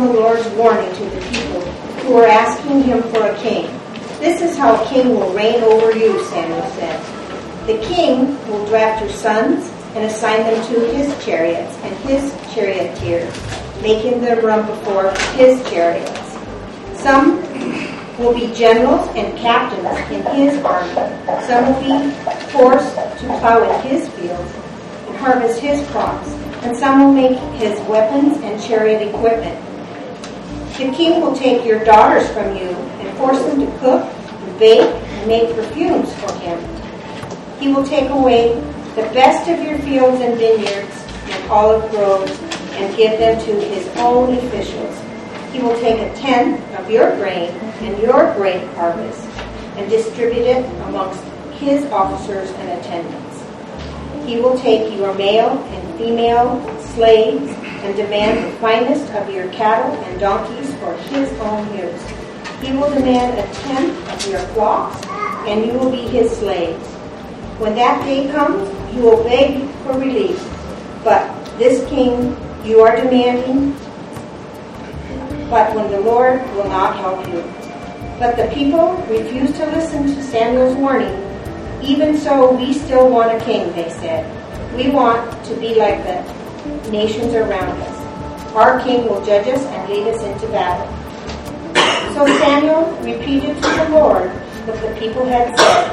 the 0.00 0.12
Lord's 0.12 0.46
warning 0.50 0.92
to 0.94 1.04
the 1.04 1.20
people 1.30 1.60
who 2.02 2.14
were 2.14 2.26
asking 2.26 2.82
him 2.82 3.02
for 3.04 3.26
a 3.26 3.36
king. 3.38 3.66
This 4.18 4.42
is 4.42 4.56
how 4.56 4.82
a 4.82 4.88
king 4.88 5.10
will 5.10 5.32
reign 5.32 5.62
over 5.62 5.96
you, 5.96 6.22
Samuel 6.26 6.66
said. 6.72 7.66
The 7.66 7.78
king 7.78 8.36
will 8.48 8.64
draft 8.66 9.02
your 9.02 9.10
sons 9.10 9.70
and 9.94 10.04
assign 10.04 10.40
them 10.40 10.66
to 10.72 10.80
his 10.94 11.24
chariots 11.24 11.76
and 11.82 11.94
his 11.98 12.32
charioteers, 12.54 13.34
making 13.82 14.20
them 14.20 14.44
run 14.44 14.66
before 14.66 15.10
his 15.36 15.62
chariots. 15.70 16.36
Some 16.94 17.40
will 18.18 18.34
be 18.34 18.52
generals 18.54 19.08
and 19.16 19.36
captains 19.38 20.10
in 20.10 20.22
his 20.34 20.62
army. 20.64 20.94
Some 21.46 21.72
will 21.72 21.82
be 21.82 22.10
forced 22.52 22.94
to 22.94 23.26
plow 23.38 23.62
in 23.62 23.88
his 23.88 24.08
fields 24.10 24.52
and 25.06 25.16
harvest 25.16 25.60
his 25.60 25.86
crops 25.90 26.28
and 26.66 26.76
some 26.76 27.00
will 27.00 27.12
make 27.12 27.38
his 27.60 27.78
weapons 27.86 28.38
and 28.38 28.60
chariot 28.60 29.00
equipment. 29.02 29.56
The 30.78 30.92
king 30.92 31.22
will 31.22 31.34
take 31.34 31.64
your 31.64 31.82
daughters 31.84 32.28
from 32.32 32.54
you 32.54 32.68
and 32.68 33.16
force 33.16 33.38
them 33.38 33.60
to 33.60 33.78
cook, 33.78 34.58
bake, 34.58 34.82
and 34.82 35.26
make 35.26 35.54
perfumes 35.54 36.12
for 36.16 36.30
him. 36.34 36.58
He 37.58 37.72
will 37.72 37.84
take 37.84 38.10
away 38.10 38.54
the 38.94 39.08
best 39.14 39.48
of 39.48 39.64
your 39.64 39.78
fields 39.78 40.20
and 40.20 40.36
vineyards 40.36 40.94
and 41.30 41.50
olive 41.50 41.90
groves 41.90 42.30
and 42.72 42.94
give 42.94 43.18
them 43.18 43.42
to 43.42 43.52
his 43.68 43.88
own 43.96 44.36
officials. 44.36 45.00
He 45.50 45.60
will 45.60 45.78
take 45.80 45.98
a 45.98 46.14
tenth 46.14 46.60
of 46.78 46.90
your 46.90 47.16
grain 47.16 47.48
and 47.80 47.98
your 48.02 48.34
grain 48.34 48.68
harvest 48.74 49.26
and 49.76 49.88
distribute 49.88 50.44
it 50.44 50.64
amongst 50.82 51.24
his 51.54 51.86
officers 51.86 52.50
and 52.50 52.78
attendants. 52.78 53.42
He 54.26 54.40
will 54.40 54.58
take 54.58 54.94
your 54.98 55.14
male 55.14 55.52
and 55.52 55.98
female 55.98 56.60
slaves 56.80 57.50
and 57.84 57.96
demand 57.96 58.44
the 58.44 58.56
finest 58.58 59.10
of 59.12 59.30
your 59.30 59.48
cattle 59.52 59.92
and 60.04 60.20
donkeys 60.20 60.74
for 60.76 60.94
his 61.08 61.30
own 61.40 61.76
use. 61.76 62.02
He 62.60 62.72
will 62.72 62.90
demand 62.90 63.38
a 63.38 63.54
tenth 63.62 64.12
of 64.12 64.30
your 64.30 64.40
flocks, 64.54 65.04
and 65.46 65.66
you 65.66 65.72
will 65.72 65.90
be 65.90 66.02
his 66.08 66.30
slaves. 66.38 66.84
When 67.58 67.74
that 67.74 68.04
day 68.04 68.30
comes, 68.30 68.68
you 68.94 69.02
will 69.02 69.22
beg 69.24 69.68
for 69.84 69.98
relief. 69.98 70.38
But 71.04 71.28
this 71.58 71.86
king 71.88 72.36
you 72.64 72.80
are 72.80 72.96
demanding, 72.96 73.72
but 75.48 75.74
when 75.74 75.90
the 75.90 76.00
Lord 76.00 76.42
will 76.54 76.68
not 76.68 76.96
help 76.96 77.26
you. 77.28 77.42
But 78.18 78.36
the 78.36 78.50
people 78.54 78.96
refused 79.08 79.56
to 79.56 79.66
listen 79.66 80.06
to 80.06 80.22
Samuel's 80.22 80.76
warning 80.76 81.26
even 81.86 82.18
so, 82.18 82.52
we 82.52 82.72
still 82.72 83.08
want 83.08 83.30
a 83.30 83.44
king, 83.44 83.72
they 83.72 83.88
said. 83.90 84.26
We 84.74 84.90
want 84.90 85.44
to 85.46 85.54
be 85.54 85.74
like 85.74 86.02
the 86.02 86.22
nations 86.90 87.34
around 87.34 87.80
us. 87.82 88.54
Our 88.54 88.80
king 88.80 89.04
will 89.08 89.24
judge 89.24 89.46
us 89.48 89.62
and 89.62 89.88
lead 89.90 90.06
us 90.08 90.22
into 90.22 90.46
battle. 90.48 90.86
So 92.14 92.26
Samuel 92.38 92.90
repeated 93.02 93.56
to 93.56 93.60
the 93.60 93.88
Lord 93.90 94.30
what 94.66 94.80
the 94.80 94.98
people 94.98 95.24
had 95.26 95.58
said, 95.58 95.90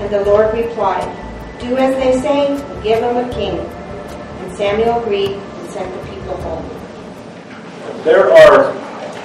and 0.00 0.12
the 0.12 0.24
Lord 0.24 0.52
replied, 0.54 1.08
Do 1.60 1.76
as 1.78 1.94
they 1.96 2.20
say, 2.20 2.48
and 2.48 2.82
give 2.82 3.00
them 3.00 3.16
a 3.16 3.32
king. 3.32 3.58
And 3.58 4.52
Samuel 4.52 5.00
agreed 5.00 5.32
and 5.32 5.70
sent 5.70 5.92
the 5.92 6.10
people 6.10 6.36
home. 6.42 6.68
There 8.04 8.30
are 8.30 8.74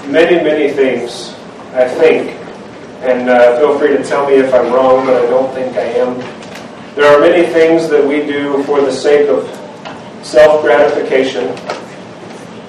many, 0.08 0.42
many 0.42 0.72
things, 0.72 1.36
I 1.74 1.88
think, 1.88 2.32
and 3.02 3.30
uh, 3.30 3.58
feel 3.58 3.78
free 3.78 3.98
to 3.98 4.04
tell 4.04 4.28
me 4.28 4.36
if 4.36 4.54
I'm 4.54 4.72
wrong, 4.72 5.06
but 5.06 5.16
I 5.16 5.26
don't 5.26 5.54
think 5.54 5.76
I 5.76 5.84
am. 6.00 6.18
There 6.96 7.06
are 7.06 7.20
many 7.20 7.52
things 7.52 7.90
that 7.90 8.06
we 8.06 8.26
do 8.26 8.64
for 8.64 8.82
the 8.82 8.92
sake 8.92 9.28
of 9.28 9.46
self 10.24 10.62
gratification. 10.62 11.48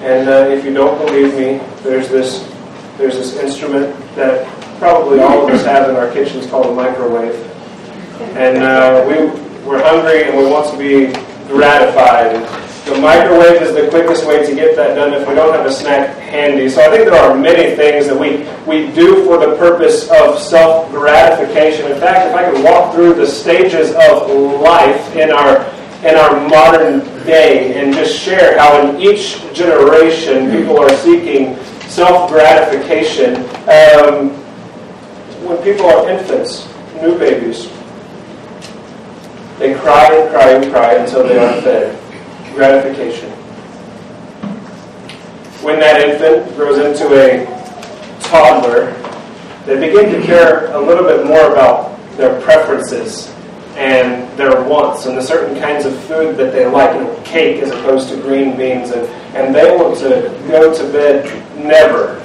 And 0.01 0.27
uh, 0.27 0.49
if 0.49 0.65
you 0.65 0.73
don't 0.73 0.97
believe 1.05 1.33
me, 1.33 1.65
there's 1.81 2.09
this 2.09 2.49
there's 2.97 3.15
this 3.15 3.35
instrument 3.37 3.95
that 4.15 4.45
probably 4.77 5.19
all 5.19 5.47
of 5.47 5.53
us 5.53 5.65
have 5.65 5.89
in 5.89 5.95
our 5.95 6.11
kitchens 6.11 6.45
called 6.47 6.67
a 6.67 6.73
microwave. 6.73 7.35
And 8.35 8.57
uh, 8.63 9.05
we 9.07 9.15
we're 9.65 9.81
hungry 9.81 10.23
and 10.23 10.37
we 10.37 10.45
want 10.45 10.69
to 10.71 10.77
be 10.77 11.13
gratified. 11.47 12.35
The 12.85 12.99
microwave 12.99 13.61
is 13.61 13.73
the 13.73 13.87
quickest 13.89 14.27
way 14.27 14.45
to 14.45 14.53
get 14.53 14.75
that 14.75 14.95
done 14.95 15.13
if 15.13 15.25
we 15.25 15.35
don't 15.35 15.53
have 15.53 15.65
a 15.65 15.71
snack 15.71 16.17
handy. 16.17 16.67
So 16.67 16.81
I 16.81 16.89
think 16.89 17.05
there 17.05 17.15
are 17.15 17.33
many 17.33 17.77
things 17.77 18.07
that 18.07 18.19
we, 18.19 18.43
we 18.67 18.91
do 18.93 19.23
for 19.23 19.37
the 19.37 19.55
purpose 19.55 20.09
of 20.11 20.37
self 20.37 20.91
gratification. 20.91 21.89
In 21.89 21.97
fact, 21.97 22.27
if 22.29 22.35
I 22.35 22.51
could 22.51 22.61
walk 22.61 22.93
through 22.93 23.13
the 23.13 23.25
stages 23.25 23.91
of 23.91 24.29
life 24.59 25.15
in 25.15 25.31
our 25.31 25.63
in 26.03 26.17
our 26.17 26.47
modern 26.49 27.12
day 27.25 27.75
and 27.75 27.93
just 27.93 28.17
share 28.17 28.57
how 28.57 28.81
in 28.81 29.01
each 29.01 29.41
generation 29.53 30.51
people 30.51 30.79
are 30.79 30.95
seeking 30.97 31.55
self 31.87 32.29
gratification. 32.29 33.37
Um, 33.69 34.29
when 35.45 35.61
people 35.63 35.85
are 35.85 36.09
infants, 36.09 36.67
new 37.01 37.17
babies, 37.17 37.67
they 39.59 39.73
cry 39.75 40.13
and 40.13 40.29
cry 40.29 40.51
and 40.51 40.71
cry 40.71 40.93
until 40.95 41.27
they 41.27 41.37
are 41.37 41.61
fed 41.61 41.99
gratification. 42.55 43.29
When 45.61 45.79
that 45.79 46.01
infant 46.01 46.55
grows 46.55 46.77
into 46.77 47.13
a 47.13 47.45
toddler, 48.21 48.91
they 49.65 49.75
begin 49.79 50.11
to 50.13 50.25
care 50.25 50.73
a 50.73 50.79
little 50.79 51.03
bit 51.03 51.25
more 51.25 51.51
about 51.51 51.97
their 52.17 52.39
preferences 52.41 53.32
and 53.75 54.29
their 54.37 54.63
wants 54.63 55.05
and 55.05 55.17
the 55.17 55.21
certain 55.21 55.59
kinds 55.59 55.85
of 55.85 55.97
food 56.03 56.37
that 56.37 56.51
they 56.51 56.65
like, 56.65 56.95
you 56.95 57.01
know, 57.01 57.21
cake 57.23 57.61
as 57.61 57.71
opposed 57.71 58.09
to 58.09 58.17
green 58.21 58.55
beans, 58.55 58.91
and, 58.91 59.07
and 59.35 59.55
they 59.55 59.75
want 59.75 59.97
to 59.99 60.29
go 60.47 60.73
to 60.75 60.91
bed 60.91 61.25
never. 61.57 62.19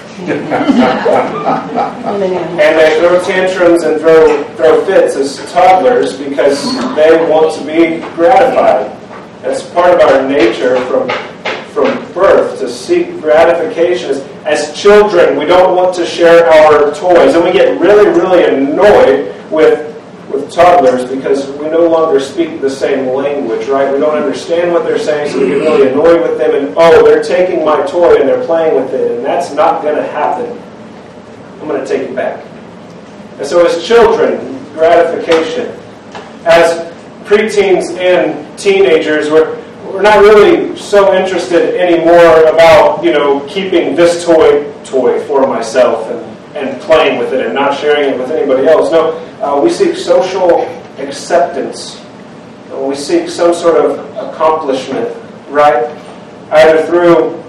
and 2.59 2.79
they 2.79 2.99
throw 2.99 3.23
tantrums 3.25 3.85
and 3.85 4.01
throw, 4.01 4.43
throw 4.55 4.85
fits 4.85 5.17
as 5.17 5.53
toddlers 5.53 6.19
because 6.19 6.61
they 6.97 7.31
want 7.31 7.55
to 7.55 7.65
be 7.65 8.01
gratified. 8.15 8.91
That's 9.43 9.63
part 9.71 9.95
of 9.95 10.01
our 10.01 10.29
nature 10.29 10.81
from, 10.87 11.09
from 11.73 12.13
birth 12.13 12.59
to 12.59 12.69
seek 12.69 13.21
gratification. 13.21 14.11
As, 14.11 14.21
as 14.45 14.77
children, 14.79 15.39
we 15.39 15.45
don't 15.45 15.77
want 15.77 15.95
to 15.97 16.05
share 16.05 16.47
our 16.47 16.93
toys, 16.95 17.35
and 17.35 17.45
we 17.45 17.53
get 17.53 17.81
really, 17.81 18.09
really 18.09 18.45
annoyed 18.45 19.35
with 19.53 19.98
with 20.31 20.53
toddlers 20.53 21.05
because 21.09 21.49
we 21.59 21.69
no 21.69 21.89
longer 21.89 22.21
speak 22.21 22.61
the 22.61 22.71
same 22.71 23.15
language, 23.15 23.67
right? 23.69 23.93
We 23.93 23.99
don't 23.99 24.17
understand 24.17 24.73
what 24.73 24.85
they're 24.85 24.99
saying, 24.99 25.33
so 25.33 25.41
we 25.41 25.49
get 25.49 25.59
really 25.59 25.89
annoyed 25.89 26.23
with 26.23 26.39
them, 26.39 26.55
and 26.55 26.75
oh, 26.77 27.05
they're 27.05 27.23
taking 27.23 27.65
my 27.65 27.87
toy 27.87 28.17
and 28.17 28.29
they're 28.29 28.45
playing 28.45 28.75
with 28.75 28.93
it, 28.93 29.17
and 29.17 29.25
that's 29.25 29.53
not 29.53 29.83
going 29.83 29.97
to 29.97 30.03
happen. 30.03 30.51
I'm 31.61 31.69
going 31.69 31.81
to 31.81 31.87
take 31.87 32.11
it 32.11 32.15
back. 32.15 32.45
And 33.39 33.47
so, 33.47 33.65
as 33.65 33.87
children, 33.87 34.59
gratification. 34.75 35.75
As 36.45 36.93
preteens 37.25 37.97
and 37.99 38.59
teenagers, 38.59 39.31
we're, 39.31 39.57
we're 39.93 40.03
not 40.03 40.21
really 40.21 40.77
so 40.77 41.15
interested 41.15 41.75
anymore 41.79 42.45
about, 42.47 43.03
you 43.03 43.13
know, 43.13 43.47
keeping 43.49 43.95
this 43.95 44.25
toy 44.25 44.73
toy 44.85 45.21
for 45.27 45.47
myself 45.47 46.09
and, 46.11 46.38
and 46.55 46.81
playing 46.83 47.19
with 47.19 47.33
it 47.33 47.45
and 47.47 47.55
not 47.55 47.77
sharing 47.79 48.15
it 48.15 48.19
with 48.19 48.31
anybody 48.31 48.67
else. 48.67 48.91
No, 48.91 49.13
uh, 49.43 49.61
we 49.61 49.71
seek 49.71 49.97
social 49.97 50.63
acceptance. 50.99 52.03
We 52.73 52.95
seek 52.95 53.29
some 53.29 53.55
sort 53.55 53.77
of 53.77 53.99
accomplishment, 54.17 55.15
right? 55.49 55.85
Either 56.51 56.87
through 56.87 57.43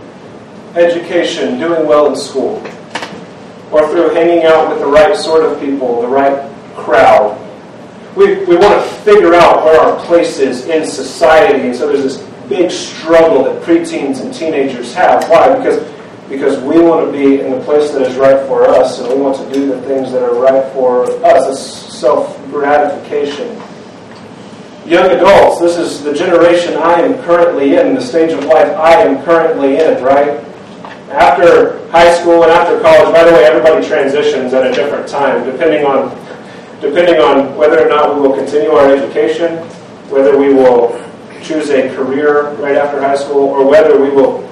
education, 0.75 1.59
doing 1.59 1.87
well 1.87 2.07
in 2.07 2.15
school, 2.15 2.57
or 3.71 3.87
through 3.89 4.13
hanging 4.13 4.45
out 4.45 4.69
with 4.69 4.79
the 4.79 4.87
right 4.87 5.15
sort 5.15 5.43
of 5.43 5.59
people, 5.59 6.01
the 6.01 6.07
right 6.07 6.51
crowd, 6.75 7.37
we, 8.15 8.43
we 8.45 8.57
want 8.57 8.73
to 8.73 8.89
figure 9.03 9.35
out 9.35 9.63
where 9.63 9.79
our 9.79 10.03
place 10.05 10.39
is 10.39 10.65
in 10.65 10.85
society. 10.85 11.67
And 11.67 11.75
so 11.75 11.87
there's 11.87 12.03
this 12.03 12.29
big 12.49 12.71
struggle 12.71 13.43
that 13.43 13.61
preteens 13.61 14.21
and 14.21 14.33
teenagers 14.33 14.93
have. 14.93 15.29
Why? 15.29 15.55
Because, 15.55 15.79
because 16.29 16.61
we 16.61 16.79
want 16.79 17.05
to 17.05 17.11
be 17.11 17.41
in 17.41 17.51
the 17.51 17.59
place 17.61 17.91
that 17.91 18.03
is 18.03 18.15
right 18.15 18.45
for 18.47 18.65
us, 18.65 18.99
and 18.99 19.09
we 19.09 19.19
want 19.19 19.35
to 19.37 19.53
do 19.53 19.67
the 19.67 19.81
things 19.81 20.11
that 20.11 20.21
are 20.21 20.35
right 20.35 20.71
for 20.73 21.05
us. 21.25 21.47
It's 21.47 21.99
self 21.99 22.37
gratification. 22.51 23.47
Young 24.85 25.11
adults, 25.11 25.59
this 25.59 25.77
is 25.77 26.03
the 26.03 26.13
generation 26.13 26.75
I 26.75 27.01
am 27.01 27.21
currently 27.23 27.75
in, 27.75 27.93
the 27.93 28.01
stage 28.01 28.31
of 28.31 28.43
life 28.45 28.69
I 28.77 29.01
am 29.01 29.23
currently 29.23 29.77
in, 29.77 30.03
right? 30.03 30.43
After 31.11 31.87
high 31.89 32.13
school 32.13 32.43
and 32.43 32.51
after 32.51 32.79
college, 32.79 33.13
by 33.13 33.23
the 33.23 33.31
way, 33.31 33.43
everybody 33.45 33.85
transitions 33.87 34.53
at 34.53 34.65
a 34.65 34.73
different 34.73 35.07
time, 35.07 35.45
depending 35.45 35.85
on 35.85 36.09
depending 36.81 37.19
on 37.19 37.55
whether 37.57 37.85
or 37.85 37.89
not 37.89 38.15
we 38.15 38.21
will 38.21 38.33
continue 38.35 38.71
our 38.71 38.93
education, 38.93 39.57
whether 40.09 40.37
we 40.37 40.53
will 40.53 40.97
choose 41.43 41.69
a 41.69 41.93
career 41.95 42.51
right 42.53 42.75
after 42.75 43.01
high 43.01 43.15
school, 43.15 43.43
or 43.43 43.67
whether 43.67 43.99
we 43.99 44.09
will, 44.09 44.48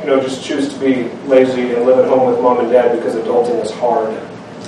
you 0.00 0.06
know, 0.06 0.20
just 0.20 0.42
choose 0.42 0.72
to 0.72 0.80
be 0.80 1.08
lazy 1.26 1.74
and 1.74 1.84
live 1.84 1.98
at 1.98 2.08
home 2.08 2.30
with 2.30 2.40
mom 2.40 2.60
and 2.60 2.70
dad 2.70 2.96
because 2.96 3.14
adulting 3.14 3.62
is 3.62 3.70
hard. 3.72 4.14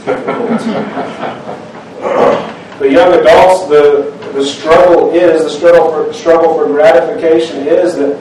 the 2.79 2.91
young 2.91 3.19
adults, 3.19 3.67
the, 3.69 4.15
the 4.35 4.45
struggle 4.45 5.13
is, 5.13 5.45
the 5.45 5.51
struggle 5.51 5.91
for, 5.91 6.13
struggle 6.13 6.55
for 6.55 6.67
gratification 6.67 7.67
is 7.67 7.97
that 7.97 8.19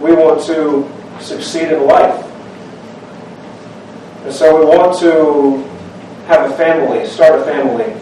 we 0.00 0.12
want 0.12 0.44
to 0.46 0.88
succeed 1.20 1.72
in 1.72 1.84
life. 1.84 2.24
And 4.24 4.34
so 4.34 4.58
we 4.58 4.66
want 4.66 4.98
to 5.00 5.68
have 6.26 6.50
a 6.50 6.56
family, 6.56 7.06
start 7.06 7.40
a 7.40 7.44
family. 7.44 7.92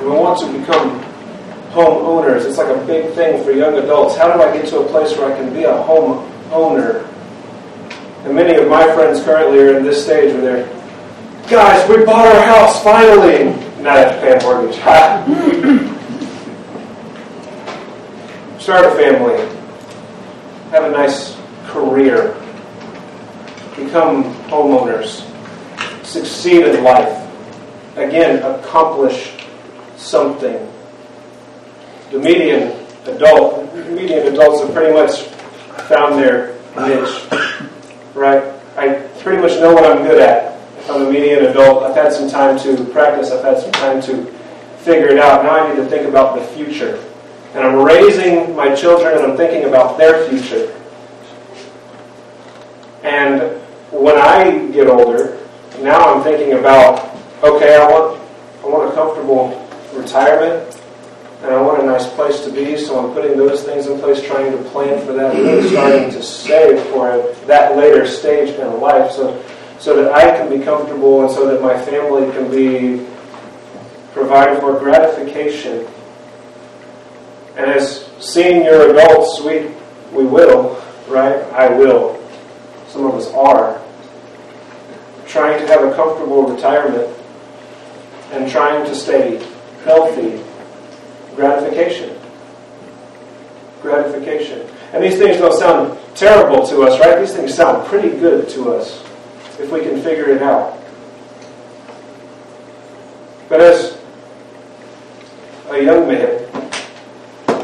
We 0.00 0.08
want 0.08 0.40
to 0.40 0.58
become 0.58 1.00
homeowners. 1.72 2.44
It's 2.44 2.58
like 2.58 2.74
a 2.74 2.86
big 2.86 3.14
thing 3.14 3.42
for 3.44 3.52
young 3.52 3.78
adults. 3.78 4.16
How 4.16 4.32
do 4.32 4.42
I 4.42 4.52
get 4.52 4.66
to 4.68 4.80
a 4.80 4.88
place 4.88 5.16
where 5.16 5.32
I 5.32 5.36
can 5.36 5.52
be 5.52 5.64
a 5.64 5.82
home 5.82 6.29
owner? 6.50 7.06
And 8.24 8.34
many 8.34 8.56
of 8.56 8.68
my 8.68 8.82
friends 8.94 9.22
currently 9.22 9.60
are 9.60 9.78
in 9.78 9.84
this 9.84 10.04
stage 10.04 10.34
where 10.34 10.42
they're, 10.42 10.66
guys, 11.48 11.88
we 11.88 12.04
bought 12.04 12.26
our 12.26 12.44
house 12.44 12.84
finally. 12.84 13.54
Not 13.80 13.96
have 13.96 14.14
to 14.14 14.20
pay 14.20 14.36
a 14.36 14.42
mortgage. 14.42 14.76
Start 18.60 18.84
a 18.84 18.90
family. 18.90 19.38
Have 20.70 20.84
a 20.84 20.90
nice 20.90 21.34
career. 21.66 22.34
Become 23.74 24.24
homeowners. 24.50 25.24
Succeed 26.04 26.66
in 26.66 26.84
life. 26.84 27.26
Again, 27.96 28.42
accomplish 28.42 29.32
something. 29.96 30.70
The 32.10 32.18
median 32.18 32.84
adult, 33.06 33.74
median 33.74 34.26
adults 34.26 34.62
have 34.62 34.74
pretty 34.74 34.92
much 34.92 35.26
found 35.88 36.18
their 36.18 36.54
niche, 36.76 37.26
right? 38.14 38.42
I 38.76 39.08
pretty 39.20 39.40
much 39.42 39.52
know 39.60 39.74
what 39.74 39.84
I'm 39.84 40.04
good 40.04 40.20
at. 40.20 40.58
If 40.78 40.90
I'm 40.90 41.06
a 41.06 41.10
median 41.10 41.46
adult, 41.46 41.82
I've 41.82 41.96
had 41.96 42.12
some 42.12 42.28
time 42.28 42.58
to 42.60 42.84
practice, 42.86 43.30
I've 43.30 43.44
had 43.44 43.60
some 43.60 43.72
time 43.72 44.00
to 44.02 44.24
figure 44.78 45.08
it 45.08 45.18
out. 45.18 45.44
Now 45.44 45.50
I 45.50 45.68
need 45.68 45.76
to 45.76 45.86
think 45.86 46.08
about 46.08 46.38
the 46.38 46.44
future. 46.54 47.02
And 47.54 47.64
I'm 47.64 47.76
raising 47.84 48.54
my 48.54 48.74
children 48.74 49.16
and 49.16 49.26
I'm 49.26 49.36
thinking 49.36 49.68
about 49.68 49.98
their 49.98 50.28
future. 50.28 50.74
And 53.02 53.60
when 53.90 54.16
I 54.16 54.68
get 54.72 54.86
older, 54.86 55.38
now 55.80 56.14
I'm 56.14 56.22
thinking 56.22 56.58
about, 56.58 57.14
okay, 57.42 57.76
I 57.76 57.90
want, 57.90 58.20
I 58.62 58.66
want 58.66 58.90
a 58.90 58.94
comfortable 58.94 59.68
retirement 59.92 60.79
and 61.42 61.54
I 61.54 61.60
want 61.62 61.82
a 61.82 61.86
nice 61.86 62.06
place 62.14 62.44
to 62.44 62.52
be, 62.52 62.76
so 62.76 62.98
I'm 63.02 63.14
putting 63.14 63.38
those 63.38 63.62
things 63.62 63.86
in 63.86 63.98
place, 63.98 64.22
trying 64.22 64.52
to 64.52 64.62
plan 64.70 65.04
for 65.06 65.14
that, 65.14 65.34
and 65.34 65.42
really 65.42 65.70
starting 65.70 66.10
to 66.10 66.22
save 66.22 66.78
for 66.88 67.34
that 67.46 67.78
later 67.78 68.06
stage 68.06 68.50
in 68.50 68.80
life, 68.80 69.10
so 69.12 69.42
so 69.78 69.96
that 69.96 70.12
I 70.12 70.36
can 70.36 70.50
be 70.50 70.62
comfortable 70.62 71.22
and 71.22 71.30
so 71.30 71.46
that 71.46 71.62
my 71.62 71.74
family 71.86 72.30
can 72.32 72.50
be 72.50 73.06
provided 74.12 74.60
for 74.60 74.78
gratification. 74.78 75.86
And 77.56 77.70
as 77.70 78.06
senior 78.20 78.90
adults, 78.90 79.40
we 79.40 79.70
we 80.12 80.26
will, 80.26 80.82
right? 81.08 81.40
I 81.54 81.68
will. 81.70 82.22
Some 82.88 83.06
of 83.06 83.14
us 83.14 83.32
are 83.32 83.80
trying 85.26 85.58
to 85.58 85.66
have 85.68 85.84
a 85.84 85.94
comfortable 85.94 86.42
retirement 86.42 87.16
and 88.32 88.50
trying 88.50 88.84
to 88.84 88.94
stay 88.94 89.42
healthy 89.84 90.42
gratification. 91.40 92.16
Gratification. 93.80 94.68
And 94.92 95.02
these 95.02 95.18
things 95.18 95.38
don't 95.38 95.58
sound 95.58 95.98
terrible 96.14 96.66
to 96.66 96.82
us, 96.82 97.00
right? 97.00 97.18
These 97.18 97.32
things 97.32 97.54
sound 97.54 97.86
pretty 97.88 98.10
good 98.10 98.48
to 98.50 98.74
us 98.74 99.02
if 99.58 99.70
we 99.72 99.80
can 99.80 100.02
figure 100.02 100.28
it 100.28 100.42
out. 100.42 100.78
But 103.48 103.60
as 103.60 103.98
a 105.70 105.82
young 105.82 106.06
man, 106.06 106.46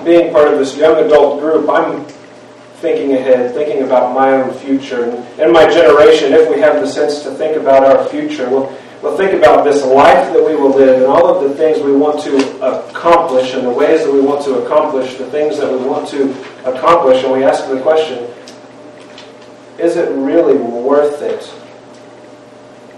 being 0.04 0.32
part 0.32 0.52
of 0.52 0.58
this 0.58 0.76
young 0.76 1.04
adult 1.04 1.40
group, 1.40 1.68
I'm 1.68 2.06
thinking 2.76 3.14
ahead, 3.14 3.54
thinking 3.54 3.82
about 3.82 4.14
my 4.14 4.32
own 4.32 4.54
future. 4.54 5.04
And 5.38 5.52
my 5.52 5.68
generation, 5.70 6.32
if 6.32 6.48
we 6.48 6.60
have 6.60 6.80
the 6.80 6.86
sense 6.86 7.22
to 7.24 7.30
think 7.32 7.56
about 7.56 7.84
our 7.84 8.06
future, 8.08 8.48
we'll, 8.48 8.72
we'll 9.02 9.16
think 9.16 9.32
about 9.32 9.64
this 9.64 9.84
life 9.84 10.32
that 10.32 10.44
we 10.44 10.54
will 10.54 10.70
live 10.70 10.96
and 10.96 11.06
all 11.06 11.26
of 11.28 11.48
the 11.48 11.54
things 11.56 11.82
we 11.82 11.92
want 11.92 12.20
to 12.22 12.36
accomplish 12.88 13.54
and 13.54 13.66
the 13.66 13.70
ways 13.70 14.04
that 14.04 14.12
we 14.12 14.20
want 14.20 14.44
to 14.44 14.64
accomplish 14.64 15.16
the 15.16 15.26
things 15.30 15.58
that 15.58 15.70
we 15.70 15.78
want 15.78 16.08
to 16.08 16.30
accomplish. 16.64 17.22
And 17.22 17.32
we 17.32 17.44
ask 17.44 17.68
the 17.68 17.80
question 17.80 18.28
is 19.78 19.96
it 19.96 20.08
really 20.10 20.56
worth 20.56 21.20
it? 21.20 21.52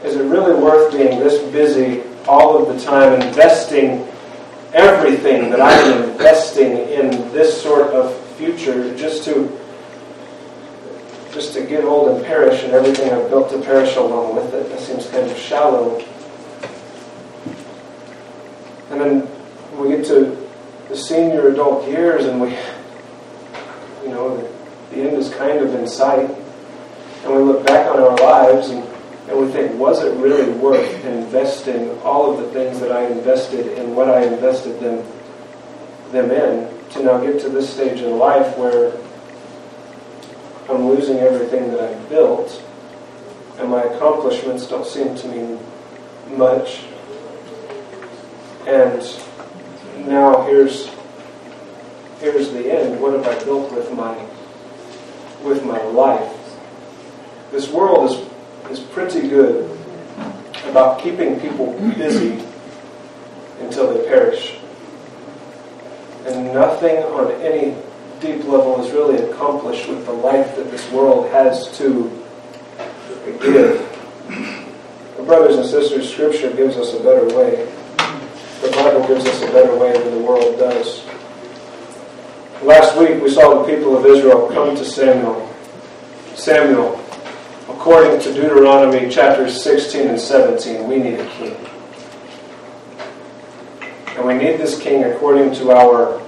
Is 0.07 0.15
it 0.15 0.23
really 0.25 0.55
worth 0.55 0.93
being 0.93 1.19
this 1.19 1.43
busy 1.51 2.03
all 2.29 2.63
of 2.63 2.73
the 2.73 2.85
time, 2.85 3.21
investing 3.21 4.07
everything 4.73 5.51
that 5.51 5.61
I 5.61 5.73
am 5.73 6.11
investing 6.11 6.77
in 6.77 7.11
this 7.33 7.61
sort 7.61 7.89
of 7.89 8.17
future 8.37 8.95
just 8.97 9.25
to 9.25 9.51
just 11.33 11.53
to 11.55 11.65
get 11.65 11.85
old 11.85 12.09
and 12.09 12.25
perish 12.25 12.63
and 12.65 12.73
everything 12.73 13.13
I've 13.13 13.29
built 13.29 13.51
to 13.51 13.61
perish 13.61 13.97
along 13.97 14.37
with 14.37 14.53
it. 14.55 14.69
That 14.71 14.81
seems 14.81 15.07
kind 15.09 15.31
of 15.31 15.37
shallow. 15.37 16.03
And 18.91 19.01
then 19.01 19.29
we 19.79 19.89
get 19.89 20.07
to 20.07 20.49
the 20.89 20.97
senior 20.97 21.49
adult 21.49 21.87
years 21.87 22.25
and 22.25 22.41
we, 22.41 22.51
you 24.03 24.09
know, 24.09 24.37
the, 24.37 24.97
the 24.97 25.03
end 25.03 25.19
is 25.19 25.33
kind 25.35 25.59
of 25.59 25.75
in 25.75 25.87
sight. 25.87 26.31
And 27.25 27.35
we 27.35 27.43
look 27.43 27.67
back 27.67 27.91
on 27.91 28.01
our 28.01 28.17
lives 28.17 28.71
and, 28.71 28.83
and 29.29 29.39
we 29.39 29.53
think, 29.53 29.79
was 29.79 30.03
it 30.03 30.17
really 30.17 30.51
worth 30.53 31.05
investing 31.05 31.91
all 32.01 32.33
of 32.33 32.39
the 32.41 32.51
things 32.53 32.81
that 32.81 32.91
I 32.91 33.07
invested 33.07 33.67
in 33.79 33.95
what 33.95 34.09
I 34.09 34.23
invested 34.23 34.81
them, 34.81 35.07
them 36.11 36.31
in 36.31 36.91
to 36.91 37.03
now 37.03 37.19
get 37.19 37.39
to 37.43 37.51
this 37.51 37.69
stage 37.69 38.01
in 38.01 38.17
life 38.19 38.57
where 38.57 38.93
I'm 40.69 40.87
losing 40.87 41.17
everything 41.19 41.71
that 41.71 41.81
I've 41.81 42.09
built, 42.11 42.63
and 43.59 43.71
my 43.71 43.83
accomplishments 43.83 44.67
don't 44.67 44.87
seem 44.87 45.17
to 45.17 45.29
mean 45.29 45.59
much. 46.37 46.85
And 48.67 49.03
now 50.07 50.43
here's 50.43 50.91
here's 52.21 52.51
the 52.51 52.71
end. 52.71 53.01
What 53.01 53.15
have 53.15 53.27
I 53.27 53.43
built 53.45 53.73
with 53.73 53.93
my 53.95 54.15
with 55.43 55.65
my 55.65 55.83
life? 55.85 56.35
This 57.51 57.71
world 57.71 58.11
is 58.11 58.29
is 58.71 58.81
pretty 58.81 59.27
good 59.27 59.71
about 60.67 61.01
keeping 61.01 61.41
people 61.41 61.73
busy 61.97 62.45
until 63.61 63.95
they 63.95 64.07
perish. 64.07 64.59
And 66.27 66.53
nothing 66.53 66.97
on 67.05 67.33
any 67.41 67.75
deep 68.21 68.45
level 68.45 68.83
is 68.85 68.93
really 68.93 69.23
accomplished 69.31 69.89
with 69.89 70.05
the 70.07 70.13
life 70.13 70.57
that 70.57 70.71
this 70.71 70.91
world 70.91 71.31
has 71.31 71.77
to 71.79 72.11
give. 73.41 73.85
brothers 75.27 75.57
and 75.57 75.67
sisters, 75.67 76.11
Scripture 76.11 76.53
gives 76.55 76.77
us 76.77 76.95
a 76.95 77.03
better 77.03 77.27
way. 77.37 77.71
The 78.61 78.71
Bible 78.71 79.07
gives 79.07 79.25
us 79.27 79.43
a 79.43 79.53
better 79.53 79.77
way 79.77 79.93
than 79.93 80.15
the 80.15 80.21
world 80.21 80.59
does. 80.59 81.05
Last 82.63 82.99
week 82.99 83.23
we 83.23 83.31
saw 83.31 83.63
the 83.63 83.73
people 83.73 83.97
of 83.97 84.05
Israel 84.05 84.49
come 84.49 84.75
to 84.75 84.85
Samuel. 84.85 85.49
Samuel, 86.35 86.95
according 87.69 88.21
to 88.21 88.33
Deuteronomy 88.33 89.09
chapters 89.09 89.63
16 89.63 90.09
and 90.09 90.21
17, 90.21 90.89
we 90.89 90.97
need 90.97 91.21
a 91.21 91.31
king. 91.31 91.57
And 94.17 94.27
we 94.27 94.35
need 94.35 94.59
this 94.59 94.81
king 94.81 95.05
according 95.05 95.55
to 95.57 95.71
our 95.71 96.21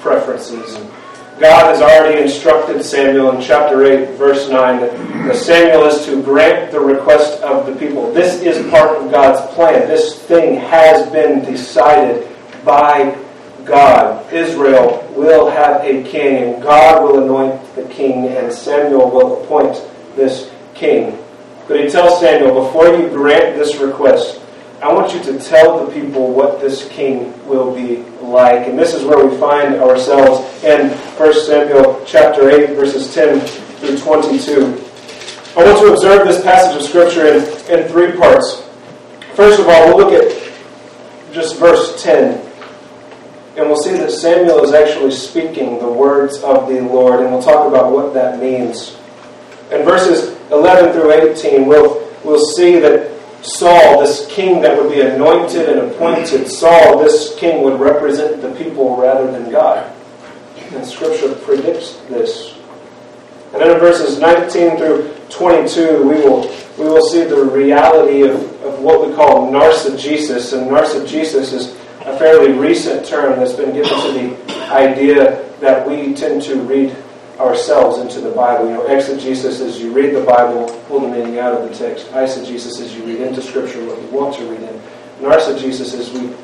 preferences 0.00 0.74
and 0.74 0.90
God 1.38 1.66
has 1.66 1.82
already 1.82 2.22
instructed 2.22 2.82
Samuel 2.82 3.36
in 3.36 3.42
chapter 3.42 3.84
8, 3.84 4.16
verse 4.16 4.48
9, 4.48 4.80
that 5.26 5.36
Samuel 5.36 5.84
is 5.84 6.06
to 6.06 6.22
grant 6.22 6.72
the 6.72 6.80
request 6.80 7.42
of 7.42 7.66
the 7.66 7.74
people. 7.76 8.10
This 8.14 8.40
is 8.40 8.70
part 8.70 8.96
of 8.96 9.10
God's 9.10 9.54
plan. 9.54 9.86
This 9.86 10.18
thing 10.22 10.58
has 10.58 11.10
been 11.10 11.44
decided 11.44 12.26
by 12.64 13.14
God. 13.66 14.32
Israel 14.32 15.06
will 15.14 15.50
have 15.50 15.84
a 15.84 16.02
king, 16.04 16.54
and 16.54 16.62
God 16.62 17.02
will 17.02 17.22
anoint 17.22 17.74
the 17.74 17.84
king, 17.92 18.28
and 18.28 18.50
Samuel 18.50 19.10
will 19.10 19.44
appoint 19.44 19.74
this 20.14 20.50
king. 20.74 21.18
But 21.68 21.80
he 21.80 21.90
tells 21.90 22.18
Samuel, 22.18 22.64
before 22.64 22.86
you 22.96 23.10
grant 23.10 23.56
this 23.56 23.76
request, 23.76 24.40
I 24.80 24.90
want 24.90 25.12
you 25.12 25.22
to 25.24 25.38
tell 25.38 25.84
the 25.84 25.92
people 25.92 26.32
what 26.32 26.60
this 26.60 26.88
king 26.88 27.46
will 27.46 27.74
be 27.74 28.04
like. 28.26 28.66
And 28.66 28.78
this 28.78 28.94
is 28.94 29.04
where 29.04 29.24
we 29.24 29.36
find 29.38 29.76
ourselves 29.76 30.62
in 30.64 30.90
1 30.90 31.34
Samuel 31.46 32.02
chapter 32.06 32.50
8, 32.50 32.76
verses 32.76 33.12
10 33.14 33.40
through 33.40 33.98
22. 33.98 34.86
I 35.56 35.64
want 35.64 35.78
to 35.78 35.92
observe 35.92 36.26
this 36.26 36.42
passage 36.42 36.76
of 36.76 36.86
Scripture 36.86 37.26
in, 37.26 37.80
in 37.80 37.88
three 37.88 38.12
parts. 38.12 38.68
First 39.34 39.60
of 39.60 39.68
all, 39.68 39.88
we'll 39.88 40.10
look 40.10 40.12
at 40.12 40.52
just 41.32 41.58
verse 41.58 42.02
10. 42.02 42.42
And 43.56 43.66
we'll 43.68 43.82
see 43.82 43.92
that 43.92 44.10
Samuel 44.10 44.62
is 44.64 44.72
actually 44.72 45.12
speaking 45.12 45.78
the 45.78 45.90
words 45.90 46.42
of 46.42 46.68
the 46.68 46.80
Lord, 46.80 47.20
and 47.20 47.30
we'll 47.30 47.42
talk 47.42 47.66
about 47.66 47.90
what 47.90 48.12
that 48.12 48.38
means. 48.38 48.98
In 49.70 49.82
verses 49.82 50.38
11 50.50 50.92
through 50.92 51.10
18, 51.10 51.66
we'll, 51.66 52.06
we'll 52.22 52.44
see 52.54 52.78
that 52.80 53.15
Saul, 53.46 54.00
this 54.00 54.26
king 54.28 54.60
that 54.62 54.76
would 54.76 54.92
be 54.92 55.00
anointed 55.00 55.68
and 55.68 55.90
appointed, 55.90 56.48
Saul, 56.48 56.98
this 56.98 57.34
king 57.36 57.62
would 57.62 57.78
represent 57.78 58.42
the 58.42 58.50
people 58.56 58.96
rather 58.96 59.30
than 59.30 59.50
God. 59.50 59.92
And 60.72 60.84
Scripture 60.84 61.32
predicts 61.34 61.96
this. 62.08 62.58
And 63.52 63.62
then 63.62 63.70
in 63.70 63.78
verses 63.78 64.18
19 64.18 64.76
through 64.76 65.14
22, 65.30 66.02
we 66.02 66.16
will, 66.16 66.42
we 66.76 66.84
will 66.84 67.08
see 67.08 67.22
the 67.22 67.44
reality 67.44 68.22
of, 68.22 68.34
of 68.64 68.80
what 68.80 69.06
we 69.06 69.14
call 69.14 69.50
narcigesis. 69.50 70.52
And 70.52 70.68
narcigesis 70.68 71.52
is 71.52 71.68
a 72.00 72.18
fairly 72.18 72.52
recent 72.52 73.06
term 73.06 73.38
that's 73.38 73.52
been 73.52 73.72
given 73.72 73.88
to 73.88 74.12
the 74.12 74.72
idea 74.72 75.48
that 75.60 75.86
we 75.86 76.14
tend 76.14 76.42
to 76.42 76.60
read 76.62 76.90
ourselves 77.38 77.98
into 77.98 78.20
the 78.20 78.34
Bible. 78.34 78.68
You 78.68 78.74
know, 78.74 78.86
exegesis 78.86 79.60
is 79.60 79.80
you 79.80 79.92
read 79.92 80.14
the 80.14 80.24
Bible, 80.24 80.68
pull 80.88 81.00
the 81.00 81.08
meaning 81.08 81.38
out 81.38 81.52
of 81.54 81.68
the 81.68 81.74
text. 81.74 82.06
Eisegesis 82.08 82.80
is 82.80 82.94
you 82.96 83.04
read 83.04 83.20
into 83.20 83.42
Scripture 83.42 83.84
what 83.84 84.00
you 84.00 84.08
want 84.08 84.34
to 84.36 84.44
read 84.50 84.62
in. 84.62 84.80
Narcigesis 85.20 85.94
is 85.94 86.10
we, 86.12 86.34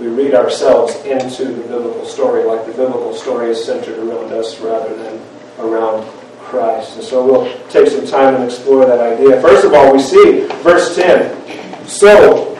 we 0.00 0.12
read 0.12 0.34
ourselves 0.34 0.94
into 1.04 1.44
the 1.44 1.62
biblical 1.62 2.04
story, 2.04 2.44
like 2.44 2.66
the 2.66 2.72
biblical 2.72 3.14
story 3.14 3.50
is 3.50 3.64
centered 3.64 3.98
around 3.98 4.32
us 4.32 4.58
rather 4.60 4.94
than 4.96 5.20
around 5.58 6.06
Christ. 6.38 6.96
And 6.96 7.04
so 7.04 7.24
we'll 7.24 7.68
take 7.68 7.88
some 7.88 8.06
time 8.06 8.34
and 8.34 8.44
explore 8.44 8.86
that 8.86 9.00
idea. 9.00 9.40
First 9.40 9.64
of 9.64 9.74
all, 9.74 9.92
we 9.92 10.00
see 10.00 10.46
verse 10.62 10.96
10. 10.96 11.86
So 11.86 12.58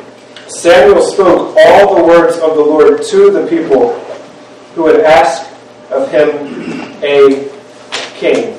Samuel 0.48 1.02
spoke 1.02 1.56
all 1.56 1.96
the 1.96 2.04
words 2.04 2.36
of 2.38 2.54
the 2.54 2.62
Lord 2.62 3.02
to 3.02 3.30
the 3.30 3.46
people 3.48 3.98
who 4.74 4.86
had 4.86 5.00
asked 5.00 5.52
of 5.90 6.10
him 6.10 6.28
a 7.02 7.50
king. 8.20 8.54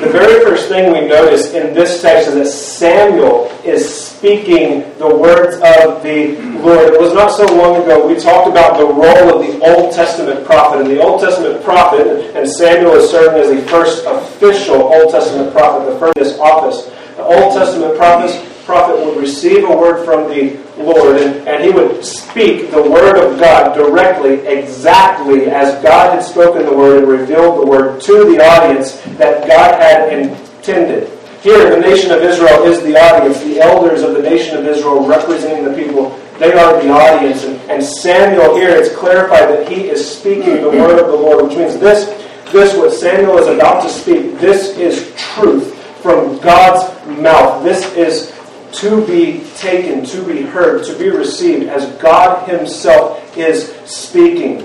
The 0.00 0.10
very 0.12 0.44
first 0.44 0.68
thing 0.68 0.92
we 0.92 1.08
notice 1.08 1.54
in 1.54 1.74
this 1.74 2.02
text 2.02 2.28
is 2.28 2.34
that 2.34 2.46
Samuel 2.46 3.50
is 3.64 3.82
speaking 3.82 4.80
the 4.98 5.08
words 5.08 5.56
of 5.56 6.02
the 6.02 6.36
Lord. 6.60 6.94
It 6.94 7.00
was 7.00 7.14
not 7.14 7.32
so 7.32 7.46
long 7.56 7.82
ago 7.82 8.06
we 8.06 8.14
talked 8.20 8.48
about 8.48 8.78
the 8.78 8.84
role 8.84 9.34
of 9.34 9.46
the 9.46 9.58
Old 9.64 9.92
Testament 9.92 10.44
prophet. 10.46 10.82
And 10.82 10.90
the 10.90 11.02
Old 11.02 11.20
Testament 11.20 11.64
prophet, 11.64 12.06
and 12.36 12.48
Samuel 12.48 12.94
is 12.94 13.10
serving 13.10 13.42
as 13.42 13.50
the 13.50 13.68
first 13.68 14.04
official 14.06 14.82
Old 14.82 15.10
Testament 15.10 15.52
prophet, 15.52 15.90
the 15.90 15.98
first 15.98 16.38
office. 16.38 16.86
The 17.16 17.24
Old 17.24 17.54
Testament 17.54 17.96
prophets 17.96 18.36
prophet 18.68 19.02
would 19.02 19.16
receive 19.16 19.64
a 19.64 19.74
word 19.74 20.04
from 20.04 20.28
the 20.28 20.60
Lord 20.76 21.16
and, 21.16 21.48
and 21.48 21.64
he 21.64 21.70
would 21.70 22.04
speak 22.04 22.70
the 22.70 22.82
word 22.82 23.16
of 23.16 23.40
God 23.40 23.74
directly, 23.74 24.46
exactly 24.46 25.46
as 25.46 25.82
God 25.82 26.12
had 26.12 26.22
spoken 26.22 26.66
the 26.66 26.76
word 26.76 26.98
and 26.98 27.08
revealed 27.08 27.62
the 27.62 27.66
word 27.66 28.02
to 28.02 28.30
the 28.30 28.44
audience 28.44 29.00
that 29.16 29.48
God 29.48 29.80
had 29.80 30.12
intended. 30.12 31.08
Here, 31.40 31.70
the 31.74 31.80
nation 31.80 32.10
of 32.10 32.20
Israel 32.20 32.64
is 32.64 32.82
the 32.82 32.94
audience. 32.94 33.42
The 33.42 33.58
elders 33.58 34.02
of 34.02 34.12
the 34.12 34.20
nation 34.20 34.58
of 34.58 34.66
Israel 34.66 35.02
representing 35.06 35.64
the 35.64 35.72
people, 35.72 36.10
they 36.38 36.52
are 36.52 36.82
the 36.82 36.90
audience. 36.90 37.44
And, 37.44 37.58
and 37.70 37.82
Samuel 37.82 38.54
here, 38.54 38.68
it's 38.68 38.94
clarified 38.94 39.48
that 39.48 39.72
he 39.72 39.88
is 39.88 40.06
speaking 40.06 40.60
the 40.60 40.68
word 40.68 40.98
of 40.98 41.06
the 41.06 41.16
Lord, 41.16 41.46
which 41.46 41.56
means 41.56 41.78
this, 41.78 42.04
this 42.52 42.76
what 42.76 42.92
Samuel 42.92 43.38
is 43.38 43.46
about 43.46 43.82
to 43.84 43.88
speak, 43.88 44.38
this 44.38 44.76
is 44.76 45.14
truth 45.16 45.74
from 46.02 46.38
God's 46.40 46.84
mouth. 47.18 47.64
This 47.64 47.96
is 47.96 48.37
to 48.78 49.04
be 49.06 49.44
taken, 49.56 50.04
to 50.06 50.24
be 50.24 50.42
heard, 50.42 50.84
to 50.84 50.96
be 50.98 51.10
received 51.10 51.68
as 51.68 51.86
God 52.00 52.48
Himself 52.48 53.36
is 53.36 53.74
speaking. 53.84 54.64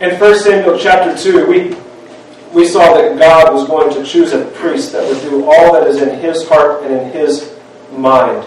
In 0.00 0.18
1 0.18 0.38
Samuel 0.38 0.78
chapter 0.78 1.16
2, 1.16 1.46
we, 1.46 1.76
we 2.52 2.66
saw 2.66 2.94
that 2.94 3.18
God 3.18 3.52
was 3.52 3.66
going 3.66 3.92
to 3.94 4.04
choose 4.04 4.32
a 4.32 4.44
priest 4.52 4.92
that 4.92 5.02
would 5.08 5.20
do 5.22 5.44
all 5.44 5.72
that 5.72 5.86
is 5.86 6.00
in 6.00 6.20
his 6.20 6.48
heart 6.48 6.84
and 6.84 6.94
in 6.94 7.12
his 7.12 7.56
mind. 7.92 8.46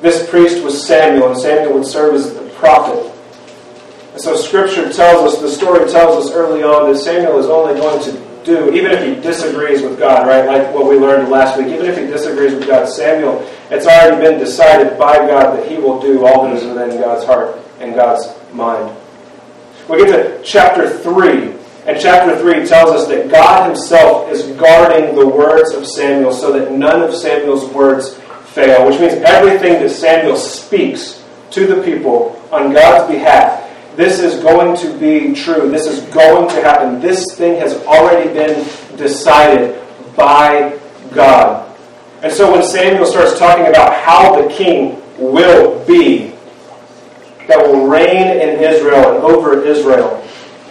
This 0.00 0.28
priest 0.28 0.62
was 0.62 0.86
Samuel, 0.86 1.32
and 1.32 1.40
Samuel 1.40 1.74
would 1.74 1.86
serve 1.86 2.14
as 2.14 2.34
the 2.34 2.48
prophet. 2.50 3.12
And 4.12 4.20
so 4.20 4.36
Scripture 4.36 4.92
tells 4.92 5.34
us, 5.34 5.40
the 5.40 5.50
story 5.50 5.90
tells 5.90 6.24
us 6.24 6.32
early 6.32 6.62
on 6.62 6.92
that 6.92 6.98
Samuel 6.98 7.38
is 7.38 7.46
only 7.46 7.74
going 7.80 8.02
to 8.04 8.23
do, 8.44 8.72
even 8.72 8.92
if 8.92 9.04
he 9.04 9.20
disagrees 9.20 9.82
with 9.82 9.98
God, 9.98 10.26
right? 10.26 10.46
Like 10.46 10.74
what 10.74 10.86
we 10.88 10.96
learned 10.96 11.30
last 11.30 11.58
week, 11.58 11.68
even 11.68 11.86
if 11.86 11.96
he 11.98 12.06
disagrees 12.06 12.54
with 12.54 12.66
God, 12.66 12.88
Samuel, 12.88 13.48
it's 13.70 13.86
already 13.86 14.22
been 14.22 14.38
decided 14.38 14.98
by 14.98 15.16
God 15.16 15.58
that 15.58 15.68
he 15.68 15.76
will 15.76 16.00
do 16.00 16.26
all 16.26 16.44
that 16.44 16.56
is 16.56 16.64
within 16.64 17.00
God's 17.00 17.24
heart 17.24 17.58
and 17.80 17.94
God's 17.94 18.28
mind. 18.52 18.94
We 19.88 19.98
get 19.98 20.12
to 20.12 20.42
chapter 20.42 20.88
3, 20.88 21.54
and 21.86 22.00
chapter 22.00 22.38
3 22.38 22.66
tells 22.66 22.90
us 22.90 23.08
that 23.08 23.30
God 23.30 23.68
himself 23.68 24.30
is 24.30 24.42
guarding 24.56 25.14
the 25.14 25.26
words 25.26 25.72
of 25.74 25.86
Samuel 25.86 26.32
so 26.32 26.52
that 26.52 26.72
none 26.72 27.02
of 27.02 27.14
Samuel's 27.14 27.70
words 27.72 28.14
fail, 28.46 28.86
which 28.86 29.00
means 29.00 29.14
everything 29.24 29.82
that 29.82 29.90
Samuel 29.90 30.36
speaks 30.36 31.22
to 31.50 31.66
the 31.66 31.82
people 31.82 32.40
on 32.50 32.72
God's 32.72 33.12
behalf 33.12 33.63
this 33.96 34.18
is 34.18 34.42
going 34.42 34.76
to 34.78 34.98
be 34.98 35.34
true. 35.34 35.70
This 35.70 35.86
is 35.86 36.00
going 36.12 36.48
to 36.48 36.60
happen. 36.62 37.00
This 37.00 37.24
thing 37.34 37.58
has 37.60 37.74
already 37.84 38.32
been 38.32 38.66
decided 38.96 39.80
by 40.16 40.78
God. 41.12 41.76
And 42.22 42.32
so 42.32 42.50
when 42.50 42.62
Samuel 42.62 43.06
starts 43.06 43.38
talking 43.38 43.66
about 43.66 43.94
how 43.94 44.40
the 44.40 44.52
king 44.52 45.00
will 45.18 45.84
be, 45.86 46.34
that 47.46 47.58
will 47.58 47.86
reign 47.86 48.40
in 48.40 48.62
Israel 48.62 49.14
and 49.14 49.24
over 49.24 49.62
Israel, 49.62 50.26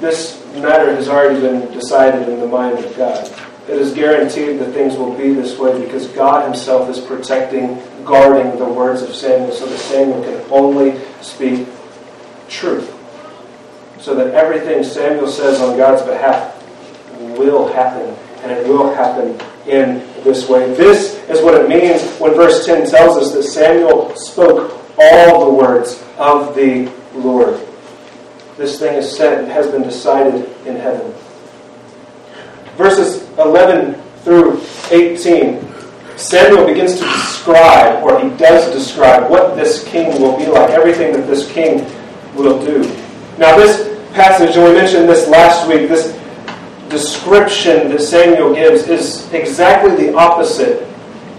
this 0.00 0.44
matter 0.56 0.94
has 0.94 1.08
already 1.08 1.40
been 1.40 1.72
decided 1.72 2.28
in 2.28 2.40
the 2.40 2.46
mind 2.46 2.78
of 2.78 2.96
God. 2.96 3.26
It 3.68 3.78
is 3.78 3.92
guaranteed 3.92 4.60
that 4.60 4.72
things 4.72 4.96
will 4.96 5.16
be 5.16 5.32
this 5.32 5.58
way 5.58 5.82
because 5.82 6.06
God 6.08 6.44
Himself 6.44 6.88
is 6.88 7.00
protecting, 7.00 7.82
guarding 8.04 8.56
the 8.58 8.64
words 8.64 9.02
of 9.02 9.12
Samuel 9.14 9.50
so 9.50 9.66
that 9.66 9.78
Samuel 9.78 10.22
can 10.22 10.52
only 10.52 11.00
speak 11.20 11.66
truth. 12.48 12.92
So 14.00 14.14
that 14.14 14.34
everything 14.34 14.84
Samuel 14.84 15.28
says 15.28 15.60
on 15.60 15.76
God's 15.76 16.02
behalf 16.02 16.52
will 17.38 17.72
happen, 17.72 18.14
and 18.42 18.52
it 18.52 18.66
will 18.66 18.94
happen 18.94 19.40
in 19.66 19.98
this 20.22 20.48
way. 20.48 20.72
This 20.74 21.16
is 21.28 21.42
what 21.42 21.54
it 21.54 21.68
means 21.68 22.02
when 22.18 22.34
verse 22.34 22.66
10 22.66 22.88
tells 22.88 23.16
us 23.16 23.32
that 23.32 23.42
Samuel 23.42 24.14
spoke 24.16 24.80
all 24.98 25.46
the 25.46 25.52
words 25.52 26.04
of 26.18 26.54
the 26.54 26.90
Lord. 27.14 27.60
This 28.56 28.78
thing 28.78 28.94
is 28.94 29.16
set 29.16 29.38
and 29.38 29.50
has 29.50 29.66
been 29.66 29.82
decided 29.82 30.48
in 30.66 30.76
heaven. 30.76 31.12
Verses 32.76 33.28
11 33.38 33.94
through 34.22 34.60
18 34.90 35.66
Samuel 36.16 36.66
begins 36.66 36.94
to 36.98 37.04
describe, 37.04 38.02
or 38.02 38.18
he 38.18 38.34
does 38.36 38.72
describe, 38.72 39.30
what 39.30 39.54
this 39.54 39.86
king 39.86 40.20
will 40.20 40.36
be 40.38 40.46
like, 40.46 40.70
everything 40.70 41.12
that 41.12 41.26
this 41.26 41.50
king 41.52 41.84
will 42.36 42.64
do. 42.64 42.82
Now, 43.38 43.56
this 43.56 43.96
passage, 44.14 44.56
and 44.56 44.64
we 44.64 44.72
mentioned 44.72 45.08
this 45.08 45.28
last 45.28 45.68
week, 45.68 45.88
this 45.88 46.12
description 46.88 47.90
that 47.90 48.00
Samuel 48.00 48.54
gives 48.54 48.88
is 48.88 49.30
exactly 49.32 49.94
the 49.96 50.14
opposite 50.14 50.82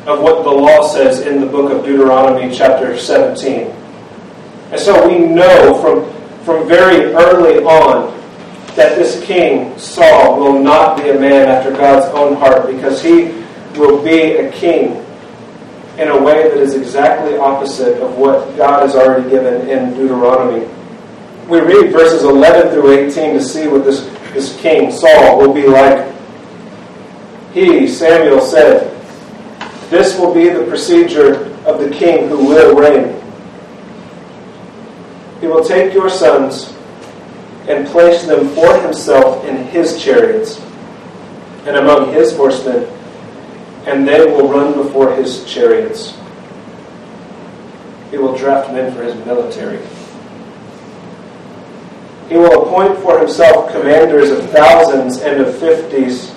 of 0.05 0.21
what 0.21 0.43
the 0.43 0.49
law 0.49 0.87
says 0.87 1.21
in 1.21 1.41
the 1.41 1.47
book 1.47 1.71
of 1.71 1.83
Deuteronomy, 1.83 2.53
chapter 2.55 2.97
17. 2.97 3.67
And 4.71 4.79
so 4.79 5.07
we 5.07 5.19
know 5.19 5.81
from, 5.81 6.43
from 6.43 6.67
very 6.67 7.13
early 7.13 7.63
on 7.63 8.15
that 8.75 8.95
this 8.95 9.23
king, 9.23 9.77
Saul, 9.77 10.39
will 10.39 10.61
not 10.61 10.97
be 10.97 11.09
a 11.09 11.19
man 11.19 11.47
after 11.49 11.71
God's 11.71 12.13
own 12.13 12.35
heart 12.35 12.67
because 12.67 13.01
he 13.01 13.43
will 13.79 14.03
be 14.03 14.33
a 14.33 14.51
king 14.51 15.03
in 15.97 16.09
a 16.09 16.21
way 16.21 16.43
that 16.43 16.57
is 16.57 16.75
exactly 16.75 17.37
opposite 17.37 17.99
of 18.01 18.17
what 18.17 18.55
God 18.55 18.83
has 18.83 18.95
already 18.95 19.27
given 19.29 19.67
in 19.67 19.95
Deuteronomy 19.95 20.67
we 21.47 21.61
read 21.61 21.93
verses 21.93 22.23
11 22.23 22.73
through 22.73 22.91
18 23.07 23.35
to 23.35 23.41
see 23.41 23.67
what 23.67 23.85
this, 23.85 24.01
this 24.33 24.59
king, 24.59 24.91
Saul, 24.91 25.37
will 25.37 25.53
be 25.53 25.65
like. 25.65 26.13
He, 27.53 27.87
Samuel, 27.87 28.41
said, 28.41 28.91
This 29.89 30.19
will 30.19 30.33
be 30.33 30.49
the 30.49 30.65
procedure 30.65 31.45
of 31.65 31.79
the 31.79 31.89
king 31.89 32.27
who 32.27 32.47
will 32.47 32.75
reign. 32.75 33.13
He 35.39 35.47
will 35.47 35.63
take 35.63 35.93
your 35.93 36.09
sons 36.09 36.73
and 37.69 37.87
place 37.87 38.25
them 38.25 38.49
for 38.49 38.77
himself 38.81 39.45
in 39.45 39.67
his 39.67 40.01
chariots 40.01 40.59
and 41.65 41.77
among 41.77 42.13
his 42.13 42.35
horsemen, 42.35 42.83
and 43.85 44.07
they 44.07 44.25
will 44.25 44.49
run 44.49 44.73
before 44.73 45.15
his 45.15 45.45
chariots. 45.45 46.17
He 48.11 48.17
will 48.17 48.37
draft 48.37 48.71
men 48.73 48.93
for 48.93 49.03
his 49.03 49.15
military. 49.25 49.79
He 52.29 52.35
will 52.35 52.63
appoint 52.63 52.99
for 52.99 53.19
himself 53.19 53.71
commanders 53.71 54.31
of 54.31 54.49
thousands 54.49 55.17
and 55.17 55.41
of 55.41 55.57
fifties, 55.57 56.33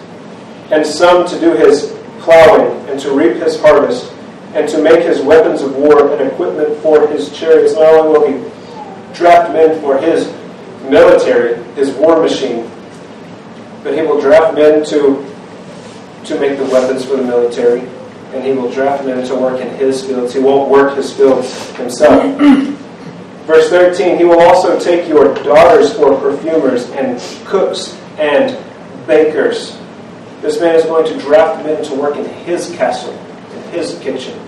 and 0.71 0.87
some 0.87 1.27
to 1.27 1.41
do 1.41 1.55
his 1.57 1.97
plowing 2.21 2.89
and 2.89 3.01
to 3.01 3.13
reap 3.13 3.37
his 3.43 3.61
harvest, 3.61 4.13
and 4.55 4.69
to 4.69 4.83
make 4.83 5.03
his 5.03 5.21
weapons 5.21 5.63
of 5.63 5.77
war 5.77 6.13
and 6.13 6.31
equipment 6.31 6.77
for 6.81 7.09
his 7.09 7.37
chariots. 7.37 7.75
Not 7.75 7.95
only 7.95 8.19
will 8.19 8.27
he 8.29 9.15
draft 9.15 9.53
men 9.53 9.81
for 9.81 9.99
his 9.99 10.33
military, 10.89 11.63
his 11.75 11.93
war 11.93 12.21
machine, 12.21 12.71
but 13.83 13.95
he 13.95 14.03
will 14.03 14.21
draft 14.21 14.55
men 14.55 14.85
to, 14.87 15.27
to 16.25 16.39
make 16.39 16.59
the 16.59 16.65
weapons 16.67 17.05
for 17.05 17.17
the 17.17 17.25
military. 17.25 17.81
and 18.33 18.45
he 18.45 18.53
will 18.53 18.71
draft 18.71 19.05
men 19.05 19.27
to 19.27 19.35
work 19.35 19.61
in 19.61 19.69
his 19.77 20.07
fields. 20.07 20.33
He 20.33 20.39
won't 20.39 20.71
work 20.71 20.95
his 20.95 21.13
fields 21.13 21.71
himself. 21.77 22.23
Verse 23.51 23.69
13, 23.69 24.17
he 24.17 24.23
will 24.23 24.43
also 24.43 24.79
take 24.79 25.09
your 25.09 25.35
daughters 25.43 25.93
for 25.97 26.17
perfumers 26.21 26.89
and 26.91 27.21
cooks 27.45 27.99
and 28.17 28.57
bakers. 29.09 29.77
This 30.41 30.61
man 30.61 30.77
is 30.77 30.85
going 30.85 31.05
to 31.07 31.19
draft 31.19 31.67
men 31.67 31.83
to 31.83 31.95
work 31.97 32.15
in 32.15 32.27
his 32.45 32.71
castle, 32.77 33.13
in 33.13 33.63
his 33.73 33.99
kitchen. 33.99 34.39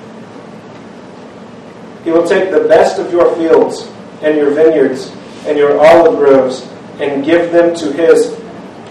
He 2.04 2.12
will 2.12 2.28
take 2.28 2.52
the 2.52 2.60
best 2.68 3.00
of 3.00 3.10
your 3.10 3.34
fields 3.34 3.90
and 4.22 4.36
your 4.36 4.52
vineyards 4.52 5.10
and 5.46 5.58
your 5.58 5.84
olive 5.84 6.16
groves 6.16 6.64
and 7.00 7.24
give 7.24 7.50
them 7.50 7.74
to 7.74 7.92
his 7.92 8.38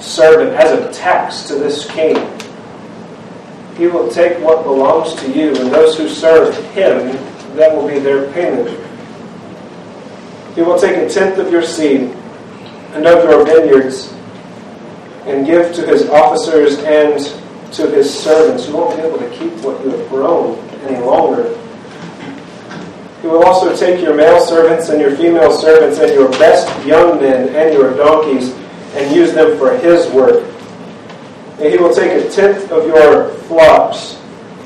servant 0.01 0.51
as 0.57 0.77
a 0.77 0.91
tax 0.91 1.43
to 1.43 1.55
this 1.55 1.89
king. 1.89 2.17
He 3.77 3.87
will 3.87 4.11
take 4.11 4.37
what 4.43 4.65
belongs 4.65 5.15
to 5.21 5.31
you, 5.31 5.55
and 5.55 5.71
those 5.71 5.97
who 5.97 6.09
serve 6.09 6.53
him, 6.73 7.15
that 7.55 7.73
will 7.73 7.87
be 7.87 7.99
their 7.99 8.29
payment. 8.33 8.90
He 10.55 10.62
will 10.62 10.79
take 10.79 10.98
a 10.98 11.10
tenth 11.10 11.38
of 11.38 11.51
your 11.51 11.63
seed 11.63 12.13
and 12.93 13.05
of 13.08 13.24
your 13.24 13.46
vineyards 13.46 14.13
and 15.25 15.46
give 15.46 15.74
to 15.75 15.86
his 15.86 16.10
officers 16.10 16.79
and 16.79 17.20
to 17.74 17.89
his 17.89 18.13
servants. 18.13 18.67
You 18.67 18.75
won't 18.75 18.98
be 18.98 19.03
able 19.03 19.20
to 19.20 19.29
keep 19.29 19.53
what 19.63 19.84
you 19.84 19.91
have 19.91 20.10
grown 20.10 20.58
any 20.84 21.03
longer. 21.05 21.58
He 23.22 23.27
will 23.27 23.43
also 23.43 23.75
take 23.75 24.01
your 24.01 24.15
male 24.15 24.41
servants 24.41 24.89
and 24.89 25.00
your 25.00 25.15
female 25.15 25.55
servants 25.55 26.00
and 26.00 26.12
your 26.12 26.29
best 26.31 26.67
young 26.86 27.22
men 27.22 27.50
and 27.50 27.74
your 27.74 27.96
donkeys 27.96 28.53
and 28.96 29.15
use 29.15 29.34
them 29.34 29.58
for 29.58 29.77
his 29.77 30.12
work. 30.12 30.43
And 31.60 31.72
he 31.72 31.77
will 31.77 31.93
take 31.93 32.12
a 32.12 32.29
tenth 32.29 32.72
of 32.72 32.88
your 32.88 33.29
flocks, 33.43 34.17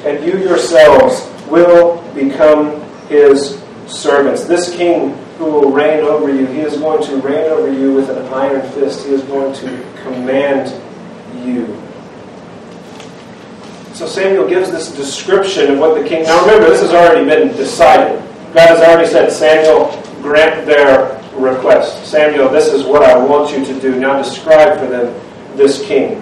and 0.06 0.24
you 0.26 0.40
yourselves 0.40 1.30
will 1.50 2.02
become 2.14 2.82
his 3.08 3.62
servants. 3.88 4.46
This 4.46 4.74
king 4.76 5.18
who 5.38 5.46
will 5.46 5.72
reign 5.72 6.04
over 6.04 6.34
you, 6.34 6.46
he 6.46 6.62
is 6.62 6.78
going 6.78 7.04
to 7.06 7.18
reign 7.18 7.52
over 7.52 7.72
you 7.72 7.94
with 7.94 8.10
an 8.10 8.26
iron 8.34 8.62
fist. 8.72 9.06
He 9.06 9.14
is 9.14 9.22
going 9.24 9.54
to 9.56 9.86
command 10.04 10.82
you. 11.46 11.82
So 13.94 14.08
Samuel 14.08 14.48
gives 14.48 14.72
this 14.72 14.94
description 14.96 15.72
of 15.72 15.80
what 15.80 16.02
the 16.02 16.08
king. 16.08 16.24
Now 16.24 16.42
remember, 16.42 16.70
this 16.70 16.82
has 16.82 16.92
already 16.92 17.26
been 17.26 17.56
decided. 17.56 18.20
God 18.54 18.70
has 18.70 18.82
already 18.82 19.10
said, 19.10 19.32
Samuel, 19.32 20.02
grant 20.22 20.66
their 20.66 21.22
request. 21.34 22.06
Samuel, 22.06 22.50
this 22.50 22.68
is 22.68 22.84
what 22.84 23.04
I 23.04 23.18
want 23.18 23.52
you 23.52 23.66
to 23.66 23.80
do. 23.80 24.00
Now 24.00 24.22
describe 24.22 24.80
for 24.80 24.88
them 24.88 25.14
this 25.58 25.86
king. 25.86 26.22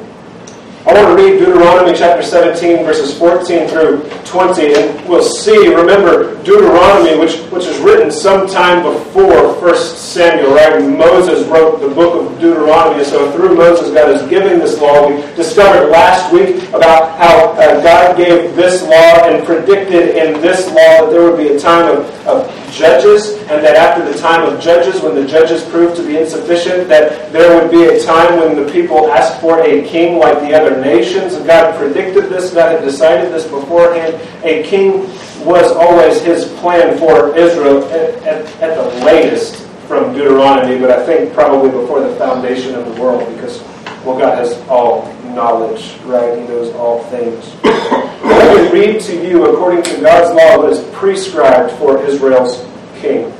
I 0.86 0.91
want 0.91 1.17
to 1.17 1.24
read 1.24 1.39
Deuteronomy 1.39 1.98
chapter 1.98 2.22
17, 2.22 2.84
verses 2.84 3.17
14 3.17 3.69
through 3.69 4.04
20, 4.26 4.76
and 4.76 5.08
we'll 5.08 5.24
see. 5.24 5.74
Remember, 5.74 6.36
Deuteronomy, 6.43 7.17
which, 7.17 7.38
which 7.54 7.65
is 7.65 7.80
written 7.80 8.12
sometime 8.12 8.84
before 8.84 9.54
1 9.62 9.78
Samuel, 9.78 10.54
right? 10.54 10.84
Moses 10.84 11.48
wrote 11.48 11.80
the 11.80 11.88
book 11.88 12.26
of 12.26 12.38
Deuteronomy, 12.38 13.06
so 13.06 13.32
through 13.32 13.56
Moses, 13.56 13.93
God 13.93 14.10
is 14.10 14.30
giving 14.30 14.60
this 14.60 14.78
law. 14.82 15.08
We 15.08 15.22
discovered 15.38 15.89
last 15.89 16.34
week 16.34 16.67
about 16.74 17.17
how 17.17 17.54
uh, 17.54 17.82
God 17.82 18.17
gave 18.17 18.54
this 18.58 18.84
law 18.84 19.24
and 19.24 19.46
predicted 19.46 20.17
in 20.17 20.41
this 20.41 20.67
law 20.67 21.06
that 21.06 21.12
there 21.12 21.24
would 21.24 21.38
be 21.38 21.56
a 21.56 21.60
time 21.60 21.98
of, 21.98 22.28
of 22.28 22.63
judges, 22.74 23.38
and 23.43 23.63
that 23.63 23.76
after 23.78 24.04
the 24.12 24.17
time 24.17 24.43
of 24.52 24.60
judges, 24.60 25.02
when 25.02 25.15
the 25.15 25.26
judges 25.26 25.63
proved 25.69 25.96
to 25.96 26.06
be 26.06 26.17
insufficient, 26.17 26.89
that 26.89 27.32
there 27.32 27.62
would 27.62 27.72
be 27.72 27.86
a 27.86 28.04
time 28.04 28.39
when 28.39 28.56
the 28.56 28.69
people 28.72 29.12
asked 29.12 29.39
for 29.39 29.62
a 29.62 29.88
king 29.88 30.17
like 30.17 30.39
the 30.39 30.54
other 30.54 30.72
nations. 30.81 31.33
And 31.33 31.45
God 31.45 31.77
predicted 31.77 32.25
this, 32.25 32.53
God 32.53 32.71
had 32.71 32.83
decided 32.83 33.33
this 33.33 33.43
beforehand. 33.43 34.15
A 34.43 34.63
king 34.63 35.01
was 35.45 35.71
always 35.71 36.21
his 36.21 36.45
plan 36.59 36.97
for 36.97 37.36
Israel 37.36 37.83
at, 37.86 38.15
at, 38.23 38.45
at 38.62 38.75
the 38.75 39.05
latest 39.05 39.63
from 39.88 40.13
Deuteronomy, 40.13 40.79
but 40.79 40.89
I 40.89 41.05
think 41.05 41.33
probably 41.33 41.69
before 41.69 41.99
the 42.01 42.15
foundation 42.15 42.73
of 42.75 42.86
the 42.86 43.01
world, 43.01 43.27
because, 43.36 43.62
well, 44.05 44.17
God 44.17 44.38
has 44.38 44.57
all 44.69 45.13
knowledge, 45.36 45.97
right? 46.03 46.38
He 46.39 46.47
knows 46.47 46.73
all 46.75 47.03
things. 47.05 47.53
Let 47.63 48.73
me 48.73 48.79
read 48.79 49.01
to 49.01 49.27
you, 49.27 49.45
according 49.45 49.83
to 49.83 50.01
God's 50.01 50.33
law, 50.36 50.63
what 50.63 50.71
is 50.71 50.83
prescribed 50.93 51.73
for 51.73 52.01
Israel's 52.03 52.65
king. 52.99 53.31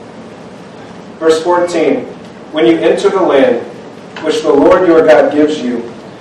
Verse 1.20 1.42
14 1.44 2.06
When 2.52 2.66
you 2.66 2.78
enter 2.78 3.10
the 3.10 3.22
land 3.22 3.66
which 4.24 4.42
the 4.42 4.52
Lord 4.52 4.88
your 4.88 5.06
God 5.06 5.32
gives 5.32 5.60
you, 5.60 5.80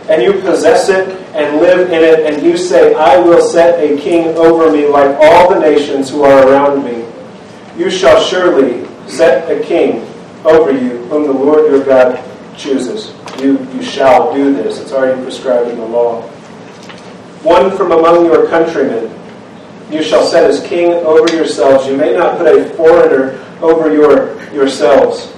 and 0.08 0.22
you 0.22 0.32
possess 0.40 0.88
it 0.88 1.08
and 1.34 1.60
live 1.60 1.90
in 1.90 2.02
it, 2.02 2.20
and 2.26 2.44
you 2.44 2.56
say, 2.56 2.94
I 2.94 3.18
will 3.18 3.40
set 3.40 3.78
a 3.80 3.96
king 3.98 4.36
over 4.36 4.70
me 4.70 4.86
like 4.86 5.16
all 5.20 5.48
the 5.52 5.58
nations 5.58 6.10
who 6.10 6.22
are 6.22 6.48
around 6.48 6.84
me, 6.84 7.06
you 7.76 7.90
shall 7.90 8.20
surely 8.20 8.86
set 9.08 9.50
a 9.50 9.62
king 9.64 10.06
over 10.44 10.72
you, 10.72 10.98
whom 11.06 11.24
the 11.26 11.32
Lord 11.32 11.70
your 11.70 11.84
God 11.84 12.22
chooses. 12.56 13.14
You, 13.40 13.58
you 13.72 13.82
shall 13.82 14.34
do 14.34 14.54
this. 14.54 14.78
It's 14.78 14.92
already 14.92 15.22
prescribed 15.22 15.70
in 15.70 15.78
the 15.78 15.86
law. 15.86 16.22
One 17.42 17.76
from 17.76 17.92
among 17.92 18.26
your 18.26 18.48
countrymen 18.48 19.18
you 19.92 20.02
shall 20.02 20.24
set 20.24 20.44
as 20.44 20.66
king 20.66 20.92
over 20.92 21.34
yourselves. 21.34 21.86
You 21.86 21.96
may 21.96 22.14
not 22.14 22.38
put 22.38 22.46
a 22.46 22.64
foreigner 22.74 23.38
over 23.60 23.92
your 23.92 24.40
yourselves, 24.52 25.32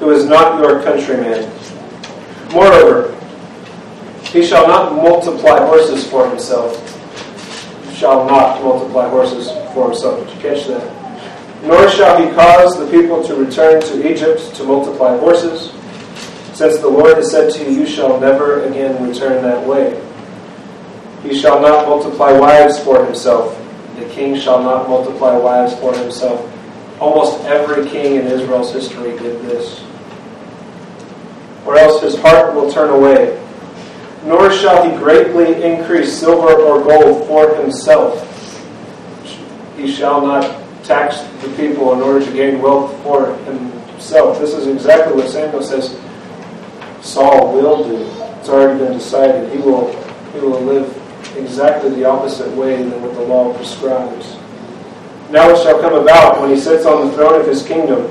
who 0.00 0.10
is 0.10 0.24
not 0.24 0.60
your 0.60 0.82
countryman. 0.82 1.48
Moreover, 2.52 3.14
he 4.36 4.44
shall 4.44 4.68
not 4.68 4.94
multiply 4.94 5.58
horses 5.64 6.06
for 6.06 6.28
himself. 6.28 6.76
Shall 7.96 8.26
not 8.26 8.62
multiply 8.62 9.08
horses 9.08 9.50
for 9.72 9.86
himself. 9.88 10.26
Did 10.26 10.36
you 10.36 10.42
catch 10.42 10.66
that? 10.66 11.62
Nor 11.64 11.88
shall 11.88 12.22
he 12.22 12.30
cause 12.34 12.78
the 12.78 12.86
people 12.90 13.24
to 13.24 13.34
return 13.34 13.80
to 13.80 14.12
Egypt 14.12 14.54
to 14.56 14.64
multiply 14.64 15.16
horses, 15.16 15.72
since 16.54 16.78
the 16.80 16.88
Lord 16.88 17.16
has 17.16 17.30
said 17.30 17.50
to 17.54 17.64
you, 17.64 17.80
You 17.80 17.86
shall 17.86 18.20
never 18.20 18.64
again 18.64 19.02
return 19.08 19.42
that 19.42 19.66
way. 19.66 20.02
He 21.22 21.40
shall 21.40 21.62
not 21.62 21.88
multiply 21.88 22.32
wives 22.38 22.78
for 22.78 23.02
himself. 23.06 23.58
The 23.98 24.04
king 24.10 24.38
shall 24.38 24.62
not 24.62 24.86
multiply 24.86 25.34
wives 25.34 25.74
for 25.76 25.96
himself. 25.96 26.52
Almost 27.00 27.42
every 27.46 27.88
king 27.88 28.16
in 28.16 28.26
Israel's 28.26 28.70
history 28.70 29.12
did 29.18 29.40
this. 29.46 29.82
Or 31.64 31.78
else 31.78 32.02
his 32.02 32.20
heart 32.20 32.54
will 32.54 32.70
turn 32.70 32.90
away. 32.90 33.42
Nor 34.26 34.52
shall 34.52 34.90
he 34.90 34.96
greatly 34.98 35.62
increase 35.62 36.12
silver 36.12 36.52
or 36.52 36.82
gold 36.82 37.26
for 37.28 37.54
himself. 37.62 38.22
He 39.76 39.90
shall 39.90 40.20
not 40.20 40.62
tax 40.82 41.20
the 41.42 41.48
people 41.56 41.92
in 41.92 42.00
order 42.00 42.24
to 42.24 42.32
gain 42.32 42.60
wealth 42.60 43.00
for 43.02 43.36
himself. 43.44 44.40
This 44.40 44.52
is 44.52 44.66
exactly 44.66 45.14
what 45.14 45.30
Samuel 45.30 45.62
says 45.62 45.98
Saul 47.02 47.52
will 47.52 47.88
do. 47.88 48.02
It's 48.40 48.48
already 48.48 48.78
been 48.78 48.94
decided. 48.94 49.52
He 49.52 49.58
will, 49.58 49.92
he 50.32 50.40
will 50.40 50.60
live 50.60 50.90
exactly 51.36 51.90
the 51.90 52.04
opposite 52.04 52.50
way 52.56 52.82
than 52.82 53.00
what 53.02 53.14
the 53.14 53.20
law 53.20 53.54
prescribes. 53.54 54.36
Now 55.30 55.50
it 55.50 55.62
shall 55.62 55.80
come 55.80 55.94
about 55.94 56.40
when 56.40 56.50
he 56.50 56.58
sits 56.58 56.86
on 56.86 57.06
the 57.06 57.12
throne 57.14 57.40
of 57.40 57.46
his 57.46 57.64
kingdom, 57.64 58.10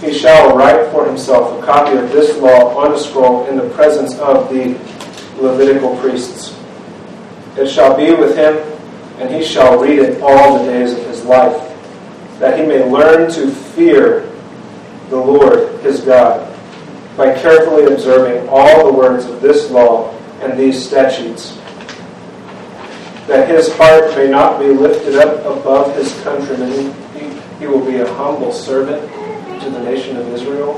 he 0.00 0.12
shall 0.12 0.56
write 0.56 0.90
for 0.92 1.06
himself 1.06 1.60
a 1.60 1.66
copy 1.66 1.96
of 1.96 2.10
this 2.12 2.36
law 2.38 2.76
on 2.76 2.92
a 2.92 2.98
scroll 2.98 3.46
in 3.46 3.56
the 3.56 3.68
presence 3.70 4.14
of 4.18 4.48
the 4.50 4.74
Levitical 5.38 5.96
priests. 5.98 6.58
It 7.56 7.68
shall 7.68 7.96
be 7.96 8.12
with 8.12 8.36
him, 8.36 8.56
and 9.18 9.34
he 9.34 9.44
shall 9.44 9.78
read 9.78 9.98
it 9.98 10.22
all 10.22 10.58
the 10.58 10.64
days 10.70 10.92
of 10.92 11.04
his 11.06 11.24
life, 11.24 11.56
that 12.38 12.58
he 12.58 12.66
may 12.66 12.88
learn 12.88 13.30
to 13.32 13.50
fear 13.50 14.30
the 15.10 15.16
Lord 15.16 15.80
his 15.80 16.00
God 16.00 16.50
by 17.16 17.32
carefully 17.38 17.92
observing 17.92 18.48
all 18.48 18.86
the 18.86 18.92
words 18.92 19.26
of 19.26 19.40
this 19.40 19.70
law 19.70 20.12
and 20.40 20.58
these 20.58 20.84
statutes 20.84 21.58
that 23.26 23.48
his 23.48 23.74
heart 23.76 24.14
may 24.16 24.28
not 24.28 24.58
be 24.58 24.66
lifted 24.66 25.16
up 25.16 25.40
above 25.46 25.96
his 25.96 26.12
countrymen. 26.22 26.94
He, 27.58 27.66
will 27.66 27.84
be 27.84 27.96
a 27.96 28.14
humble 28.14 28.52
servant 28.52 29.00
to 29.62 29.70
the 29.70 29.80
nation 29.80 30.18
of 30.18 30.28
Israel. 30.28 30.74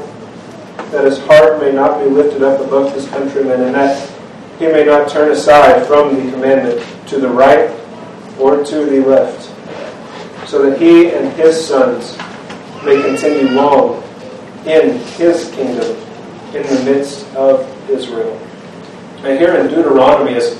That 0.93 1.05
his 1.05 1.19
heart 1.27 1.61
may 1.61 1.73
not 1.73 1.99
be 1.99 2.09
lifted 2.09 2.45
up 2.45 2.61
above 2.61 2.95
his 2.95 3.09
countrymen, 3.09 3.63
and 3.63 3.75
that 3.75 4.09
he 4.59 4.67
may 4.67 4.85
not 4.85 5.09
turn 5.09 5.31
aside 5.31 5.87
from 5.87 6.15
the 6.15 6.33
commandment 6.33 6.85
to 7.09 7.19
the 7.19 7.29
right 7.29 7.71
or 8.39 8.65
to 8.65 8.85
the 8.87 9.01
left, 9.01 9.43
so 10.49 10.69
that 10.69 10.81
he 10.81 11.11
and 11.11 11.33
his 11.35 11.67
sons 11.67 12.17
may 12.85 13.03
continue 13.03 13.49
long 13.51 14.03
in 14.67 14.99
his 15.17 15.51
kingdom 15.51 15.97
in 16.55 16.63
the 16.63 16.83
midst 16.85 17.27
of 17.35 17.67
Israel. 17.91 18.37
And 19.19 19.39
here 19.39 19.57
in 19.57 19.69
Deuteronomy 19.69 20.35
is 20.35 20.55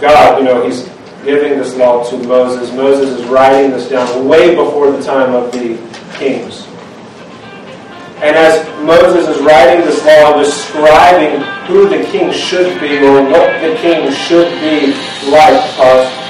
God, 0.00 0.38
you 0.38 0.44
know, 0.44 0.64
he's 0.64 0.88
giving 1.24 1.58
this 1.58 1.74
law 1.74 2.08
to 2.08 2.16
Moses. 2.28 2.72
Moses 2.72 3.18
is 3.18 3.26
writing 3.26 3.72
this 3.72 3.88
down 3.88 4.28
way 4.28 4.54
before 4.54 4.90
the 4.92 5.02
time 5.02 5.34
of 5.34 5.50
the 5.52 5.76
kings. 6.16 6.66
And 8.20 8.36
as 8.36 8.66
Moses 8.88 9.28
is 9.28 9.44
writing 9.44 9.84
this 9.84 10.02
law, 10.02 10.38
describing 10.38 11.42
who 11.66 11.90
the 11.90 12.02
king 12.04 12.32
should 12.32 12.80
be 12.80 12.96
or 12.96 13.20
what 13.20 13.60
the 13.60 13.76
king 13.76 14.10
should 14.10 14.48
be 14.62 14.94
like, 15.30 15.60
uh, 15.76 16.27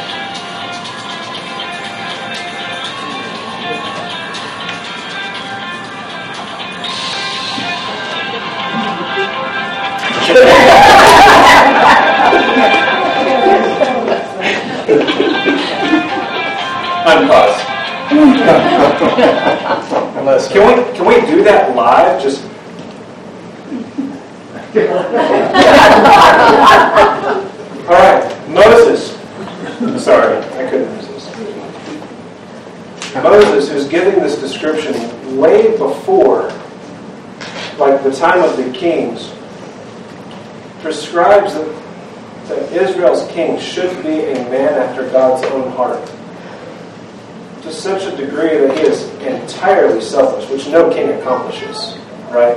accomplishes, 51.49 51.99
right? 52.31 52.57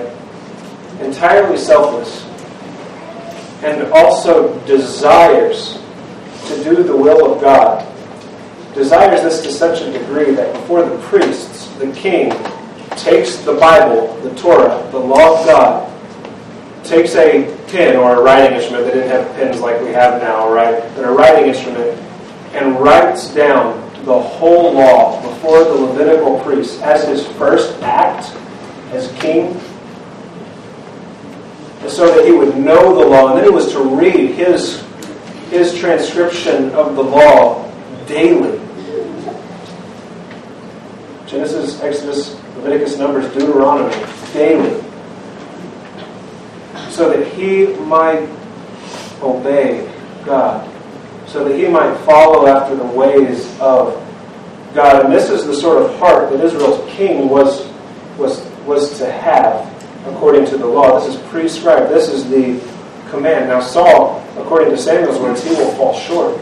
Entirely 1.01 1.57
selfless, 1.57 2.25
and 3.63 3.91
also 3.93 4.59
desires 4.65 5.79
to 6.47 6.63
do 6.63 6.83
the 6.83 6.95
will 6.95 7.33
of 7.33 7.41
God. 7.41 7.87
Desires 8.73 9.21
this 9.23 9.41
to 9.43 9.51
such 9.51 9.81
a 9.81 9.91
degree 9.91 10.33
that 10.33 10.53
before 10.53 10.83
the 10.83 10.97
priests, 10.99 11.67
the 11.75 11.91
king 11.91 12.31
takes 12.97 13.37
the 13.37 13.53
Bible, 13.53 14.15
the 14.21 14.33
Torah, 14.35 14.87
the 14.91 14.99
law 14.99 15.39
of 15.39 15.45
God, 15.45 15.87
takes 16.83 17.15
a 17.15 17.57
pen 17.67 17.95
or 17.95 18.17
a 18.17 18.21
writing 18.21 18.57
instrument. 18.57 18.85
They 18.85 18.93
didn't 18.93 19.09
have 19.09 19.35
pens 19.35 19.59
like 19.59 19.79
we 19.81 19.89
have 19.89 20.21
now, 20.21 20.51
right? 20.51 20.81
But 20.95 21.05
a 21.05 21.11
writing 21.11 21.49
instrument, 21.49 21.99
and 22.53 22.79
writes 22.79 23.33
down 23.33 23.79
the 24.05 24.19
whole 24.19 24.73
law 24.73 25.21
before 25.21 25.63
the 25.63 25.73
Levitical 25.73 26.39
priest 26.39 26.81
as 26.81 27.07
his 27.07 27.25
first 27.37 27.81
act 27.81 28.35
as 28.91 29.11
king, 29.19 29.59
so 31.87 32.13
that 32.15 32.25
he 32.25 32.31
would 32.31 32.57
know 32.57 32.95
the 32.95 33.07
law, 33.07 33.29
and 33.29 33.37
then 33.37 33.45
he 33.45 33.49
was 33.49 33.71
to 33.71 33.79
read 33.79 34.35
his, 34.35 34.85
his 35.49 35.73
transcription 35.77 36.69
of 36.71 36.95
the 36.95 37.03
law 37.03 37.69
daily. 38.05 38.59
Genesis, 41.27 41.81
Exodus, 41.81 42.35
Leviticus, 42.57 42.97
Numbers, 42.97 43.31
Deuteronomy, 43.33 43.95
daily. 44.33 44.83
So 46.89 47.09
that 47.09 47.25
he 47.33 47.67
might 47.67 48.27
obey 49.21 49.89
God 50.25 50.71
so 51.31 51.45
that 51.45 51.57
he 51.57 51.65
might 51.65 51.95
follow 51.99 52.45
after 52.45 52.75
the 52.75 52.83
ways 52.83 53.47
of 53.61 53.95
God. 54.73 55.05
And 55.05 55.13
this 55.13 55.29
is 55.29 55.45
the 55.45 55.55
sort 55.55 55.81
of 55.81 55.97
heart 55.97 56.29
that 56.29 56.43
Israel's 56.43 56.89
king 56.91 57.29
was, 57.29 57.71
was, 58.17 58.45
was 58.71 58.97
to 58.97 59.11
have 59.11 59.67
according 60.07 60.45
to 60.45 60.57
the 60.57 60.65
law. 60.65 60.97
This 60.99 61.15
is 61.15 61.21
prescribed. 61.29 61.91
This 61.91 62.07
is 62.07 62.29
the 62.29 62.57
command. 63.09 63.49
Now, 63.49 63.59
Saul, 63.59 64.25
according 64.37 64.69
to 64.69 64.77
Samuel's 64.77 65.19
words, 65.19 65.43
he 65.43 65.49
will 65.49 65.71
fall 65.71 65.93
short. 65.93 66.41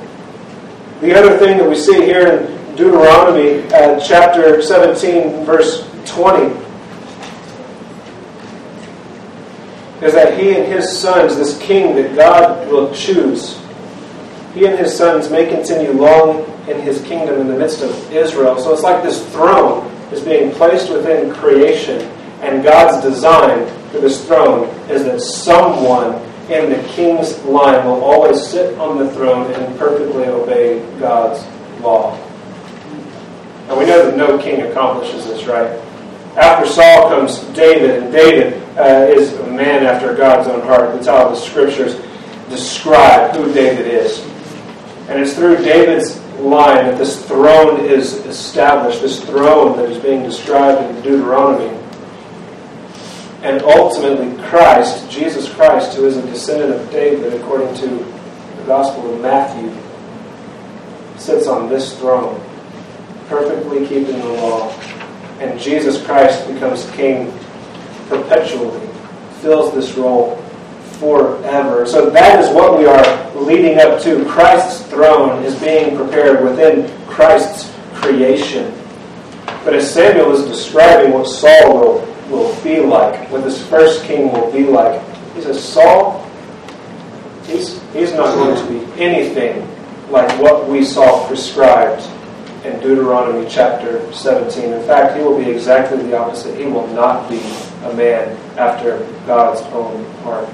The 1.02 1.18
other 1.18 1.38
thing 1.39 1.58
that 1.58 1.68
we 1.68 1.76
see 1.76 2.06
here 2.06 2.28
in 2.28 2.76
Deuteronomy 2.76 3.63
uh, 3.74 4.00
chapter 4.00 4.62
17, 4.62 5.44
verse 5.44 5.89
20, 6.06 6.56
is 10.06 10.13
that 10.13 10.39
he 10.39 10.56
and 10.56 10.72
his 10.72 10.98
sons, 10.98 11.36
this 11.36 11.58
king 11.58 11.96
that 11.96 12.15
God 12.15 12.70
will 12.70 12.94
choose, 12.94 13.60
he 14.54 14.65
and 14.65 14.78
his 14.78 14.96
sons 14.96 15.32
may 15.32 15.50
continue 15.50 15.92
long 15.92 16.46
in 16.70 16.80
his 16.80 17.02
kingdom 17.02 17.42
in 17.42 17.48
the 17.48 17.58
midst 17.58 17.82
of 17.82 18.13
Israel. 18.13 18.60
So 18.60 18.72
it's 18.72 18.84
like 18.84 19.02
this 19.04 19.28
throne 19.32 19.89
is 20.12 20.22
being 20.22 20.52
placed 20.52 20.92
within 20.92 21.34
creation, 21.34 22.00
and 22.41 22.63
God's 22.63 23.04
design 23.04 23.67
for 23.91 23.99
this 23.99 24.25
throne 24.25 24.67
is 24.89 25.04
that 25.04 25.21
someone 25.21 26.15
in 26.49 26.71
the 26.71 26.82
king's 26.89 27.38
line 27.43 27.86
will 27.86 28.04
always 28.04 28.45
sit 28.47 28.78
on 28.80 28.97
the 28.97 29.12
throne 29.12 29.52
and 29.54 29.78
perfectly 29.78 30.25
obey 30.25 30.80
God's 30.99 31.45
law. 31.82 32.17
And 33.67 33.78
we 33.78 33.86
know 33.86 34.06
that 34.06 34.17
no 34.17 34.38
king 34.39 34.62
accomplishes 34.63 35.25
this, 35.25 35.45
right? 35.45 35.69
After 36.36 36.67
Saul 36.67 37.10
comes 37.10 37.39
David, 37.56 38.04
and 38.04 38.12
David 38.12 38.54
uh, 38.78 39.12
is 39.12 39.34
a 39.34 39.47
man 39.47 39.86
after 39.86 40.15
God's 40.15 40.47
own 40.47 40.62
heart. 40.62 40.93
That's 40.93 41.08
how 41.08 41.30
the 41.30 41.36
scriptures 41.36 41.95
describe 42.49 43.36
who 43.36 43.54
David 43.54 43.86
is. 43.86 44.19
And 45.08 45.19
it's 45.19 45.34
through 45.34 45.58
David's 45.58 46.19
line 46.39 46.86
that 46.86 46.97
this 46.97 47.25
throne 47.25 47.86
is 47.86 48.13
established, 48.25 49.02
this 49.02 49.23
throne 49.25 49.78
that 49.78 49.89
is 49.89 50.02
being 50.02 50.23
described 50.23 50.95
in 50.95 51.04
Deuteronomy. 51.04 51.79
And 53.41 53.62
ultimately, 53.62 54.36
Christ, 54.43 55.10
Jesus 55.10 55.52
Christ, 55.54 55.95
who 55.95 56.06
is 56.06 56.17
a 56.17 56.21
descendant 56.23 56.73
of 56.73 56.91
David 56.91 57.34
according 57.34 57.73
to 57.78 57.88
the 57.88 58.63
Gospel 58.65 59.13
of 59.13 59.21
Matthew, 59.21 59.73
sits 61.17 61.47
on 61.47 61.69
this 61.69 61.97
throne, 61.99 62.41
perfectly 63.28 63.88
keeping 63.88 64.19
the 64.19 64.28
law. 64.28 64.69
And 65.39 65.58
Jesus 65.58 66.04
Christ 66.06 66.47
becomes 66.52 66.89
king 66.91 67.32
perpetually, 68.10 68.86
fills 69.39 69.73
this 69.73 69.95
role 69.95 70.36
forever. 70.99 71.86
So 71.86 72.10
that 72.10 72.43
is 72.43 72.54
what 72.54 72.78
we 72.78 72.86
are 72.86 73.32
leading 73.36 73.80
up 73.80 74.02
to. 74.02 74.25
Christ's 74.25 74.86
throne 74.88 75.43
is 75.45 75.58
being 75.62 75.95
prepared 75.95 76.43
within 76.43 76.91
Christ's 77.08 77.73
creation. 77.93 78.73
But 79.63 79.75
as 79.75 79.93
Samuel 79.93 80.34
is 80.34 80.45
describing 80.45 81.13
what 81.13 81.28
Saul 81.28 81.73
will, 81.73 82.09
will 82.30 82.56
be 82.63 82.80
like, 82.80 83.30
what 83.32 83.44
this 83.44 83.65
first 83.68 84.04
king 84.04 84.32
will 84.32 84.52
be 84.52 84.65
like, 84.65 85.02
he 85.34 85.42
says, 85.42 85.63
Saul, 85.63 86.30
he's, 87.46 87.82
he's 87.94 88.13
not 88.13 88.36
going 88.36 88.56
to 88.56 88.70
be 88.72 89.02
anything 89.02 89.68
like 90.10 90.30
what 90.42 90.68
we 90.68 90.84
saw 90.84 91.28
prescribed 91.28 92.04
in 92.65 92.80
Deuteronomy 92.80 93.48
chapter 93.50 94.12
17. 94.13 94.74
In 94.74 94.84
fact, 94.86 95.18
he 95.18 95.24
will 95.24 95.38
be 95.38 95.50
exactly 95.50 96.02
the 96.04 96.18
opposite. 96.18 96.58
He 96.58 96.65
will 96.65 96.88
not 96.88 97.30
be 97.30 97.39
a 97.84 97.94
man 97.94 98.36
after 98.58 99.00
God's 99.26 99.62
own 99.74 100.04
heart. 100.24 100.50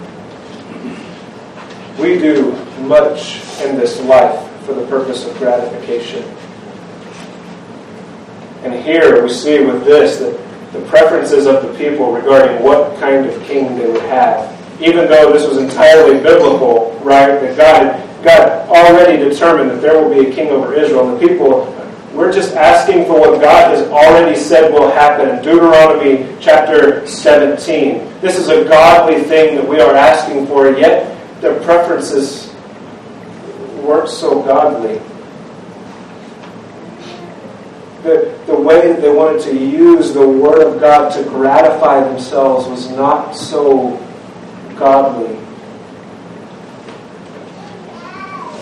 We 2.00 2.20
do 2.20 2.52
much 2.82 3.42
in 3.62 3.78
this 3.78 4.00
life 4.02 4.52
for 4.66 4.74
the 4.74 4.86
purpose 4.88 5.26
of 5.26 5.36
gratification. 5.38 6.24
And 8.64 8.74
here 8.84 9.24
we 9.24 9.30
see 9.30 9.64
with 9.64 9.86
this 9.86 10.18
that 10.18 10.45
the 10.76 10.86
preferences 10.88 11.46
of 11.46 11.64
the 11.64 11.74
people 11.78 12.12
regarding 12.12 12.64
what 12.64 13.00
kind 13.00 13.26
of 13.26 13.44
king 13.44 13.78
they 13.78 13.88
would 13.88 14.02
have, 14.04 14.52
even 14.82 15.08
though 15.08 15.32
this 15.32 15.48
was 15.48 15.58
entirely 15.58 16.22
biblical, 16.22 17.00
right? 17.04 17.40
That 17.40 17.58
God, 17.58 18.24
God 18.24 18.70
already 18.70 19.18
determined 19.18 19.72
that 19.72 19.82
there 19.82 20.02
will 20.02 20.14
be 20.14 20.30
a 20.30 20.34
king 20.34 20.50
over 20.50 20.74
Israel. 20.74 21.10
And 21.10 21.22
the 21.22 21.28
people, 21.28 21.72
we're 22.14 22.32
just 22.32 22.56
asking 22.56 23.06
for 23.06 23.20
what 23.20 23.42
God 23.42 23.76
has 23.76 23.88
already 23.90 24.38
said 24.38 24.74
will 24.74 24.92
happen 24.92 25.30
in 25.30 25.44
Deuteronomy 25.44 26.36
chapter 26.40 27.06
17. 27.08 28.20
This 28.22 28.38
is 28.38 28.50
a 28.50 28.64
godly 28.66 29.22
thing 29.24 29.56
that 29.56 29.68
we 29.68 29.80
are 29.80 29.96
asking 29.96 30.48
for, 30.48 30.70
yet 30.72 31.12
their 31.42 31.60
preferences 31.64 32.54
weren't 33.84 34.10
so 34.10 34.42
godly. 34.42 35.00
The, 38.06 38.40
the 38.46 38.56
way 38.56 38.94
that 38.94 39.02
they 39.02 39.12
wanted 39.12 39.42
to 39.46 39.58
use 39.58 40.14
the 40.14 40.30
Word 40.30 40.62
of 40.62 40.80
God 40.80 41.12
to 41.14 41.24
gratify 41.24 42.08
themselves 42.08 42.68
was 42.68 42.88
not 42.92 43.36
so 43.36 43.98
godly. 44.78 45.36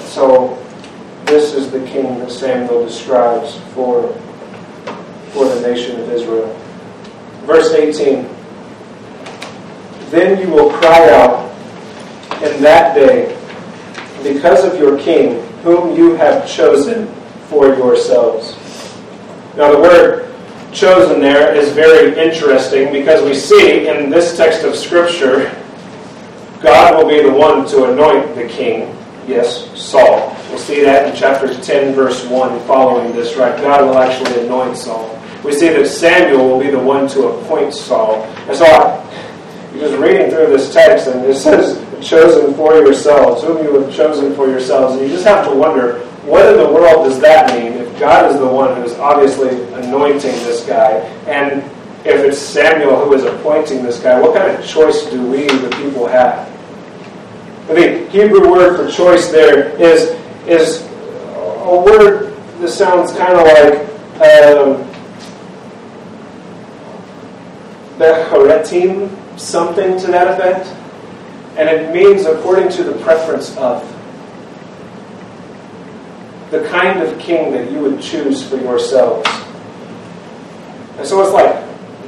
So, 0.06 0.58
this 1.26 1.54
is 1.54 1.72
the 1.72 1.86
king 1.86 2.20
that 2.20 2.32
Samuel 2.32 2.86
describes 2.86 3.58
for, 3.74 4.14
for 5.34 5.44
the 5.44 5.60
nation 5.68 6.00
of 6.00 6.10
Israel. 6.10 6.48
Verse 7.42 7.74
18 7.74 8.30
Then 10.10 10.40
you 10.40 10.54
will 10.54 10.72
cry 10.72 11.10
out 11.10 11.52
in 12.42 12.62
that 12.64 12.96
day 12.96 13.38
because 14.24 14.64
of 14.64 14.80
your 14.80 14.98
king, 15.00 15.46
whom 15.64 15.98
you 15.98 16.16
have 16.16 16.48
chosen 16.48 17.08
for 17.50 17.68
yourselves. 17.76 18.63
Now, 19.56 19.72
the 19.72 19.80
word 19.80 20.34
chosen 20.72 21.22
there 21.22 21.54
is 21.56 21.72
very 21.72 22.18
interesting 22.18 22.92
because 22.92 23.24
we 23.24 23.36
see 23.36 23.88
in 23.88 24.10
this 24.10 24.36
text 24.36 24.64
of 24.64 24.76
Scripture, 24.76 25.56
God 26.62 26.98
will 26.98 27.10
be 27.10 27.22
the 27.22 27.32
one 27.32 27.68
to 27.68 27.92
anoint 27.92 28.36
the 28.36 28.48
king. 28.48 28.96
Yes, 29.28 29.70
Saul. 29.80 30.36
We'll 30.50 30.58
see 30.58 30.82
that 30.84 31.10
in 31.10 31.16
chapter 31.16 31.54
10, 31.54 31.94
verse 31.94 32.26
1, 32.26 32.60
following 32.68 33.14
this, 33.14 33.36
right? 33.36 33.56
God 33.62 33.86
will 33.86 33.98
actually 33.98 34.46
anoint 34.46 34.78
Saul. 34.78 35.20
We 35.44 35.54
see 35.54 35.70
that 35.70 35.88
Samuel 35.88 36.48
will 36.48 36.60
be 36.60 36.72
the 36.72 36.80
one 36.80 37.08
to 37.10 37.28
appoint 37.28 37.74
Saul. 37.74 38.24
And 38.48 38.58
so 38.58 38.66
I, 38.66 39.00
just 39.74 39.98
reading 39.98 40.30
through 40.30 40.48
this 40.48 40.74
text, 40.74 41.08
and 41.08 41.24
it 41.26 41.36
says, 41.36 41.84
chosen 42.02 42.54
for 42.54 42.76
yourselves, 42.76 43.44
whom 43.44 43.64
you 43.64 43.82
have 43.82 43.94
chosen 43.94 44.36
for 44.36 44.48
yourselves. 44.48 44.96
And 44.96 45.04
you 45.04 45.10
just 45.10 45.26
have 45.26 45.46
to 45.48 45.56
wonder, 45.56 46.08
what 46.26 46.48
in 46.48 46.58
the 46.58 46.68
world 46.68 47.06
does 47.06 47.20
that 47.20 47.54
mean? 47.54 47.74
If 47.74 48.00
God 48.00 48.32
is 48.32 48.40
the 48.40 48.48
one 48.48 48.82
who's 48.82 48.94
obviously 48.94 49.62
anointing 49.74 50.32
this 50.46 50.66
guy. 50.66 51.00
And 51.28 51.62
if 52.06 52.24
it's 52.24 52.38
Samuel 52.38 53.06
who 53.06 53.14
is 53.14 53.24
appointing 53.24 53.84
this 53.84 54.00
guy, 54.00 54.20
what 54.20 54.36
kind 54.36 54.52
of 54.52 54.66
choice 54.66 55.06
do 55.08 55.26
we, 55.30 55.48
the 55.48 55.70
people, 55.82 56.08
have? 56.08 56.50
The 57.68 58.08
Hebrew 58.10 58.52
word 58.52 58.78
for 58.78 58.92
choice 58.92 59.30
there 59.30 59.70
is, 59.82 60.18
is 60.48 60.82
a 61.66 61.84
word 61.86 62.34
that 62.60 62.70
sounds 62.70 63.12
kind 63.14 63.34
of 63.34 63.46
like 63.46 63.84
um, 64.22 64.94
something 69.38 70.00
to 70.00 70.08
that 70.08 70.28
effect. 70.28 70.68
And 71.58 71.70
it 71.70 71.94
means 71.94 72.26
according 72.26 72.70
to 72.72 72.84
the 72.84 72.94
preference 73.04 73.56
of 73.58 73.93
the 76.54 76.70
kind 76.70 77.02
of 77.02 77.18
king 77.18 77.52
that 77.52 77.72
you 77.72 77.80
would 77.80 78.00
choose 78.00 78.48
for 78.48 78.58
yourselves. 78.58 79.28
And 81.00 81.08
so 81.08 81.24
it's 81.24 81.34
like 81.34 81.50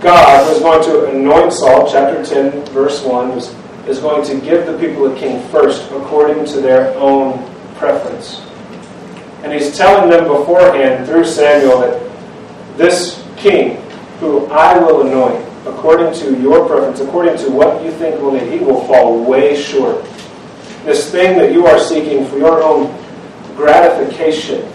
God 0.04 0.48
was 0.48 0.60
going 0.60 0.84
to 0.84 1.10
anoint 1.10 1.52
Saul, 1.52 1.92
chapter 1.92 2.24
10, 2.24 2.64
verse 2.66 3.04
1, 3.04 3.30
was, 3.30 3.56
is 3.88 3.98
going 3.98 4.24
to 4.28 4.40
give 4.40 4.68
the 4.68 4.78
people 4.78 5.12
a 5.12 5.18
king 5.18 5.42
first 5.50 5.90
according 5.92 6.46
to 6.46 6.62
their 6.62 6.94
own 6.94 7.44
preference. 7.78 8.42
And 9.42 9.52
he's 9.52 9.76
telling 9.76 10.12
them 10.12 10.26
beforehand 10.28 11.08
through 11.08 11.26
Samuel 11.26 11.80
that 11.80 12.78
this 12.78 13.26
king, 13.38 13.82
who 14.20 14.46
I 14.46 14.78
will 14.78 15.08
anoint, 15.08 15.44
according 15.66 16.14
to 16.20 16.40
your 16.40 16.68
preference, 16.68 17.00
according 17.00 17.40
to 17.40 17.50
what 17.50 17.84
you 17.84 17.90
think 17.94 18.22
will 18.22 18.34
need, 18.34 18.52
he 18.52 18.60
will 18.60 18.86
fall 18.86 19.24
way 19.24 19.60
short. 19.60 20.06
This 20.84 21.10
thing 21.12 21.36
that 21.40 21.52
you 21.52 21.66
are 21.66 21.80
seeking 21.80 22.28
for 22.28 22.38
your 22.38 22.62
own 22.62 23.05
gratification, 23.56 24.70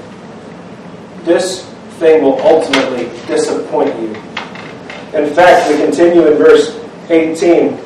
this 1.24 1.64
thing 1.98 2.22
will 2.22 2.40
ultimately 2.40 3.04
disappoint 3.26 3.94
you. 4.00 4.14
In 5.12 5.34
fact, 5.34 5.70
we 5.70 5.76
continue 5.76 6.26
in 6.26 6.38
verse 6.38 6.78
18. 7.10 7.76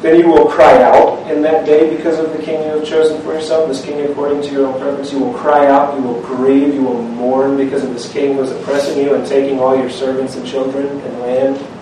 Then 0.00 0.20
you 0.20 0.28
will 0.28 0.46
cry 0.46 0.82
out 0.82 1.28
in 1.30 1.42
that 1.42 1.66
day 1.66 1.94
because 1.94 2.18
of 2.18 2.32
the 2.32 2.42
king 2.42 2.62
you 2.62 2.78
have 2.78 2.86
chosen 2.86 3.20
for 3.22 3.34
yourself, 3.34 3.68
this 3.68 3.84
king 3.84 4.00
according 4.08 4.42
to 4.42 4.52
your 4.52 4.68
own 4.68 4.80
preference. 4.80 5.12
You 5.12 5.18
will 5.18 5.34
cry 5.34 5.66
out, 5.66 5.96
you 5.96 6.02
will 6.02 6.22
grieve, 6.22 6.72
you 6.72 6.82
will 6.82 7.02
mourn 7.02 7.56
because 7.56 7.82
of 7.82 7.92
this 7.92 8.10
king 8.10 8.34
who 8.34 8.42
is 8.42 8.52
oppressing 8.52 9.02
you 9.02 9.14
and 9.14 9.26
taking 9.26 9.58
all 9.58 9.76
your 9.76 9.90
servants 9.90 10.36
and 10.36 10.46
children 10.46 10.86
and 10.86 11.20
land. 11.20 11.77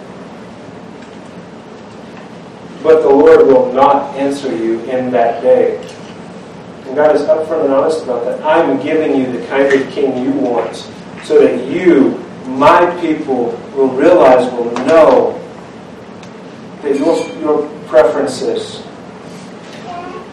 But 2.86 3.02
the 3.02 3.08
Lord 3.08 3.48
will 3.48 3.72
not 3.72 4.14
answer 4.14 4.56
you 4.56 4.78
in 4.84 5.10
that 5.10 5.42
day. 5.42 5.76
And 6.86 6.94
God 6.94 7.16
is 7.16 7.22
upfront 7.22 7.64
and 7.64 7.74
honest 7.74 8.04
about 8.04 8.24
that. 8.24 8.40
I'm 8.46 8.80
giving 8.80 9.16
you 9.16 9.26
the 9.32 9.44
kind 9.48 9.66
of 9.66 9.90
king 9.90 10.24
you 10.24 10.30
want 10.30 10.76
so 11.24 11.40
that 11.40 11.66
you, 11.68 12.10
my 12.46 12.96
people, 13.00 13.46
will 13.74 13.88
realize, 13.88 14.48
will 14.52 14.70
know 14.86 15.32
that 16.82 16.96
your, 16.96 17.26
your 17.40 17.68
preferences 17.88 18.84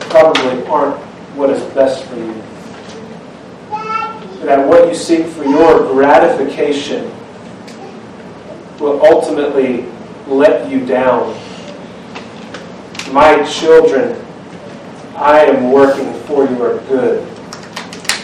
probably 0.01 0.63
aren't 0.67 0.99
what 1.35 1.49
is 1.49 1.63
best 1.73 2.05
for 2.05 2.17
you. 2.17 2.33
That 4.45 4.67
what 4.67 4.87
you 4.87 4.93
seek 4.93 5.25
for 5.25 5.43
your 5.43 5.91
gratification 5.91 7.05
will 8.79 9.03
ultimately 9.03 9.87
let 10.27 10.69
you 10.69 10.85
down. 10.85 11.35
My 13.11 13.43
children, 13.43 14.19
I 15.15 15.45
am 15.45 15.71
working 15.71 16.13
for 16.21 16.45
your 16.45 16.79
good. 16.87 17.27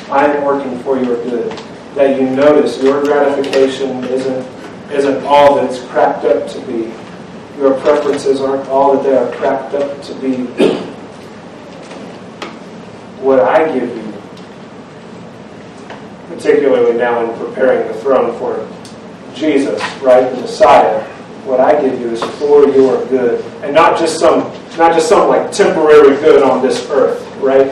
I 0.09 0.25
am 0.25 0.43
working 0.43 0.79
for 0.79 0.97
your 0.97 1.23
good. 1.23 1.51
That 1.95 2.19
you 2.19 2.29
notice 2.29 2.81
your 2.81 3.03
gratification 3.03 4.03
isn't, 4.05 4.47
isn't 4.91 5.25
all 5.25 5.55
that 5.55 5.65
it's 5.65 5.83
cracked 5.85 6.25
up 6.25 6.47
to 6.49 6.61
be 6.61 6.91
your 7.59 7.77
preferences 7.81 8.39
aren't 8.39 8.67
all 8.69 8.93
that 8.95 9.03
they 9.03 9.15
are 9.15 9.29
cracked 9.33 9.73
up 9.75 10.01
to 10.01 10.13
be. 10.15 10.45
What 13.21 13.41
I 13.41 13.69
give 13.77 13.89
you, 13.89 14.13
particularly 16.29 16.97
now 16.97 17.29
in 17.29 17.37
preparing 17.37 17.85
the 17.89 17.93
throne 17.95 18.37
for 18.39 18.65
Jesus, 19.35 19.81
right, 20.01 20.33
the 20.33 20.39
Messiah, 20.39 21.03
what 21.43 21.59
I 21.59 21.79
give 21.81 21.99
you 21.99 22.11
is 22.11 22.23
for 22.39 22.65
your 22.69 23.05
good, 23.07 23.43
and 23.61 23.75
not 23.75 23.99
just 23.99 24.19
some, 24.19 24.43
not 24.79 24.93
just 24.93 25.09
some 25.09 25.27
like 25.27 25.51
temporary 25.51 26.15
good 26.21 26.41
on 26.41 26.61
this 26.61 26.89
earth, 26.89 27.21
right? 27.35 27.67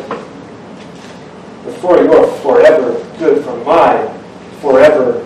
But 1.63 1.73
for 1.79 2.03
your 2.03 2.27
forever 2.41 3.01
good, 3.17 3.45
for 3.45 3.55
my 3.63 4.13
forever 4.59 5.25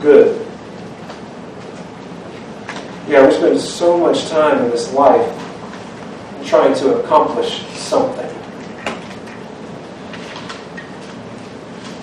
good. 0.00 0.40
Yeah, 3.06 3.26
we 3.26 3.34
spend 3.34 3.60
so 3.60 3.98
much 3.98 4.28
time 4.30 4.64
in 4.64 4.70
this 4.70 4.94
life 4.94 5.28
trying 6.46 6.74
to 6.76 6.98
accomplish 7.00 7.66
something. 7.72 8.30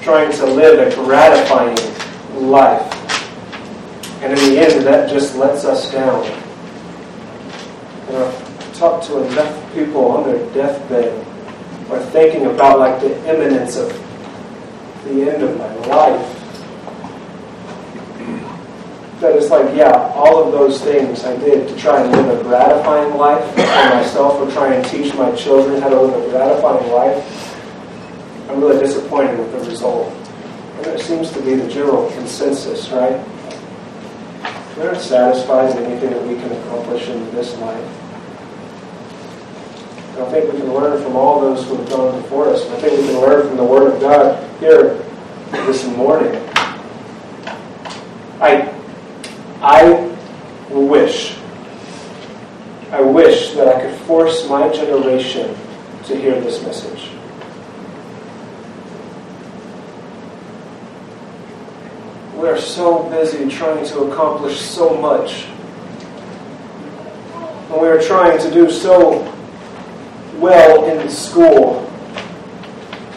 Trying 0.04 0.32
to 0.32 0.46
live 0.46 0.80
a 0.80 0.96
gratifying 0.96 1.78
life. 2.50 2.88
And 4.22 4.38
in 4.38 4.50
the 4.50 4.60
end, 4.60 4.86
that 4.86 5.10
just 5.10 5.36
lets 5.36 5.66
us 5.66 5.92
down. 5.92 6.24
You 8.08 8.14
know, 8.14 8.51
talked 8.82 9.06
to 9.06 9.22
enough 9.22 9.74
people 9.76 10.08
on 10.08 10.24
their 10.24 10.44
deathbed 10.56 11.14
or 11.88 12.00
thinking 12.08 12.48
about 12.48 12.80
like 12.80 13.00
the 13.00 13.14
imminence 13.30 13.78
of 13.78 13.90
the 15.04 15.30
end 15.30 15.44
of 15.44 15.56
my 15.56 15.72
life 15.86 16.38
that 19.20 19.36
it's 19.36 19.52
like, 19.52 19.76
yeah, 19.76 19.92
all 20.16 20.44
of 20.44 20.52
those 20.52 20.82
things 20.82 21.24
I 21.24 21.38
did 21.38 21.68
to 21.68 21.76
try 21.76 22.02
and 22.02 22.12
live 22.12 22.40
a 22.40 22.44
gratifying 22.44 23.16
life 23.18 23.48
for 23.52 23.62
myself 23.96 24.42
or 24.42 24.52
try 24.52 24.74
and 24.74 24.84
teach 24.84 25.14
my 25.14 25.32
children 25.36 25.80
how 25.80 25.90
to 25.90 26.02
live 26.02 26.26
a 26.26 26.30
gratifying 26.32 26.92
life, 26.92 28.50
I'm 28.50 28.60
really 28.60 28.80
disappointed 28.80 29.38
with 29.38 29.52
the 29.52 29.70
result. 29.70 30.12
And 30.78 30.88
it 30.88 31.02
seems 31.02 31.30
to 31.34 31.42
be 31.44 31.54
the 31.54 31.70
general 31.70 32.10
consensus, 32.14 32.90
right? 32.90 33.24
We're 34.76 34.92
not 34.92 35.00
satisfied 35.00 35.76
anything 35.76 36.10
that 36.10 36.26
we 36.26 36.34
can 36.34 36.52
accomplish 36.52 37.08
in 37.10 37.24
this 37.36 37.56
life. 37.60 38.01
I 40.22 40.30
think 40.30 40.54
we 40.54 40.60
can 40.60 40.72
learn 40.72 41.02
from 41.02 41.16
all 41.16 41.42
those 41.42 41.66
who 41.68 41.78
have 41.78 41.90
gone 41.90 42.22
before 42.22 42.50
us. 42.50 42.70
I 42.70 42.80
think 42.80 43.00
we 43.00 43.08
can 43.08 43.22
learn 43.22 43.48
from 43.48 43.58
the 43.58 43.64
Word 43.64 43.92
of 43.92 44.00
God 44.00 44.60
here 44.60 44.94
this 45.66 45.84
morning. 45.88 46.36
I 48.40 48.72
I 49.62 50.14
wish, 50.70 51.38
I 52.92 53.02
wish 53.02 53.54
that 53.54 53.68
I 53.68 53.82
could 53.82 54.00
force 54.02 54.48
my 54.48 54.72
generation 54.72 55.56
to 56.06 56.16
hear 56.16 56.40
this 56.40 56.62
message. 56.64 57.10
We 62.36 62.48
are 62.48 62.60
so 62.60 63.10
busy 63.10 63.50
trying 63.50 63.86
to 63.88 64.02
accomplish 64.02 64.60
so 64.60 64.96
much. 64.96 65.46
And 67.72 67.82
we 67.82 67.88
are 67.88 68.02
trying 68.02 68.40
to 68.40 68.52
do 68.52 68.70
so 68.70 69.32
well 70.42 70.86
in 70.86 71.10
school, 71.10 71.86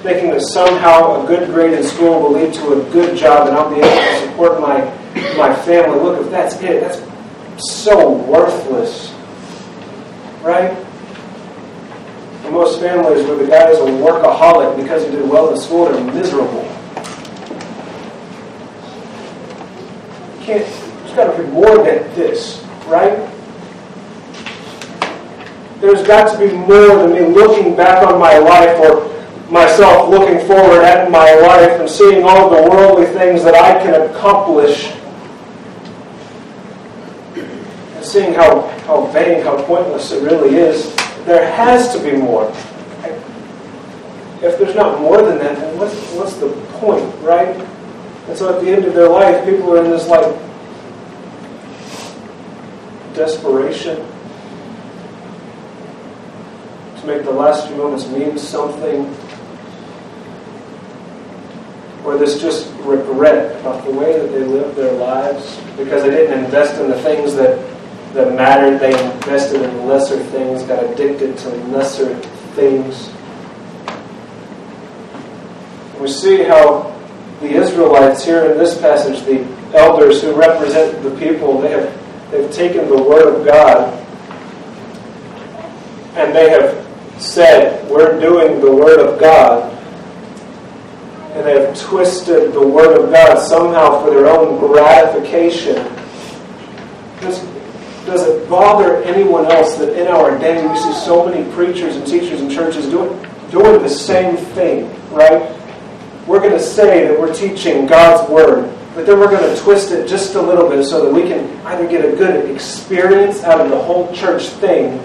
thinking 0.03 0.31
that 0.31 0.43
somehow 0.43 1.25
a 1.25 1.27
good 1.27 1.49
grade 1.49 1.73
in 1.73 1.83
school 1.83 2.21
will 2.21 2.33
lead 2.33 2.53
to 2.53 2.73
a 2.75 2.91
good 2.93 3.17
job 3.17 3.49
and 3.49 3.57
I'll 3.57 3.71
be 3.71 3.77
able 3.77 3.89
to 3.89 4.21
support 4.21 4.61
my, 4.61 4.85
my 5.37 5.57
family. 5.65 5.99
Look, 5.99 6.21
if 6.25 6.31
that's 6.31 6.55
it, 6.57 6.83
that's 6.83 7.01
so 7.83 8.13
worthless. 8.13 9.11
Right? 10.43 10.77
In 12.45 12.53
most 12.53 12.81
families 12.81 13.27
where 13.27 13.37
the 13.37 13.47
guy 13.47 13.71
is 13.71 13.79
a 13.79 13.83
workaholic 13.83 14.77
because 14.77 15.05
he 15.05 15.11
did 15.11 15.27
well 15.27 15.51
in 15.55 15.59
school, 15.59 15.87
they're 15.87 16.05
miserable. 16.13 16.63
You 20.39 20.45
can't, 20.45 20.67
there's 20.67 21.15
got 21.17 21.35
to 21.35 21.43
be 21.43 21.49
more 21.49 21.77
than 21.79 22.15
this, 22.15 22.63
right? 22.87 23.34
There's 25.85 26.03
got 26.03 26.33
to 26.33 26.39
be 26.39 26.51
more 26.51 26.97
than 26.97 27.13
me 27.13 27.21
looking 27.21 27.77
back 27.77 28.03
on 28.03 28.19
my 28.19 28.39
life 28.39 28.79
or 28.81 29.05
myself 29.53 30.09
looking 30.09 30.39
forward 30.47 30.83
at 30.83 31.11
my 31.11 31.35
life 31.35 31.79
and 31.79 31.91
seeing 31.91 32.25
all 32.25 32.49
the 32.49 32.71
worldly 32.71 33.05
things 33.05 33.45
that 33.45 33.55
I 33.55 33.83
can 33.83 34.09
accomplish 34.09 34.87
and 37.37 38.03
seeing 38.03 38.33
how, 38.33 38.63
how 38.87 39.09
vain, 39.09 39.43
how 39.43 39.63
pointless 39.65 40.11
it 40.13 40.23
really 40.23 40.57
is. 40.57 40.97
There 41.27 41.53
has 41.53 41.95
to 41.95 42.03
be 42.03 42.17
more. 42.17 42.49
If 44.41 44.59
there's 44.59 44.75
not 44.75 45.03
more 45.03 45.21
than 45.21 45.37
that, 45.37 45.59
then 45.59 45.79
what's, 45.79 45.95
what's 46.13 46.37
the 46.37 46.49
point, 46.79 47.15
right? 47.23 47.55
And 48.29 48.39
so 48.39 48.57
at 48.57 48.65
the 48.65 48.71
end 48.71 48.87
of 48.87 48.95
their 48.95 49.11
life, 49.11 49.45
people 49.45 49.71
are 49.75 49.85
in 49.85 49.91
this 49.91 50.09
like 50.09 50.35
desperation 53.15 54.14
to 57.05 57.15
make 57.15 57.25
the 57.25 57.31
last 57.31 57.67
few 57.69 57.77
moments 57.77 58.07
mean 58.09 58.39
something 58.39 59.05
or 62.05 62.17
this 62.19 62.41
just 62.41 62.73
regret 62.81 63.59
about 63.61 63.85
the 63.85 63.91
way 63.91 64.19
that 64.19 64.29
they 64.29 64.45
lived 64.45 64.77
their 64.77 64.93
lives 64.93 65.59
because 65.77 66.03
they 66.03 66.11
didn't 66.11 66.45
invest 66.45 66.81
in 66.81 66.91
the 66.91 67.01
things 67.01 67.35
that, 67.35 67.59
that 68.13 68.35
mattered. 68.35 68.79
They 68.79 68.93
invested 69.15 69.63
in 69.63 69.87
lesser 69.87 70.23
things, 70.25 70.63
got 70.63 70.85
addicted 70.85 71.37
to 71.39 71.49
lesser 71.69 72.15
things. 72.55 73.11
We 75.99 76.09
see 76.09 76.43
how 76.43 76.95
the 77.41 77.51
Israelites 77.51 78.25
here 78.25 78.51
in 78.51 78.59
this 78.59 78.79
passage, 78.79 79.25
the 79.25 79.45
elders 79.75 80.23
who 80.23 80.35
represent 80.35 81.03
the 81.03 81.11
people, 81.17 81.61
they 81.61 81.71
have 81.71 82.31
they've 82.31 82.51
taken 82.51 82.89
the 82.89 83.03
word 83.03 83.35
of 83.35 83.47
God 83.47 84.01
and 86.17 86.35
they 86.35 86.51
have 86.51 86.85
said, 87.19 87.89
We're 87.91 88.21
doing 88.21 88.61
the 88.61 88.75
word 88.75 89.01
of 89.01 89.21
God. 89.21 89.73
And 91.35 91.45
they 91.45 91.61
have 91.61 91.79
twisted 91.79 92.53
the 92.53 92.67
word 92.67 93.01
of 93.01 93.11
God 93.11 93.39
somehow 93.39 94.05
for 94.05 94.11
their 94.11 94.27
own 94.27 94.59
gratification. 94.59 95.75
Does, 97.21 97.41
does 98.07 98.23
it 98.27 98.49
bother 98.49 99.03
anyone 99.03 99.47
else 99.47 99.77
that 99.77 99.99
in 100.01 100.07
our 100.07 100.39
day 100.39 100.67
we 100.67 100.77
see 100.77 100.93
so 100.93 101.27
many 101.29 101.51
preachers 101.53 101.97
and 101.97 102.07
teachers 102.07 102.41
and 102.41 102.51
churches 102.51 102.87
doing, 102.87 103.11
doing 103.51 103.83
the 103.83 103.89
same 103.89 104.37
thing, 104.37 104.89
right? 105.11 105.55
we're 106.27 106.41
going 106.41 106.53
to 106.53 106.61
say 106.61 107.07
that 107.07 107.19
we're 107.19 107.35
teaching 107.35 107.87
God's 107.87 108.31
Word, 108.31 108.73
but 108.95 109.07
then 109.07 109.19
we're 109.19 109.31
going 109.31 109.55
to 109.55 109.63
twist 109.63 109.91
it 109.93 110.09
just 110.09 110.35
a 110.35 110.41
little 110.41 110.69
bit 110.69 110.85
so 110.85 111.05
that 111.05 111.13
we 111.13 111.23
can 111.23 111.67
either 111.67 111.87
get 111.87 112.05
a 112.05 112.17
good 112.17 112.51
experience 112.51 113.43
out 113.43 113.61
of 113.61 113.71
the 113.71 113.79
whole 113.79 114.13
church 114.15 114.47
thing, 114.49 114.99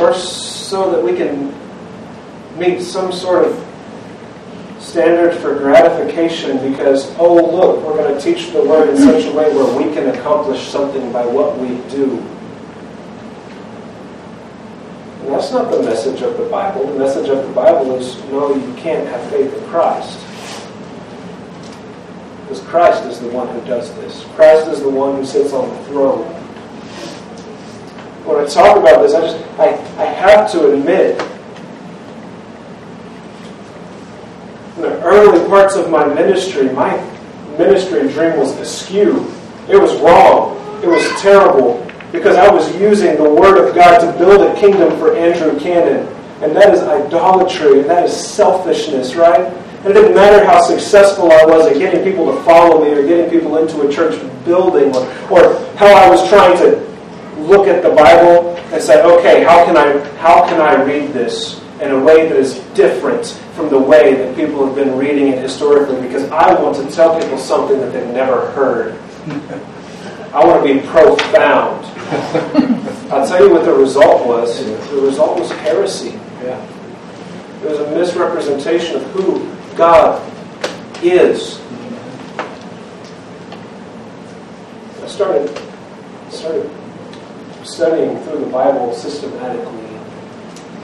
or 0.00 0.14
so 0.14 0.90
that 0.90 1.02
we 1.02 1.16
can 1.16 1.54
meet 2.58 2.82
some 2.82 3.12
sort 3.12 3.44
of 3.44 3.64
standard 4.78 5.34
for 5.34 5.54
gratification 5.54 6.70
because, 6.70 7.14
oh, 7.18 7.34
look, 7.34 7.84
we're 7.84 7.96
going 7.96 8.14
to 8.14 8.20
teach 8.20 8.52
the 8.52 8.62
Word 8.62 8.88
in 8.90 8.96
such 8.96 9.24
a 9.24 9.32
way 9.32 9.54
where 9.54 9.76
we 9.76 9.92
can 9.94 10.08
accomplish 10.08 10.68
something 10.68 11.12
by 11.12 11.26
what 11.26 11.58
we 11.58 11.68
do. 11.90 12.18
And 15.22 15.34
that's 15.36 15.52
not 15.52 15.70
the 15.70 15.82
message 15.82 16.22
of 16.22 16.38
the 16.38 16.44
Bible. 16.44 16.86
The 16.86 16.98
message 16.98 17.28
of 17.28 17.46
the 17.46 17.52
Bible 17.52 17.96
is 17.96 18.16
no, 18.30 18.54
you 18.54 18.74
can't 18.74 19.06
have 19.08 19.30
faith 19.30 19.52
in 19.52 19.64
Christ. 19.68 20.18
Because 22.42 22.62
Christ 22.62 23.04
is 23.04 23.20
the 23.20 23.28
one 23.28 23.46
who 23.48 23.60
does 23.66 23.94
this. 23.96 24.24
Christ 24.36 24.68
is 24.68 24.80
the 24.80 24.88
one 24.88 25.16
who 25.16 25.26
sits 25.26 25.52
on 25.52 25.68
the 25.68 25.84
throne. 25.84 26.34
When 28.28 28.44
I 28.44 28.46
talk 28.46 28.76
about 28.76 29.00
this, 29.00 29.14
I 29.14 29.22
just 29.22 29.58
I, 29.58 29.68
I 29.96 30.04
have 30.04 30.52
to 30.52 30.72
admit 30.72 31.18
in 34.76 34.82
the 34.82 35.00
early 35.02 35.48
parts 35.48 35.76
of 35.76 35.88
my 35.88 36.04
ministry, 36.12 36.68
my 36.68 36.94
ministry 37.56 38.06
dream 38.12 38.36
was 38.36 38.54
askew. 38.58 39.32
It 39.66 39.80
was 39.80 39.98
wrong. 40.02 40.58
It 40.82 40.88
was 40.88 41.02
terrible 41.22 41.90
because 42.12 42.36
I 42.36 42.52
was 42.52 42.70
using 42.78 43.16
the 43.16 43.30
Word 43.30 43.66
of 43.66 43.74
God 43.74 44.00
to 44.00 44.18
build 44.18 44.42
a 44.42 44.60
kingdom 44.60 44.98
for 44.98 45.16
Andrew 45.16 45.58
Cannon. 45.58 46.06
And 46.42 46.54
that 46.54 46.74
is 46.74 46.82
idolatry, 46.82 47.80
and 47.80 47.88
that 47.88 48.04
is 48.04 48.14
selfishness, 48.14 49.16
right? 49.16 49.40
And 49.40 49.86
it 49.86 49.94
didn't 49.94 50.14
matter 50.14 50.44
how 50.44 50.60
successful 50.60 51.32
I 51.32 51.46
was 51.46 51.66
at 51.66 51.78
getting 51.78 52.04
people 52.04 52.26
to 52.30 52.42
follow 52.42 52.84
me 52.84 52.92
or 52.92 53.06
getting 53.06 53.30
people 53.30 53.56
into 53.56 53.88
a 53.88 53.90
church 53.90 54.20
building 54.44 54.94
or, 54.94 55.02
or 55.30 55.76
how 55.76 55.86
I 55.86 56.10
was 56.10 56.28
trying 56.28 56.58
to 56.58 56.87
look 57.48 57.66
at 57.66 57.82
the 57.82 57.90
Bible 57.90 58.56
and 58.72 58.82
say, 58.82 59.02
okay, 59.02 59.42
how 59.42 59.64
can 59.64 59.76
I 59.76 59.98
how 60.18 60.46
can 60.48 60.60
I 60.60 60.82
read 60.82 61.12
this 61.12 61.60
in 61.80 61.92
a 61.92 62.04
way 62.04 62.28
that 62.28 62.36
is 62.36 62.58
different 62.74 63.26
from 63.54 63.68
the 63.70 63.78
way 63.78 64.14
that 64.14 64.36
people 64.36 64.66
have 64.66 64.74
been 64.74 64.96
reading 64.96 65.28
it 65.28 65.38
historically 65.38 66.00
because 66.02 66.28
I 66.30 66.60
want 66.60 66.76
to 66.76 66.90
tell 66.94 67.18
people 67.20 67.38
something 67.38 67.78
that 67.80 67.92
they've 67.92 68.14
never 68.14 68.50
heard. 68.52 68.98
I 70.34 70.44
want 70.44 70.66
to 70.66 70.74
be 70.74 70.80
profound. 70.86 71.86
I'll 73.12 73.26
tell 73.26 73.46
you 73.46 73.52
what 73.52 73.64
the 73.64 73.72
result 73.72 74.26
was. 74.26 74.64
The 74.90 75.00
result 75.00 75.38
was 75.38 75.50
heresy. 75.50 76.10
Yeah. 76.42 76.62
It 77.62 77.70
was 77.70 77.78
a 77.80 77.90
misrepresentation 77.92 78.96
of 78.96 79.02
who 79.12 79.52
God 79.76 80.22
is. 81.02 81.60
I 85.02 85.06
started 85.06 85.62
started 86.30 86.70
studying 87.72 88.18
through 88.24 88.40
the 88.40 88.50
Bible 88.50 88.92
systematically. 88.94 89.74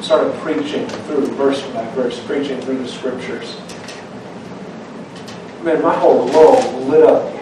Started 0.02 0.34
preaching 0.40 0.86
through 0.88 1.26
verse 1.34 1.62
by 1.68 1.88
verse, 1.90 2.20
preaching 2.24 2.60
through 2.60 2.78
the 2.78 2.88
scriptures. 2.88 3.56
Man, 5.62 5.82
my 5.82 5.94
whole 5.94 6.26
world 6.26 6.88
lit 6.88 7.04
up 7.04 7.34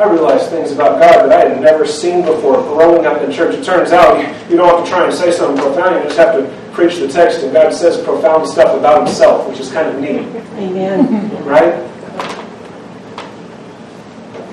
I 0.00 0.10
realized 0.10 0.48
things 0.48 0.72
about 0.72 0.98
God 0.98 1.28
that 1.28 1.32
I 1.32 1.50
had 1.50 1.60
never 1.60 1.84
seen 1.84 2.24
before 2.24 2.54
growing 2.62 3.04
up 3.04 3.20
in 3.20 3.30
church. 3.30 3.54
It 3.54 3.62
turns 3.62 3.92
out 3.92 4.16
you 4.50 4.56
don't 4.56 4.74
have 4.74 4.82
to 4.82 4.90
try 4.90 5.04
and 5.04 5.12
say 5.12 5.30
something 5.30 5.62
profound, 5.62 5.96
you 5.96 6.04
just 6.04 6.16
have 6.16 6.34
to 6.36 6.72
preach 6.72 6.96
the 6.96 7.06
text, 7.06 7.42
and 7.42 7.52
God 7.52 7.74
says 7.74 8.02
profound 8.02 8.48
stuff 8.48 8.78
about 8.78 9.06
Himself, 9.06 9.46
which 9.46 9.60
is 9.60 9.70
kind 9.70 9.88
of 9.88 10.00
neat. 10.00 10.26
Amen. 10.56 11.44
Right? 11.44 11.74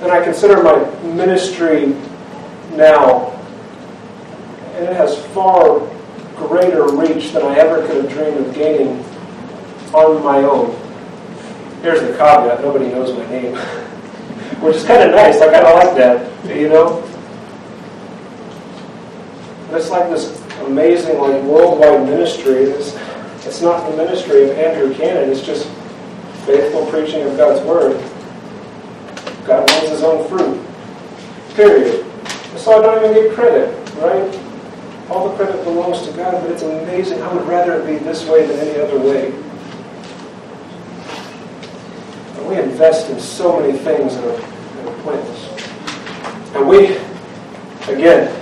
And 0.02 0.12
I 0.12 0.22
consider 0.22 0.62
my 0.62 0.84
ministry 1.04 1.96
now, 2.78 3.32
and 4.76 4.86
it 4.86 4.96
has 4.96 5.18
far 5.28 5.80
greater 6.36 6.88
reach 6.88 7.32
than 7.32 7.42
I 7.42 7.58
ever 7.58 7.86
could 7.88 8.06
have 8.06 8.12
dreamed 8.12 8.38
of 8.38 8.54
gaining 8.54 9.04
on 9.94 10.24
my 10.24 10.38
own. 10.44 10.72
Here's 11.82 12.02
the 12.02 12.18
caveat 12.18 12.62
nobody 12.62 12.88
knows 12.88 13.17
my 13.17 13.28
name. 13.30 13.58
which 14.62 14.75
is 14.75 14.84
kind 14.86 15.04
of 15.04 15.15
nice. 15.15 15.40
I 15.40 15.52
kind 15.52 15.65
of 15.67 15.75
like 15.75 15.98
that, 15.98 16.58
you 16.58 16.69
know. 16.69 17.04
It's 19.71 19.90
like 19.90 20.10
this 20.10 20.42
amazing, 20.65 21.19
like 21.19 21.42
worldwide 21.44 22.08
ministry. 22.08 22.63
It's, 22.63 22.96
it's 23.46 23.62
not 23.62 23.90
the 23.90 23.96
ministry 23.96 24.50
of 24.50 24.58
Andrew 24.58 24.94
Cannon. 24.96 25.30
It's 25.30 25.42
just 25.42 25.67
faithful 26.46 26.86
preaching 26.88 27.23
of 27.23 27.38
God's 27.38 27.63
word. 27.65 28.00
God 29.46 29.69
wants 29.69 29.90
His 29.90 30.04
own 30.04 30.28
fruit. 30.28 30.65
Period. 31.56 32.06
So 32.58 32.79
I 32.79 32.81
don't 32.81 33.12
even 33.12 33.23
get 33.23 33.33
credit, 33.33 33.69
right? 33.97 35.10
All 35.10 35.29
the 35.29 35.35
credit 35.35 35.63
belongs 35.63 36.05
to 36.08 36.12
God, 36.13 36.41
but 36.41 36.51
it's 36.51 36.63
amazing. 36.63 37.21
I 37.21 37.33
would 37.33 37.47
rather 37.47 37.79
it 37.79 37.85
be 37.85 38.03
this 38.03 38.27
way 38.27 38.45
than 38.45 38.60
any 38.60 38.79
other 38.79 38.99
way. 38.99 39.27
And 42.37 42.47
we 42.47 42.60
invest 42.60 43.10
in 43.10 43.19
so 43.19 43.60
many 43.60 43.77
things 43.77 44.15
that 44.15 44.25
are, 44.25 44.37
that 44.37 44.87
are 44.87 45.03
pointless. 45.03 46.55
And 46.55 46.67
we, 46.67 46.97
again, 47.93 48.33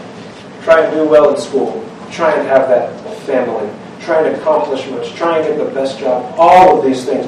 try 0.64 0.84
and 0.84 0.96
do 0.96 1.08
well 1.08 1.36
in 1.36 1.40
school, 1.40 1.88
try 2.10 2.34
and 2.34 2.48
have 2.48 2.68
that 2.70 3.00
family, 3.26 3.70
try 4.00 4.26
and 4.26 4.36
accomplish 4.36 4.88
much, 4.90 5.14
try 5.14 5.40
and 5.40 5.48
get 5.48 5.64
the 5.64 5.72
best 5.74 6.00
job, 6.00 6.34
all 6.38 6.80
of 6.80 6.86
these 6.86 7.06
things, 7.06 7.28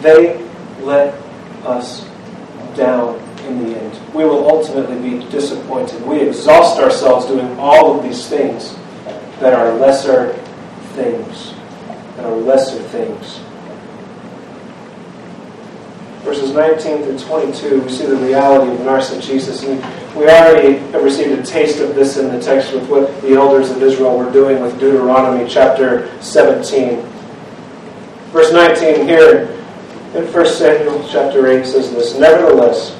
they 0.00 0.42
let 0.82 1.14
us 1.64 2.08
down 2.76 3.18
in 3.48 3.64
the 3.64 3.78
end. 3.78 4.14
We 4.14 4.24
will 4.24 4.48
ultimately 4.48 4.98
be 4.98 5.24
disappointed. 5.30 6.04
We 6.06 6.20
exhaust 6.20 6.78
ourselves 6.80 7.26
doing 7.26 7.58
all 7.58 7.96
of 7.96 8.04
these 8.04 8.28
things 8.28 8.76
that 9.40 9.54
are 9.54 9.74
lesser 9.74 10.34
things, 10.94 11.54
that 12.16 12.24
are 12.24 12.36
lesser 12.36 12.82
things 12.84 13.40
verses 16.28 16.52
19 16.52 17.04
through 17.04 17.18
22, 17.18 17.80
we 17.80 17.88
see 17.90 18.04
the 18.04 18.16
reality 18.16 18.70
of 18.70 18.80
narcissism. 18.80 19.82
And 19.82 20.16
we 20.16 20.24
already 20.24 20.76
have 20.92 21.02
received 21.02 21.38
a 21.38 21.42
taste 21.42 21.80
of 21.80 21.94
this 21.94 22.18
in 22.18 22.28
the 22.28 22.38
text 22.38 22.74
with 22.74 22.86
what 22.90 23.22
the 23.22 23.32
elders 23.32 23.70
of 23.70 23.82
Israel 23.82 24.18
were 24.18 24.30
doing 24.30 24.60
with 24.60 24.78
Deuteronomy 24.78 25.48
chapter 25.48 26.10
17. 26.20 27.00
Verse 28.30 28.52
19 28.52 29.06
here 29.06 29.46
in 30.14 30.30
1 30.30 30.46
Samuel 30.46 31.08
chapter 31.10 31.46
8 31.46 31.64
says 31.64 31.92
this 31.92 32.18
Nevertheless, 32.18 32.90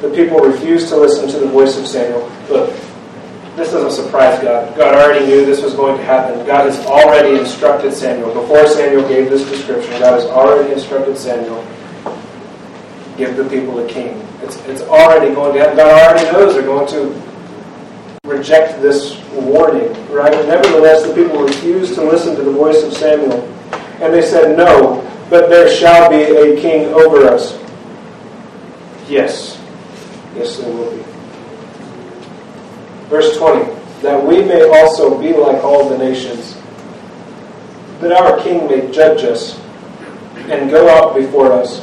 the 0.00 0.10
people 0.10 0.38
refused 0.38 0.88
to 0.88 0.96
listen 0.96 1.28
to 1.28 1.38
the 1.38 1.46
voice 1.46 1.78
of 1.78 1.86
Samuel. 1.86 2.30
Look, 2.48 2.70
this 3.56 3.70
doesn't 3.72 3.92
surprise 3.92 4.42
God. 4.42 4.76
God 4.76 4.94
already 4.94 5.24
knew 5.26 5.46
this 5.46 5.62
was 5.62 5.74
going 5.74 5.96
to 5.96 6.04
happen. 6.04 6.46
God 6.46 6.66
has 6.66 6.84
already 6.86 7.38
instructed 7.38 7.94
Samuel. 7.94 8.34
Before 8.34 8.66
Samuel 8.66 9.08
gave 9.08 9.30
this 9.30 9.48
description, 9.48 9.92
God 9.92 10.20
has 10.20 10.24
already 10.24 10.72
instructed 10.72 11.16
Samuel 11.16 11.66
give 13.16 13.36
the 13.36 13.44
people 13.48 13.78
a 13.78 13.88
king. 13.88 14.20
It's, 14.42 14.56
it's 14.66 14.82
already 14.82 15.34
going 15.34 15.54
to 15.54 15.60
happen. 15.60 15.76
God 15.76 15.90
already 15.90 16.30
knows 16.32 16.54
they're 16.54 16.62
going 16.62 16.88
to 16.88 17.22
reject 18.24 18.82
this 18.82 19.18
warning, 19.32 19.88
right? 20.10 20.32
nevertheless, 20.46 21.06
the 21.06 21.14
people 21.14 21.42
refused 21.42 21.94
to 21.94 22.04
listen 22.04 22.36
to 22.36 22.42
the 22.42 22.50
voice 22.50 22.82
of 22.82 22.92
Samuel. 22.92 23.42
And 24.00 24.12
they 24.12 24.22
said, 24.22 24.56
No, 24.56 25.02
but 25.30 25.48
there 25.48 25.68
shall 25.68 26.10
be 26.10 26.22
a 26.22 26.60
king 26.60 26.92
over 26.92 27.26
us. 27.26 27.58
Yes. 29.08 29.55
Yes, 30.36 30.58
there 30.58 30.70
will 30.70 30.90
be. 30.90 31.02
Verse 33.08 33.36
20 33.38 33.72
That 34.02 34.22
we 34.24 34.42
may 34.42 34.68
also 34.68 35.18
be 35.20 35.32
like 35.32 35.62
all 35.64 35.88
the 35.88 35.98
nations. 35.98 36.56
that 38.00 38.12
our 38.12 38.38
King 38.42 38.66
may 38.68 38.90
judge 38.92 39.24
us 39.24 39.58
and 40.50 40.70
go 40.70 40.88
out 40.88 41.14
before 41.16 41.50
us 41.50 41.80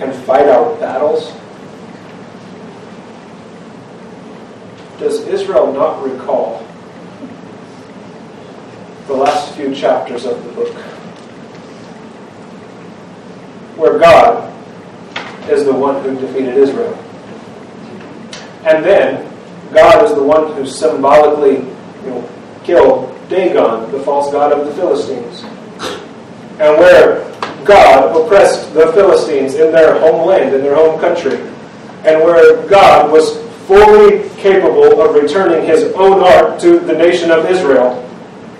and 0.00 0.12
fight 0.24 0.48
our 0.48 0.74
battles? 0.80 1.32
Does 4.98 5.20
Israel 5.28 5.72
not 5.72 6.02
recall 6.02 6.66
the 9.06 9.14
last 9.14 9.54
few 9.54 9.72
chapters 9.74 10.26
of 10.26 10.42
the 10.44 10.50
book 10.50 10.74
where 13.76 13.98
God 13.98 14.52
is 15.48 15.64
the 15.64 15.72
one 15.72 16.02
who 16.02 16.18
defeated 16.20 16.56
Israel? 16.56 16.98
And 18.64 18.84
then 18.84 19.24
God 19.72 20.04
is 20.04 20.14
the 20.14 20.22
one 20.22 20.52
who 20.54 20.66
symbolically 20.66 21.56
you 22.04 22.10
know, 22.10 22.28
killed 22.64 23.14
Dagon, 23.28 23.90
the 23.92 24.00
false 24.00 24.32
god 24.32 24.52
of 24.52 24.66
the 24.66 24.72
Philistines. 24.74 25.42
And 26.60 26.76
where 26.78 27.24
God 27.64 28.16
oppressed 28.16 28.72
the 28.74 28.92
Philistines 28.92 29.54
in 29.54 29.72
their 29.72 30.00
homeland, 30.00 30.54
in 30.54 30.62
their 30.62 30.74
home 30.74 30.98
country. 31.00 31.36
And 32.04 32.22
where 32.24 32.66
God 32.68 33.12
was 33.12 33.36
fully 33.66 34.28
capable 34.36 35.02
of 35.02 35.14
returning 35.14 35.66
his 35.66 35.92
own 35.92 36.22
ark 36.22 36.58
to 36.60 36.78
the 36.80 36.94
nation 36.94 37.30
of 37.30 37.44
Israel. 37.46 38.04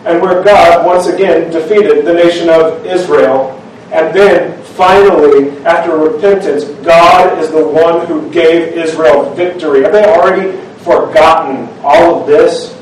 And 0.05 0.21
where 0.21 0.43
God 0.43 0.87
once 0.87 1.07
again 1.07 1.51
defeated 1.51 2.05
the 2.05 2.13
nation 2.13 2.49
of 2.51 2.85
Israel. 2.85 3.59
And 3.91 4.15
then 4.15 4.58
finally, 4.79 5.51
after 5.67 5.99
repentance, 5.99 6.65
God 6.87 7.37
is 7.41 7.51
the 7.51 7.67
one 7.67 8.07
who 8.07 8.31
gave 8.31 8.75
Israel 8.75 9.35
victory. 9.35 9.83
Have 9.83 9.93
they 9.93 10.05
already 10.05 10.57
forgotten 10.85 11.69
all 11.83 12.21
of 12.21 12.29
this? 12.29 12.73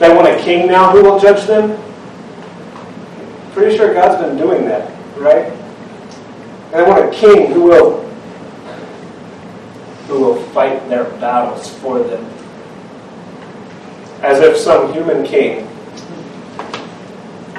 They 0.00 0.12
want 0.12 0.26
a 0.26 0.36
king 0.42 0.66
now 0.66 0.90
who 0.90 1.04
will 1.04 1.20
judge 1.20 1.46
them? 1.46 1.80
Pretty 3.52 3.76
sure 3.76 3.94
God's 3.94 4.20
been 4.20 4.36
doing 4.36 4.64
that, 4.64 4.90
right? 5.16 5.52
They 6.72 6.82
want 6.82 7.06
a 7.06 7.16
king 7.16 7.52
who 7.52 7.62
will 7.62 8.04
who 10.08 10.20
will 10.20 10.42
fight 10.50 10.88
their 10.88 11.04
battles 11.20 11.72
for 11.78 12.00
them. 12.00 12.24
As 14.22 14.40
if 14.40 14.56
some 14.56 14.92
human 14.92 15.24
king 15.24 15.66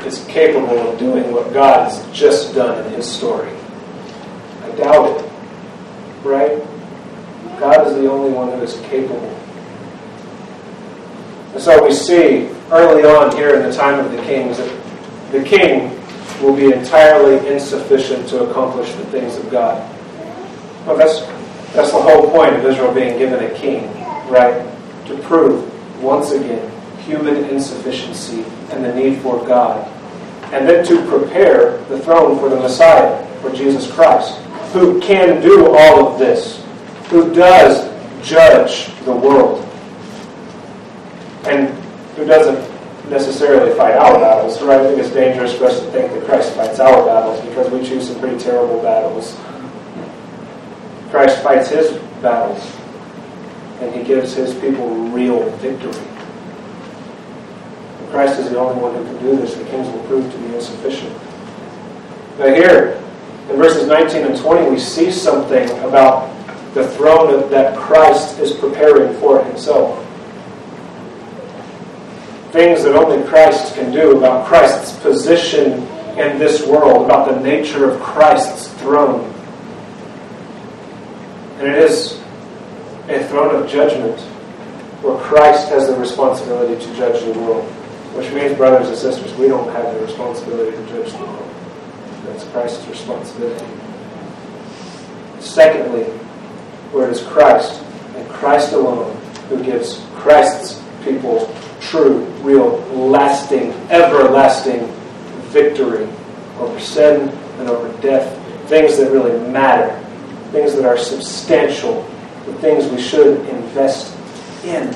is 0.05 0.25
capable 0.25 0.79
of 0.79 0.99
doing 0.99 1.31
what 1.31 1.53
God 1.53 1.89
has 1.89 2.05
just 2.11 2.53
done 2.55 2.85
in 2.85 2.93
his 2.93 3.09
story. 3.09 3.58
Doubt 4.77 5.19
it. 5.19 5.31
Right? 6.23 7.59
God 7.59 7.87
is 7.87 7.95
the 7.95 8.09
only 8.09 8.31
one 8.31 8.51
who 8.51 8.61
is 8.61 8.73
capable. 8.87 9.35
And 11.53 11.61
so 11.61 11.83
we 11.83 11.91
see 11.91 12.47
early 12.71 13.03
on 13.03 13.35
here 13.35 13.55
in 13.55 13.63
the 13.63 13.75
time 13.75 13.99
of 13.99 14.11
the 14.11 14.21
kings 14.23 14.57
that 14.57 14.71
the 15.31 15.43
king 15.43 15.99
will 16.41 16.55
be 16.55 16.71
entirely 16.71 17.45
insufficient 17.47 18.27
to 18.29 18.49
accomplish 18.49 18.91
the 18.93 19.05
things 19.05 19.35
of 19.37 19.49
God. 19.49 19.77
Well, 20.85 20.95
that's, 20.95 21.21
that's 21.73 21.91
the 21.91 22.01
whole 22.01 22.29
point 22.31 22.55
of 22.55 22.65
Israel 22.65 22.93
being 22.93 23.17
given 23.17 23.43
a 23.43 23.53
king, 23.55 23.91
right? 24.29 24.65
To 25.07 25.17
prove, 25.23 26.01
once 26.01 26.31
again, 26.31 26.71
human 27.01 27.35
insufficiency 27.45 28.45
and 28.71 28.85
the 28.85 28.93
need 28.93 29.19
for 29.19 29.45
God. 29.45 29.87
And 30.53 30.67
then 30.67 30.85
to 30.85 31.05
prepare 31.07 31.77
the 31.85 31.99
throne 31.99 32.39
for 32.39 32.49
the 32.49 32.55
Messiah, 32.55 33.25
for 33.41 33.51
Jesus 33.51 33.91
Christ, 33.91 34.39
who 34.71 34.99
can 35.01 35.41
do 35.41 35.75
all 35.75 36.07
of 36.07 36.19
this, 36.19 36.63
who 37.09 37.33
does 37.33 37.89
judge 38.27 38.93
the 39.05 39.11
world, 39.11 39.65
and 41.45 41.69
who 42.15 42.25
doesn't 42.25 43.09
necessarily 43.09 43.75
fight 43.75 43.95
our 43.95 44.19
battles. 44.19 44.61
Right? 44.61 44.79
I 44.79 44.87
think 44.87 44.99
it's 44.99 45.11
dangerous 45.11 45.53
for 45.57 45.65
us 45.65 45.79
to 45.79 45.91
think 45.91 46.13
that 46.13 46.25
Christ 46.25 46.53
fights 46.53 46.79
our 46.79 47.05
battles 47.05 47.43
because 47.47 47.71
we 47.71 47.83
choose 47.83 48.07
some 48.07 48.19
pretty 48.19 48.37
terrible 48.37 48.81
battles. 48.81 49.35
Christ 51.09 51.41
fights 51.41 51.69
his 51.69 51.97
battles, 52.21 52.63
and 53.81 53.93
he 53.95 54.03
gives 54.03 54.33
his 54.33 54.53
people 54.53 54.87
real 55.09 55.49
victory. 55.57 56.05
Christ 58.11 58.39
is 58.39 58.49
the 58.49 58.57
only 58.57 58.81
one 58.81 58.95
who 58.95 59.03
can 59.03 59.19
do 59.19 59.37
this. 59.37 59.55
The 59.55 59.65
kings 59.65 59.87
will 59.87 60.03
prove 60.03 60.31
to 60.31 60.37
be 60.39 60.55
insufficient. 60.55 61.13
Now, 62.39 62.53
here, 62.53 63.03
in 63.49 63.57
verses 63.57 63.87
19 63.87 64.25
and 64.25 64.37
20, 64.37 64.69
we 64.69 64.79
see 64.79 65.11
something 65.11 65.69
about 65.79 66.29
the 66.73 66.87
throne 66.89 67.49
that 67.49 67.75
Christ 67.77 68.39
is 68.39 68.53
preparing 68.53 69.19
for 69.19 69.43
himself. 69.43 70.05
Things 72.51 72.83
that 72.83 72.95
only 72.95 73.27
Christ 73.27 73.75
can 73.75 73.91
do 73.91 74.17
about 74.17 74.45
Christ's 74.47 74.97
position 74.99 75.87
in 76.17 76.37
this 76.37 76.65
world, 76.65 77.05
about 77.05 77.27
the 77.27 77.39
nature 77.39 77.89
of 77.89 77.99
Christ's 78.01 78.67
throne. 78.79 79.33
And 81.57 81.67
it 81.67 81.75
is 81.75 82.19
a 83.07 83.23
throne 83.29 83.55
of 83.55 83.69
judgment 83.69 84.19
where 85.01 85.17
Christ 85.17 85.69
has 85.69 85.87
the 85.87 85.95
responsibility 85.97 86.83
to 86.83 86.95
judge 86.95 87.23
the 87.23 87.39
world. 87.39 87.65
Which 88.15 88.31
means, 88.31 88.55
brothers 88.57 88.89
and 88.89 88.97
sisters, 88.97 89.33
we 89.35 89.47
don't 89.47 89.71
have 89.71 89.93
the 89.93 90.01
responsibility 90.01 90.75
to 90.75 90.85
judge 90.87 91.11
the 91.13 91.19
world. 91.19 91.48
That's 92.29 92.43
Christ's 92.51 92.87
responsibility. 92.87 93.65
Secondly, 95.39 96.03
where 96.91 97.07
it 97.07 97.11
is 97.11 97.23
Christ 97.23 97.81
and 98.15 98.29
Christ 98.29 98.73
alone 98.73 99.15
who 99.49 99.63
gives 99.63 100.05
Christ's 100.15 100.83
people 101.03 101.51
true, 101.81 102.25
real, 102.41 102.77
lasting, 102.93 103.71
everlasting 103.89 104.85
victory 105.49 106.07
over 106.59 106.79
sin 106.79 107.29
and 107.57 107.67
over 107.67 107.91
death. 108.01 108.37
Things 108.69 108.97
that 108.97 109.11
really 109.11 109.37
matter. 109.49 109.99
Things 110.51 110.75
that 110.75 110.85
are 110.85 110.97
substantial. 110.99 112.03
The 112.45 112.53
things 112.55 112.85
we 112.91 113.01
should 113.01 113.39
invest 113.49 114.15
in. 114.63 114.91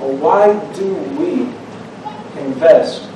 Well, 0.00 0.16
why 0.16 0.74
do 0.74 0.92
we 1.18 1.42
invest 2.40 3.09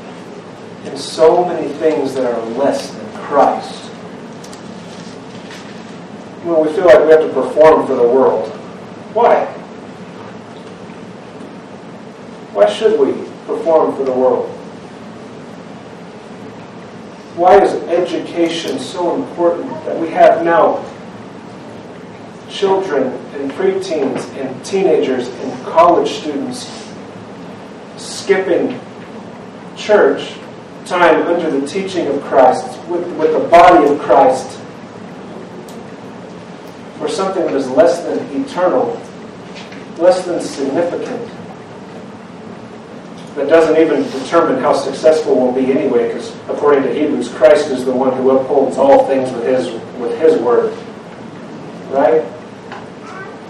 in 0.84 0.96
so 0.96 1.44
many 1.44 1.68
things 1.74 2.14
that 2.14 2.24
are 2.24 2.44
less 2.50 2.90
than 2.90 3.12
Christ? 3.14 3.90
Well, 6.44 6.62
we 6.62 6.72
feel 6.72 6.84
like 6.84 7.00
we 7.04 7.10
have 7.10 7.20
to 7.20 7.32
perform 7.32 7.86
for 7.86 7.96
the 7.96 8.02
world. 8.02 8.50
Why? 9.14 9.46
Why 12.52 12.70
should 12.70 13.00
we 13.00 13.12
perform 13.46 13.96
for 13.96 14.04
the 14.04 14.12
world? 14.12 14.50
Why 17.36 17.60
is 17.60 17.72
education 17.88 18.78
so 18.78 19.16
important 19.16 19.70
that 19.86 19.98
we 19.98 20.08
have 20.10 20.44
now 20.44 20.84
children 22.48 23.08
and 23.34 23.50
preteens 23.52 24.22
and 24.36 24.64
teenagers 24.64 25.28
and 25.28 25.64
college 25.64 26.10
students 26.20 26.70
skipping 27.96 28.78
church 29.76 30.34
time 30.86 31.26
under 31.26 31.50
the 31.50 31.66
teaching 31.66 32.06
of 32.08 32.22
Christ, 32.22 32.78
with, 32.88 33.06
with 33.16 33.32
the 33.32 33.48
body 33.48 33.88
of 33.88 33.98
Christ, 34.00 34.58
for 36.98 37.08
something 37.08 37.44
that 37.46 37.54
is 37.54 37.68
less 37.70 38.02
than 38.02 38.18
eternal, 38.42 39.00
less 39.98 40.24
than 40.24 40.40
significant, 40.40 41.30
that 43.36 43.48
doesn't 43.48 43.80
even 43.80 44.02
determine 44.20 44.62
how 44.62 44.72
successful 44.72 45.34
we'll 45.34 45.52
be 45.52 45.72
anyway, 45.72 46.08
because 46.08 46.34
according 46.48 46.84
to 46.84 46.94
Hebrews, 46.94 47.30
Christ 47.30 47.68
is 47.68 47.84
the 47.84 47.92
one 47.92 48.16
who 48.16 48.30
upholds 48.30 48.76
all 48.76 49.06
things 49.06 49.32
with 49.32 49.44
his, 49.44 49.70
with 49.98 50.16
his 50.20 50.40
word. 50.40 50.72
Right? 51.90 52.22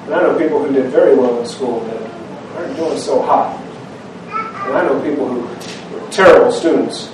And 0.04 0.14
I 0.14 0.22
know 0.22 0.38
people 0.38 0.64
who 0.64 0.72
did 0.72 0.90
very 0.90 1.16
well 1.16 1.40
in 1.40 1.46
school 1.46 1.80
that 1.80 2.02
aren't 2.56 2.76
doing 2.76 2.98
so 2.98 3.20
hot. 3.22 3.60
And 4.66 4.76
I 4.76 4.84
know 4.84 5.02
people 5.02 5.28
who 5.28 5.40
were 5.94 6.10
terrible 6.10 6.50
students 6.52 7.13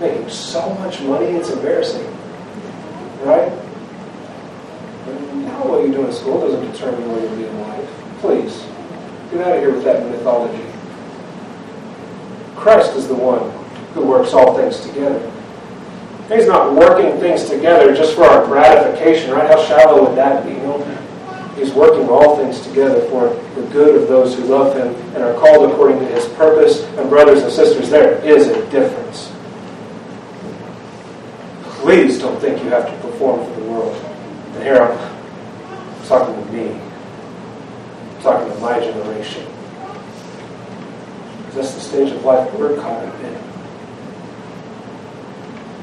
making 0.00 0.28
so 0.28 0.74
much 0.74 1.00
money, 1.00 1.26
it's 1.26 1.50
embarrassing. 1.50 2.06
Right? 3.22 3.50
Now, 5.44 5.66
what 5.66 5.86
you 5.86 5.92
do 5.92 6.06
in 6.06 6.12
school 6.12 6.40
doesn't 6.40 6.72
determine 6.72 7.10
where 7.10 7.22
you'll 7.22 7.36
be 7.36 7.46
in 7.46 7.60
life. 7.60 7.88
Please, 8.20 8.66
get 9.30 9.46
out 9.46 9.56
of 9.56 9.60
here 9.60 9.72
with 9.72 9.84
that 9.84 10.04
mythology. 10.06 10.64
Christ 12.56 12.96
is 12.96 13.08
the 13.08 13.14
one 13.14 13.50
who 13.94 14.04
works 14.06 14.32
all 14.32 14.56
things 14.56 14.80
together. 14.80 15.32
He's 16.28 16.46
not 16.46 16.74
working 16.74 17.18
things 17.20 17.44
together 17.44 17.94
just 17.94 18.16
for 18.16 18.24
our 18.24 18.44
gratification, 18.46 19.30
right? 19.30 19.48
How 19.48 19.64
shallow 19.64 20.08
would 20.08 20.16
that 20.18 20.44
be? 20.44 20.56
He's 21.58 21.72
working 21.72 22.08
all 22.08 22.36
things 22.36 22.60
together 22.60 23.00
for 23.08 23.28
the 23.54 23.66
good 23.68 23.94
of 24.02 24.08
those 24.08 24.34
who 24.34 24.44
love 24.44 24.76
Him 24.76 24.88
and 25.14 25.22
are 25.22 25.34
called 25.34 25.70
according 25.70 26.00
to 26.00 26.06
His 26.06 26.26
purpose. 26.30 26.82
And 26.98 27.08
brothers 27.08 27.42
and 27.42 27.52
sisters, 27.52 27.88
there 27.88 28.22
is 28.24 28.48
a 28.48 28.70
difference. 28.70 29.32
Please 31.86 32.18
don't 32.18 32.40
think 32.40 32.60
you 32.64 32.70
have 32.70 32.84
to 32.84 32.96
perform 33.00 33.46
for 33.46 33.60
the 33.60 33.66
world. 33.68 33.94
And 34.54 34.62
here 34.64 34.82
I'm 34.82 36.06
talking 36.08 36.34
to 36.34 36.52
me, 36.52 36.72
I'm 36.72 38.22
talking 38.22 38.52
to 38.52 38.58
my 38.58 38.80
generation. 38.80 39.46
That's 41.52 41.74
the 41.74 41.80
stage 41.80 42.10
of 42.10 42.24
life 42.24 42.52
we're 42.54 42.74
caught 42.80 43.04
in. 43.04 43.34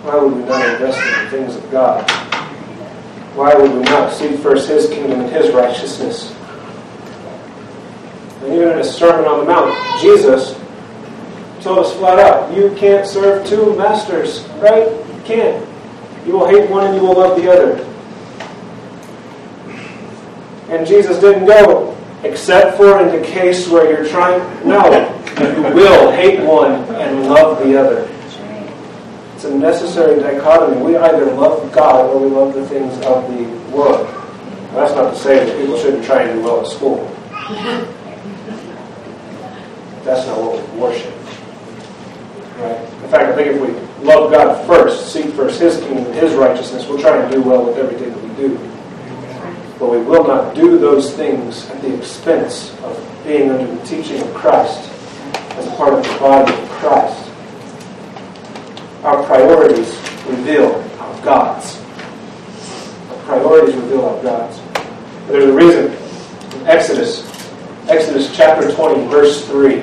Why 0.01 0.17
would 0.17 0.33
we 0.33 0.43
not 0.43 0.73
invest 0.73 0.99
in 0.99 1.23
the 1.23 1.31
things 1.31 1.55
of 1.55 1.71
God? 1.71 2.11
Why 3.37 3.55
would 3.55 3.71
we 3.71 3.83
not 3.83 4.11
seek 4.11 4.37
first 4.41 4.67
His 4.67 4.89
kingdom 4.89 5.21
and 5.21 5.31
His 5.31 5.53
righteousness? 5.53 6.35
And 8.41 8.53
even 8.53 8.71
in 8.71 8.77
His 8.79 8.93
Sermon 8.93 9.23
on 9.23 9.39
the 9.39 9.45
Mount, 9.45 10.01
Jesus 10.01 10.59
told 11.61 11.79
us 11.79 11.93
flat 11.95 12.19
out, 12.19 12.53
you 12.53 12.75
can't 12.75 13.07
serve 13.07 13.47
two 13.47 13.73
masters, 13.77 14.45
right? 14.59 14.89
You 14.89 15.21
can't. 15.23 15.72
You 16.25 16.33
will 16.33 16.47
hate 16.47 16.69
one 16.69 16.87
and 16.87 16.95
you 16.95 17.01
will 17.01 17.17
love 17.17 17.41
the 17.41 17.51
other. 17.51 17.89
And 20.69 20.87
Jesus 20.87 21.19
didn't 21.19 21.45
go, 21.45 21.97
except 22.23 22.77
for 22.77 23.01
in 23.01 23.09
the 23.19 23.25
case 23.27 23.67
where 23.67 23.91
you're 23.91 24.09
trying. 24.09 24.39
No, 24.67 24.83
you 25.39 25.75
will 25.75 26.11
hate 26.11 26.39
one 26.45 26.83
and 26.95 27.27
love 27.27 27.59
the 27.65 27.77
other. 27.77 28.09
It's 29.35 29.43
a 29.43 29.53
necessary 29.53 30.21
dichotomy. 30.21 30.81
We 30.81 30.95
either 30.95 31.25
love 31.33 31.71
God 31.73 32.09
or 32.09 32.19
we 32.19 32.29
love 32.29 32.53
the 32.53 32.65
things 32.67 32.93
of 33.05 33.27
the 33.27 33.43
world. 33.75 34.07
That's 34.73 34.95
not 34.95 35.11
to 35.11 35.19
say 35.19 35.45
that 35.45 35.57
people 35.59 35.77
shouldn't 35.77 36.05
try 36.05 36.23
and 36.23 36.39
do 36.39 36.45
well 36.45 36.61
at 36.61 36.67
school. 36.67 37.05
That's 40.03 40.25
not 40.27 40.39
what 40.39 40.73
we 40.73 40.79
worship. 40.79 41.13
Right? 42.57 42.79
In 43.03 43.09
fact, 43.09 43.23
I 43.23 43.35
think 43.35 43.47
if 43.49 43.61
we 43.61 43.92
love 44.03 44.31
God 44.31 44.65
first, 44.67 45.11
seek 45.11 45.33
first 45.33 45.59
His 45.59 45.77
kingdom 45.77 46.05
and 46.05 46.15
His 46.15 46.33
righteousness, 46.33 46.87
we'll 46.87 46.99
try 46.99 47.17
and 47.17 47.31
do 47.31 47.41
well 47.41 47.65
with 47.65 47.77
everything 47.77 48.09
that 48.09 48.23
we 48.23 48.35
do. 48.35 48.57
But 49.79 49.89
we 49.89 49.97
will 49.97 50.25
not 50.25 50.55
do 50.55 50.77
those 50.77 51.13
things 51.13 51.69
at 51.69 51.81
the 51.81 51.97
expense 51.97 52.73
of 52.81 53.21
being 53.25 53.49
under 53.49 53.73
the 53.73 53.85
teaching 53.85 54.21
of 54.21 54.33
Christ 54.33 54.89
as 55.57 55.67
part 55.75 55.93
of 55.93 56.03
the 56.03 56.19
body 56.19 56.53
of 56.53 56.69
Christ. 56.69 57.29
Our 59.03 59.23
priorities 59.23 59.95
reveal 60.27 60.75
our 60.99 61.21
God's. 61.25 61.77
Our 63.09 63.17
priorities 63.25 63.75
reveal 63.75 64.05
our 64.05 64.21
God's. 64.23 64.61
There's 65.27 65.45
a 65.45 65.53
reason. 65.53 65.91
In 66.59 66.67
Exodus, 66.67 67.23
Exodus 67.89 68.35
chapter 68.35 68.73
20, 68.73 69.07
verse 69.07 69.45
3. 69.47 69.81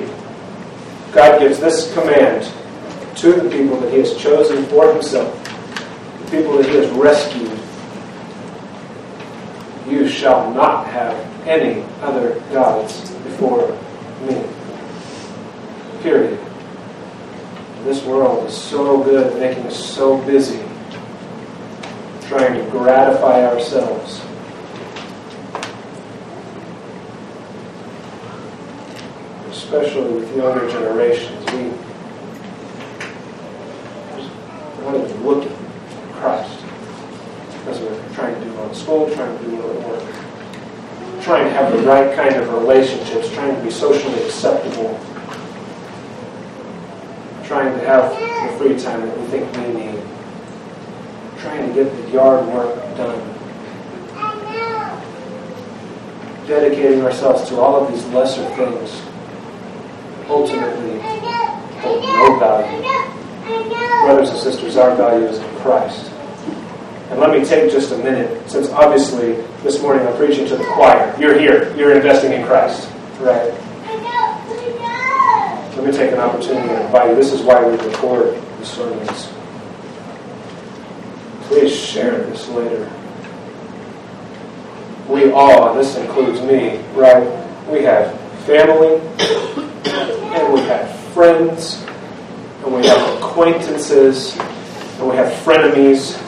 God 1.11 1.39
gives 1.39 1.59
this 1.59 1.93
command 1.93 2.51
to 3.17 3.33
the 3.33 3.49
people 3.49 3.79
that 3.79 3.91
He 3.91 3.99
has 3.99 4.15
chosen 4.17 4.65
for 4.65 4.91
Himself, 4.93 5.33
the 6.25 6.31
people 6.31 6.57
that 6.57 6.65
He 6.65 6.75
has 6.75 6.89
rescued. 6.91 7.51
You 9.87 10.07
shall 10.07 10.53
not 10.53 10.87
have 10.87 11.15
any 11.47 11.83
other 12.01 12.39
gods 12.51 13.11
before 13.11 13.77
me. 14.25 14.43
Period. 16.01 16.39
This 17.83 18.03
world 18.05 18.47
is 18.47 18.55
so 18.55 19.03
good 19.03 19.37
making 19.39 19.65
us 19.65 19.77
so 19.77 20.17
busy 20.25 20.63
trying 22.27 22.53
to 22.53 22.69
gratify 22.71 23.45
ourselves. 23.45 24.21
Especially 29.49 30.13
with 30.13 30.37
younger 30.37 30.69
generations. 30.69 31.45
We 31.51 31.71
are 34.85 34.91
not 34.93 35.09
even 35.09 35.23
looking 35.25 35.51
at 35.51 36.13
Christ. 36.13 36.63
Because 37.59 37.79
we're 37.81 38.13
trying 38.13 38.41
school, 38.91 39.09
trying 39.15 39.37
to 39.37 39.45
do 39.45 39.55
well 39.55 39.71
at 39.71 39.87
work. 39.87 41.23
Trying 41.23 41.45
to 41.45 41.51
have 41.51 41.71
the 41.71 41.79
right 41.79 42.13
kind 42.15 42.35
of 42.35 42.51
relationships, 42.51 43.31
trying 43.31 43.55
to 43.55 43.63
be 43.63 43.71
socially 43.71 44.23
acceptable 44.25 44.99
trying 47.51 47.77
to 47.77 47.85
have 47.85 48.09
the 48.13 48.57
free 48.57 48.79
time 48.79 49.01
that 49.01 49.19
we 49.19 49.25
think 49.25 49.43
we 49.57 49.73
need, 49.73 50.01
trying 51.37 51.67
to 51.67 51.73
get 51.73 51.91
the 51.91 52.11
yard 52.11 52.47
work 52.47 52.73
done, 52.95 53.19
dedicating 56.47 57.03
ourselves 57.03 57.49
to 57.49 57.59
all 57.59 57.83
of 57.83 57.91
these 57.91 58.05
lesser 58.13 58.45
things, 58.55 59.01
ultimately 60.29 61.01
hold 61.81 62.01
no 62.03 62.39
value. 62.39 62.81
Brothers 64.05 64.29
and 64.29 64.39
sisters, 64.39 64.77
our 64.77 64.95
value 64.95 65.25
is 65.25 65.39
in 65.39 65.55
Christ. 65.57 66.09
And 67.11 67.19
let 67.19 67.29
me 67.37 67.43
take 67.43 67.69
just 67.69 67.91
a 67.91 67.97
minute, 67.97 68.49
since 68.49 68.69
obviously 68.69 69.33
this 69.63 69.81
morning 69.81 70.07
I'm 70.07 70.15
preaching 70.15 70.47
to 70.47 70.55
the 70.55 70.63
choir. 70.63 71.13
You're 71.19 71.37
here, 71.37 71.75
you're 71.75 71.93
investing 71.93 72.31
in 72.31 72.45
Christ, 72.45 72.89
right? 73.19 73.51
Let 75.75 75.85
me 75.85 75.91
take 75.91 76.13
an 76.13 76.19
opportunity 76.19 76.69
to 76.69 76.85
invite 76.85 77.09
you. 77.09 77.15
This 77.15 77.33
is 77.33 77.41
why 77.41 77.65
we 77.65 77.73
record 77.73 78.41
the 78.59 78.65
sermons. 78.65 79.29
Please 81.47 81.75
share 81.75 82.23
this 82.27 82.47
later. 82.47 82.89
We 85.09 85.31
all, 85.33 85.71
and 85.71 85.79
this 85.79 85.97
includes 85.97 86.39
me, 86.41 86.77
right? 86.93 87.27
We 87.67 87.83
have 87.83 88.17
family, 88.45 89.01
and 89.97 90.53
we 90.53 90.61
have 90.61 90.97
friends, 91.13 91.83
and 92.63 92.73
we 92.73 92.85
have 92.87 93.17
acquaintances, 93.17 94.37
and 94.37 95.09
we 95.09 95.15
have 95.17 95.33
frenemies, 95.43 96.20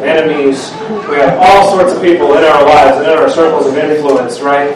enemies, 0.00 0.70
we 1.08 1.16
have 1.16 1.38
all 1.38 1.76
sorts 1.76 1.92
of 1.92 2.02
people 2.02 2.36
in 2.36 2.44
our 2.44 2.64
lives 2.64 2.98
and 2.98 3.06
in 3.06 3.18
our 3.18 3.28
circles 3.28 3.66
of 3.66 3.76
influence, 3.76 4.40
right? 4.40 4.70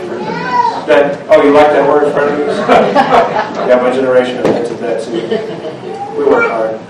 That 0.86 1.26
oh, 1.28 1.42
you 1.42 1.52
like 1.52 1.68
that 1.68 1.88
word, 1.88 2.12
frenemies? 2.14 2.56
yeah, 3.68 3.80
my 3.82 3.90
generation 3.92 4.36
invented 4.36 4.78
that 4.78 5.02
too. 5.02 6.16
We 6.16 6.24
work 6.24 6.50
hard. 6.50 6.80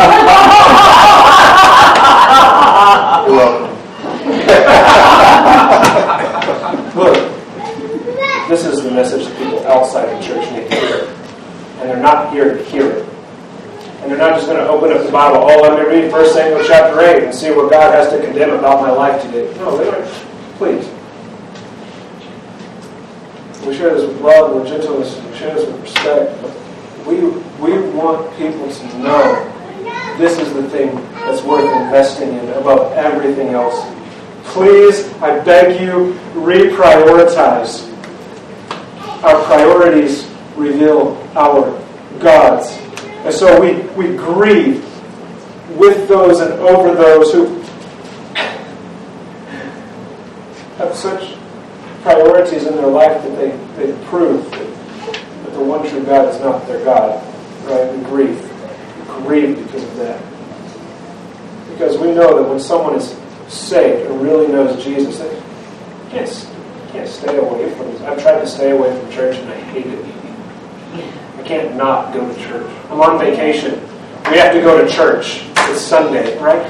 Look, 6.96 7.14
this 8.48 8.64
is 8.64 8.82
the 8.82 8.90
message 8.90 9.26
that 9.26 9.38
people 9.38 9.64
outside 9.66 10.16
the 10.16 10.26
church 10.26 10.50
need 10.52 10.68
to 10.68 10.76
hear, 10.76 11.04
and 11.78 11.88
they're 11.88 12.02
not 12.02 12.32
here 12.32 12.56
to 12.56 12.64
hear 12.64 12.90
it. 12.90 13.09
And 14.00 14.10
they're 14.10 14.18
not 14.18 14.36
just 14.36 14.46
going 14.46 14.58
to 14.58 14.68
open 14.68 14.92
up 14.92 15.04
the 15.04 15.12
Bible. 15.12 15.38
Oh, 15.38 15.60
let 15.60 15.78
me 15.78 15.84
read 15.84 16.10
1 16.10 16.30
Samuel 16.30 16.64
chapter 16.66 17.00
8 17.00 17.24
and 17.24 17.34
see 17.34 17.50
what 17.50 17.70
God 17.70 17.92
has 17.92 18.10
to 18.12 18.20
condemn 18.20 18.50
about 18.58 18.80
my 18.80 18.90
life 18.90 19.20
today. 19.22 19.52
No, 19.58 19.76
they 19.76 19.90
don't. 19.90 20.06
Please. 20.56 20.88
We 23.66 23.76
share 23.76 23.94
this 23.94 24.08
with 24.08 24.20
love 24.22 24.52
and 24.52 24.60
with 24.60 24.68
gentleness, 24.68 25.18
and 25.18 25.30
we 25.30 25.36
share 25.36 25.54
this 25.54 25.66
with 25.66 25.82
respect. 25.82 27.06
We, 27.06 27.20
we 27.60 27.90
want 27.90 28.34
people 28.38 28.72
to 28.72 28.98
know 28.98 30.16
this 30.16 30.38
is 30.38 30.52
the 30.54 30.68
thing 30.70 30.94
that's 31.12 31.42
worth 31.42 31.64
investing 31.64 32.30
in 32.34 32.48
above 32.50 32.92
everything 32.92 33.48
else. 33.48 33.84
Please, 34.44 35.12
I 35.22 35.38
beg 35.44 35.80
you, 35.80 36.18
reprioritize. 36.32 37.86
Our 39.22 39.44
priorities 39.44 40.28
reveal 40.56 41.16
our 41.36 41.78
gods. 42.18 42.78
And 43.24 43.34
so 43.34 43.60
we, 43.60 43.82
we 43.94 44.16
grieve 44.16 44.82
with 45.76 46.08
those 46.08 46.40
and 46.40 46.52
over 46.54 46.94
those 46.94 47.32
who 47.32 47.60
have 50.78 50.94
such 50.94 51.36
priorities 52.02 52.64
in 52.64 52.74
their 52.76 52.86
life 52.86 53.22
that 53.22 53.36
they, 53.36 53.50
they 53.76 54.06
prove 54.06 54.50
that, 54.50 54.66
the 55.52 55.60
one 55.60 55.86
true 55.88 56.02
God 56.04 56.34
is 56.34 56.40
not 56.40 56.66
their 56.66 56.82
God. 56.82 57.22
Right? 57.64 57.94
We 57.94 58.04
grieve. 58.04 58.40
We 58.98 59.04
grieve 59.22 59.56
because 59.64 59.82
of 59.82 59.96
that. 59.96 60.22
Because 61.72 61.98
we 61.98 62.12
know 62.12 62.42
that 62.42 62.48
when 62.48 62.58
someone 62.58 62.94
is 62.94 63.14
saved 63.48 64.10
and 64.10 64.22
really 64.22 64.48
knows 64.48 64.82
Jesus, 64.82 65.18
they 65.18 65.42
can't, 66.10 66.48
can't 66.92 67.08
stay 67.08 67.36
away 67.36 67.70
from 67.74 67.86
this. 67.92 68.00
I've 68.02 68.22
tried 68.22 68.40
to 68.40 68.46
stay 68.46 68.70
away 68.70 68.98
from 68.98 69.10
church 69.10 69.36
and 69.36 69.50
I 69.50 69.60
hate 69.60 69.86
it. 69.86 71.19
I 71.40 71.42
can't 71.42 71.74
not 71.74 72.12
go 72.12 72.28
to 72.28 72.40
church. 72.40 72.70
I'm 72.90 73.00
on 73.00 73.18
vacation. 73.18 73.80
We 74.30 74.36
have 74.36 74.52
to 74.52 74.60
go 74.60 74.84
to 74.84 74.92
church. 74.92 75.42
It's 75.56 75.80
Sunday, 75.80 76.38
right? 76.38 76.62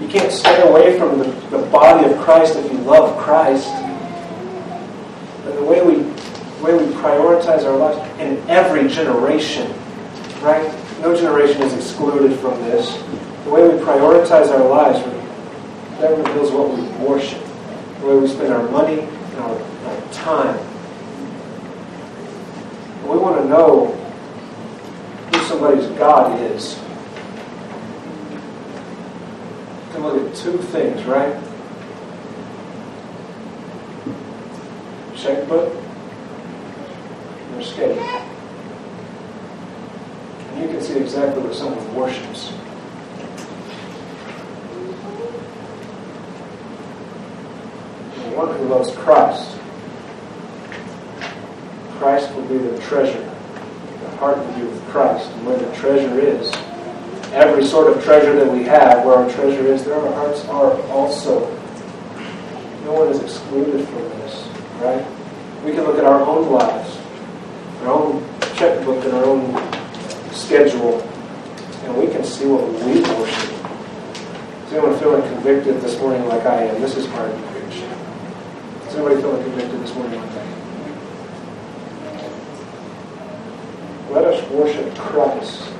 You 0.00 0.06
can't 0.06 0.30
stay 0.30 0.62
away 0.62 0.96
from 0.96 1.18
the, 1.18 1.24
the 1.50 1.66
body 1.72 2.08
of 2.08 2.16
Christ 2.20 2.54
if 2.54 2.70
you 2.70 2.78
love 2.78 3.18
Christ. 3.18 3.66
And 3.66 5.58
the 5.58 5.64
way 5.64 5.82
we 5.82 5.94
the 6.04 6.64
way 6.64 6.74
we 6.84 6.92
prioritize 6.94 7.64
our 7.64 7.76
lives 7.76 8.20
in 8.20 8.38
every 8.48 8.88
generation, 8.88 9.68
right? 10.40 10.72
No 11.00 11.14
generation 11.14 11.60
is 11.62 11.74
excluded 11.74 12.38
from 12.38 12.56
this. 12.62 12.96
The 13.42 13.50
way 13.50 13.68
we 13.68 13.82
prioritize 13.82 14.50
our 14.50 14.66
lives, 14.66 15.00
that 16.00 16.16
reveals 16.16 16.52
what 16.52 16.70
we 16.70 16.82
worship, 17.04 17.42
the 18.00 18.06
way 18.06 18.16
we 18.18 18.28
spend 18.28 18.52
our 18.52 18.66
money 18.70 19.00
and 19.00 19.38
our, 19.40 19.60
our 19.60 20.12
time. 20.12 20.63
Want 23.24 23.40
to 23.40 23.48
know 23.48 23.86
who 25.32 25.44
somebody's 25.44 25.86
God 25.98 26.38
is. 26.42 26.78
Can 29.92 30.02
look 30.02 30.28
at 30.30 30.36
two 30.36 30.58
things, 30.58 31.02
right? 31.04 31.34
Checkbook 35.16 35.74
or 37.54 37.62
skate. 37.62 37.96
you 40.58 40.68
can 40.68 40.82
see 40.82 40.98
exactly 40.98 41.42
what 41.42 41.54
someone 41.54 41.94
worships. 41.94 42.50
One 48.36 48.54
who 48.54 48.64
loves 48.66 48.94
Christ, 48.96 49.56
Christ 51.96 52.33
be 52.48 52.58
the 52.58 52.78
treasure. 52.80 53.22
The 54.00 54.10
heart 54.16 54.38
be 54.54 54.62
with 54.62 54.82
Christ. 54.88 55.30
And 55.30 55.46
where 55.46 55.58
the 55.58 55.74
treasure 55.76 56.18
is, 56.18 56.52
every 57.32 57.64
sort 57.64 57.94
of 57.94 58.02
treasure 58.04 58.34
that 58.36 58.50
we 58.50 58.62
have, 58.64 59.04
where 59.04 59.16
our 59.16 59.30
treasure 59.30 59.66
is, 59.66 59.84
there 59.84 59.96
our 59.96 60.12
hearts 60.14 60.44
are 60.46 60.80
also. 60.88 61.50
No 62.84 62.92
one 62.92 63.08
is 63.08 63.20
excluded 63.20 63.86
from 63.88 64.02
this, 64.20 64.48
right? 64.80 65.04
We 65.64 65.72
can 65.72 65.84
look 65.84 65.98
at 65.98 66.04
our 66.04 66.20
own 66.20 66.52
lives, 66.52 66.98
our 67.82 67.88
own 67.88 68.22
checkbook, 68.54 69.04
and 69.04 69.14
our 69.14 69.24
own 69.24 69.54
schedule, 70.32 71.00
and 71.84 71.96
we 71.96 72.06
can 72.08 72.22
see 72.24 72.46
what 72.46 72.68
we 72.84 73.00
worship. 73.00 73.50
Is 74.66 74.72
anyone 74.72 74.98
feeling 74.98 75.22
convicted 75.22 75.80
this 75.80 75.98
morning 75.98 76.26
like 76.28 76.44
I 76.44 76.64
am? 76.64 76.80
This 76.80 76.96
is 76.96 77.06
hard 77.06 77.30
to 77.30 77.42
preach. 77.48 77.82
Is 78.88 78.94
anybody 78.94 79.20
feeling 79.20 79.42
convicted 79.42 79.80
this 79.80 79.94
morning 79.94 80.20
like 80.20 80.30
I 80.30 80.42
am? 80.42 80.53
Let 84.14 84.26
us 84.26 84.48
worship 84.50 84.94
Christ. 84.94 85.72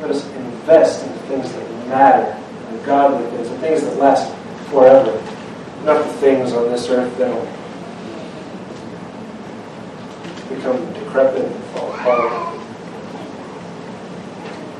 Let 0.00 0.10
us 0.10 0.26
invest 0.28 1.04
in 1.04 1.12
the 1.12 1.18
things 1.18 1.52
that 1.52 1.88
matter, 1.88 2.42
the 2.72 2.78
godly 2.86 3.28
things, 3.36 3.50
the 3.50 3.58
things 3.58 3.82
that 3.82 3.98
last 3.98 4.34
forever, 4.70 5.12
not 5.84 6.02
the 6.06 6.12
things 6.14 6.54
on 6.54 6.70
this 6.70 6.88
earth 6.88 7.14
that'll 7.18 7.44
become 10.48 10.90
decrepit 10.94 11.44
and 11.44 11.64
fall 11.66 11.92
apart. 11.92 12.58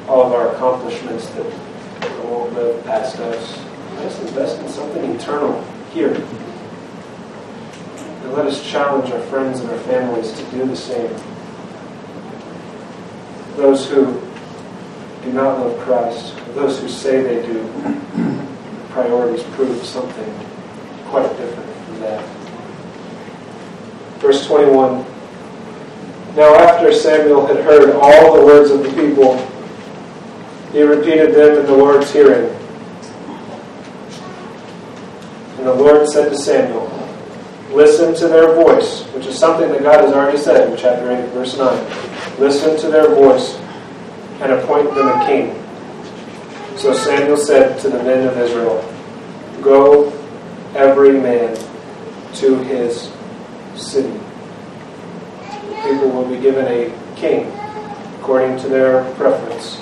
All 0.09 0.23
of 0.25 0.33
our 0.33 0.55
accomplishments 0.55 1.29
that 1.29 1.45
won't 2.25 2.55
live 2.55 2.83
past 2.85 3.19
us. 3.19 3.59
Let 3.97 4.07
us 4.07 4.21
invest 4.23 4.59
in 4.61 4.69
something 4.71 5.05
eternal 5.15 5.63
here. 5.93 6.15
And 8.23 8.33
let 8.33 8.47
us 8.47 8.67
challenge 8.67 9.11
our 9.11 9.21
friends 9.25 9.61
and 9.61 9.69
our 9.71 9.79
families 9.81 10.33
to 10.33 10.43
do 10.51 10.65
the 10.67 10.75
same. 10.75 11.15
Those 13.57 13.89
who 13.89 14.21
do 15.23 15.33
not 15.33 15.59
love 15.59 15.79
Christ, 15.81 16.37
those 16.55 16.79
who 16.79 16.89
say 16.89 17.23
they 17.23 17.47
do, 17.47 17.63
priorities 18.91 19.43
prove 19.55 19.85
something 19.85 20.33
quite 21.07 21.29
different 21.37 21.87
from 21.87 22.01
that. 22.01 22.25
Verse 24.19 24.47
21 24.47 25.05
Now, 26.37 26.55
after 26.55 26.93
Samuel 26.93 27.47
had 27.47 27.65
heard 27.65 27.97
all 27.97 28.39
the 28.39 28.45
words 28.45 28.71
of 28.71 28.83
the 28.83 28.91
people, 28.91 29.37
he 30.73 30.83
repeated 30.83 31.35
them 31.35 31.59
in 31.59 31.67
the 31.67 31.75
Lord's 31.75 32.13
hearing. 32.13 32.55
And 35.57 35.67
the 35.67 35.75
Lord 35.75 36.07
said 36.09 36.29
to 36.29 36.37
Samuel, 36.37 36.93
Listen 37.71 38.15
to 38.15 38.29
their 38.29 38.55
voice, 38.55 39.05
which 39.15 39.27
is 39.27 39.39
something 39.39 39.71
that 39.73 39.83
God 39.83 40.05
has 40.05 40.13
already 40.13 40.39
said 40.39 40.71
in 40.71 40.77
chapter 40.77 41.11
8, 41.11 41.31
verse 41.31 41.57
9. 41.57 42.06
Listen 42.39 42.79
to 42.81 42.89
their 42.89 43.09
voice 43.15 43.55
and 44.41 44.53
appoint 44.53 44.95
them 44.95 45.09
a 45.09 45.27
king. 45.27 45.55
So 46.77 46.93
Samuel 46.93 47.39
said 47.39 47.79
to 47.81 47.89
the 47.89 48.03
men 48.03 48.27
of 48.27 48.37
Israel, 48.37 48.83
Go 49.63 50.13
every 50.75 51.13
man 51.13 51.57
to 52.35 52.59
his 52.65 53.11
city. 53.75 54.13
The 55.39 55.81
people 55.83 56.11
will 56.11 56.29
be 56.29 56.39
given 56.39 56.67
a 56.67 56.93
king 57.17 57.51
according 58.21 58.59
to 58.59 58.69
their 58.69 59.05
preference. 59.15 59.79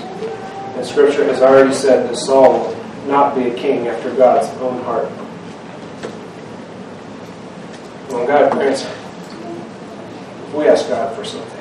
And 0.76 0.86
Scripture 0.86 1.24
has 1.24 1.42
already 1.42 1.74
said 1.74 2.08
that 2.08 2.16
Saul 2.16 2.60
will 2.60 2.84
not 3.06 3.34
be 3.34 3.48
a 3.48 3.54
king 3.54 3.88
after 3.88 4.14
God's 4.14 4.48
own 4.60 4.82
heart. 4.84 5.08
When 8.10 8.26
God 8.26 8.52
grants, 8.52 8.84
we 10.54 10.68
ask 10.68 10.88
God 10.88 11.16
for 11.16 11.24
something, 11.24 11.53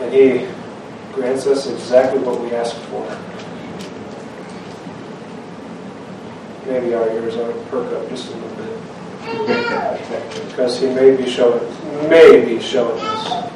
and 0.00 0.12
He 0.12 0.46
grants 1.12 1.46
us 1.46 1.66
exactly 1.66 2.20
what 2.20 2.40
we 2.40 2.52
ask 2.52 2.76
for, 2.76 3.04
maybe 6.66 6.94
our 6.94 7.08
ears 7.10 7.34
to 7.34 7.52
perk 7.70 7.92
up 7.92 8.08
just 8.08 8.30
a 8.32 8.36
little 8.36 8.56
bit. 8.56 8.78
Because 10.48 10.80
He 10.80 10.88
may 10.88 11.16
be 11.16 11.28
showing, 11.28 11.62
may 12.08 12.44
be 12.44 12.60
showing 12.60 13.00
us 13.00 13.50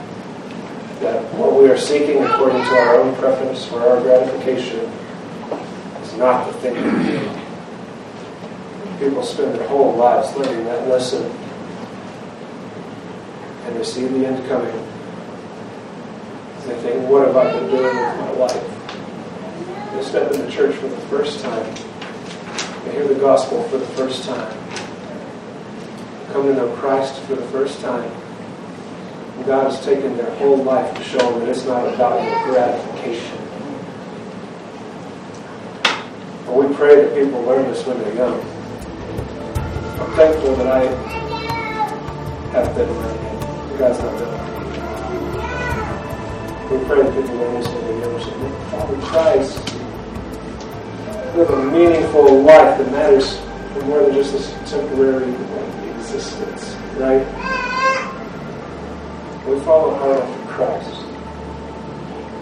that 1.00 1.22
what 1.34 1.54
we 1.54 1.68
are 1.68 1.78
seeking 1.78 2.22
according 2.24 2.62
to 2.62 2.70
our 2.70 3.00
own 3.00 3.14
preference 3.16 3.64
for 3.64 3.80
our 3.80 4.00
gratification 4.00 4.80
is 6.02 6.14
not 6.16 6.46
the 6.46 6.52
thing 6.60 6.74
we 6.74 6.80
need. 7.10 7.30
People 8.98 9.22
spend 9.22 9.54
their 9.54 9.66
whole 9.68 9.94
lives 9.96 10.36
learning 10.36 10.64
that 10.66 10.88
lesson 10.88 11.24
and 13.64 13.86
see 13.86 14.06
the 14.06 14.26
end 14.26 14.46
coming. 14.48 14.89
They 16.70 16.82
think, 16.82 17.08
what 17.08 17.26
have 17.26 17.36
I 17.36 17.50
been 17.52 17.68
doing 17.68 17.82
with 17.82 18.16
my 18.16 18.30
life? 18.30 19.92
They 19.92 20.02
step 20.04 20.30
into 20.30 20.48
church 20.48 20.76
for 20.76 20.86
the 20.86 21.00
first 21.08 21.40
time. 21.40 21.74
They 22.84 22.92
hear 22.92 23.08
the 23.08 23.16
gospel 23.16 23.64
for 23.64 23.78
the 23.78 23.86
first 23.86 24.24
time. 24.24 24.56
Come 26.32 26.44
to 26.44 26.54
know 26.54 26.70
Christ 26.76 27.20
for 27.22 27.34
the 27.34 27.46
first 27.48 27.80
time. 27.80 28.08
And 28.08 29.46
God 29.46 29.72
has 29.72 29.84
taken 29.84 30.16
their 30.16 30.30
whole 30.36 30.58
life 30.58 30.96
to 30.96 31.02
show 31.02 31.18
them 31.18 31.40
that 31.40 31.48
it's 31.48 31.64
not 31.64 31.92
about 31.92 32.22
your 32.22 32.44
gratification. 32.44 33.36
But 36.46 36.54
we 36.54 36.72
pray 36.76 37.02
that 37.02 37.14
people 37.16 37.42
learn 37.42 37.64
this 37.68 37.84
when 37.84 37.98
they're 37.98 38.14
young. 38.14 38.40
I'm 39.98 40.12
thankful 40.12 40.54
that 40.54 40.68
I 40.68 40.84
have 42.52 42.76
been 42.76 42.88
around. 42.88 43.76
God's 43.76 43.98
not 43.98 44.18
done 44.20 44.39
people 46.70 47.34
learn 47.36 47.54
this 47.54 47.68
when 47.68 47.84
they're 47.84 47.98
young. 47.98 48.22
So 48.22 48.30
that 48.30 48.54
Father 48.70 48.96
to 51.32 51.36
live 51.36 51.50
a 51.50 51.70
meaningful 51.70 52.42
life 52.42 52.78
that 52.78 52.92
matters 52.92 53.38
for 53.72 53.84
more 53.86 54.02
than 54.02 54.14
just 54.14 54.32
this 54.32 54.50
temporary 54.70 55.34
existence, 55.98 56.74
right? 56.96 57.26
We 59.48 59.58
follow 59.60 59.94
hard 59.96 60.18
after 60.18 60.52
Christ. 60.52 61.04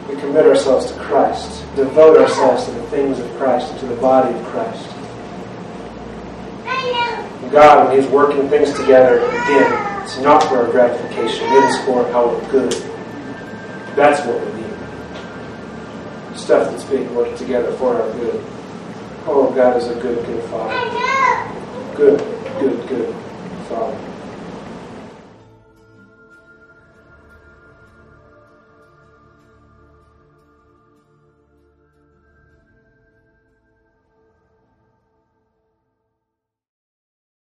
We 0.08 0.16
commit 0.16 0.46
ourselves 0.46 0.92
to 0.92 0.98
Christ, 0.98 1.64
devote 1.74 2.18
ourselves 2.18 2.64
to 2.66 2.70
the 2.72 2.82
things 2.88 3.18
of 3.18 3.30
Christ 3.36 3.70
and 3.70 3.80
to 3.80 3.86
the 3.86 3.96
body 3.96 4.34
of 4.34 4.44
Christ. 4.46 4.88
God, 7.50 7.88
when 7.88 7.98
He's 7.98 8.10
working 8.10 8.48
things 8.50 8.72
together, 8.74 9.18
again, 9.18 10.02
it's 10.02 10.18
not 10.18 10.42
for 10.44 10.58
our 10.58 10.70
gratification, 10.70 11.46
it 11.46 11.64
is 11.64 11.78
for 11.84 12.06
our 12.06 12.50
good. 12.50 12.87
That's 13.98 14.24
what 14.24 14.38
we 14.38 14.62
need. 14.62 16.38
Stuff 16.38 16.70
that's 16.70 16.84
being 16.84 17.12
worked 17.16 17.36
together 17.36 17.72
for 17.78 18.00
our 18.00 18.12
good. 18.12 18.44
Oh, 19.26 19.52
God 19.56 19.76
is 19.76 19.88
a 19.88 19.94
good, 19.96 20.24
good 20.24 20.44
Father. 20.44 21.96
Good, 21.96 22.20
good, 22.60 22.88
good 22.88 23.12
Father. 23.68 24.07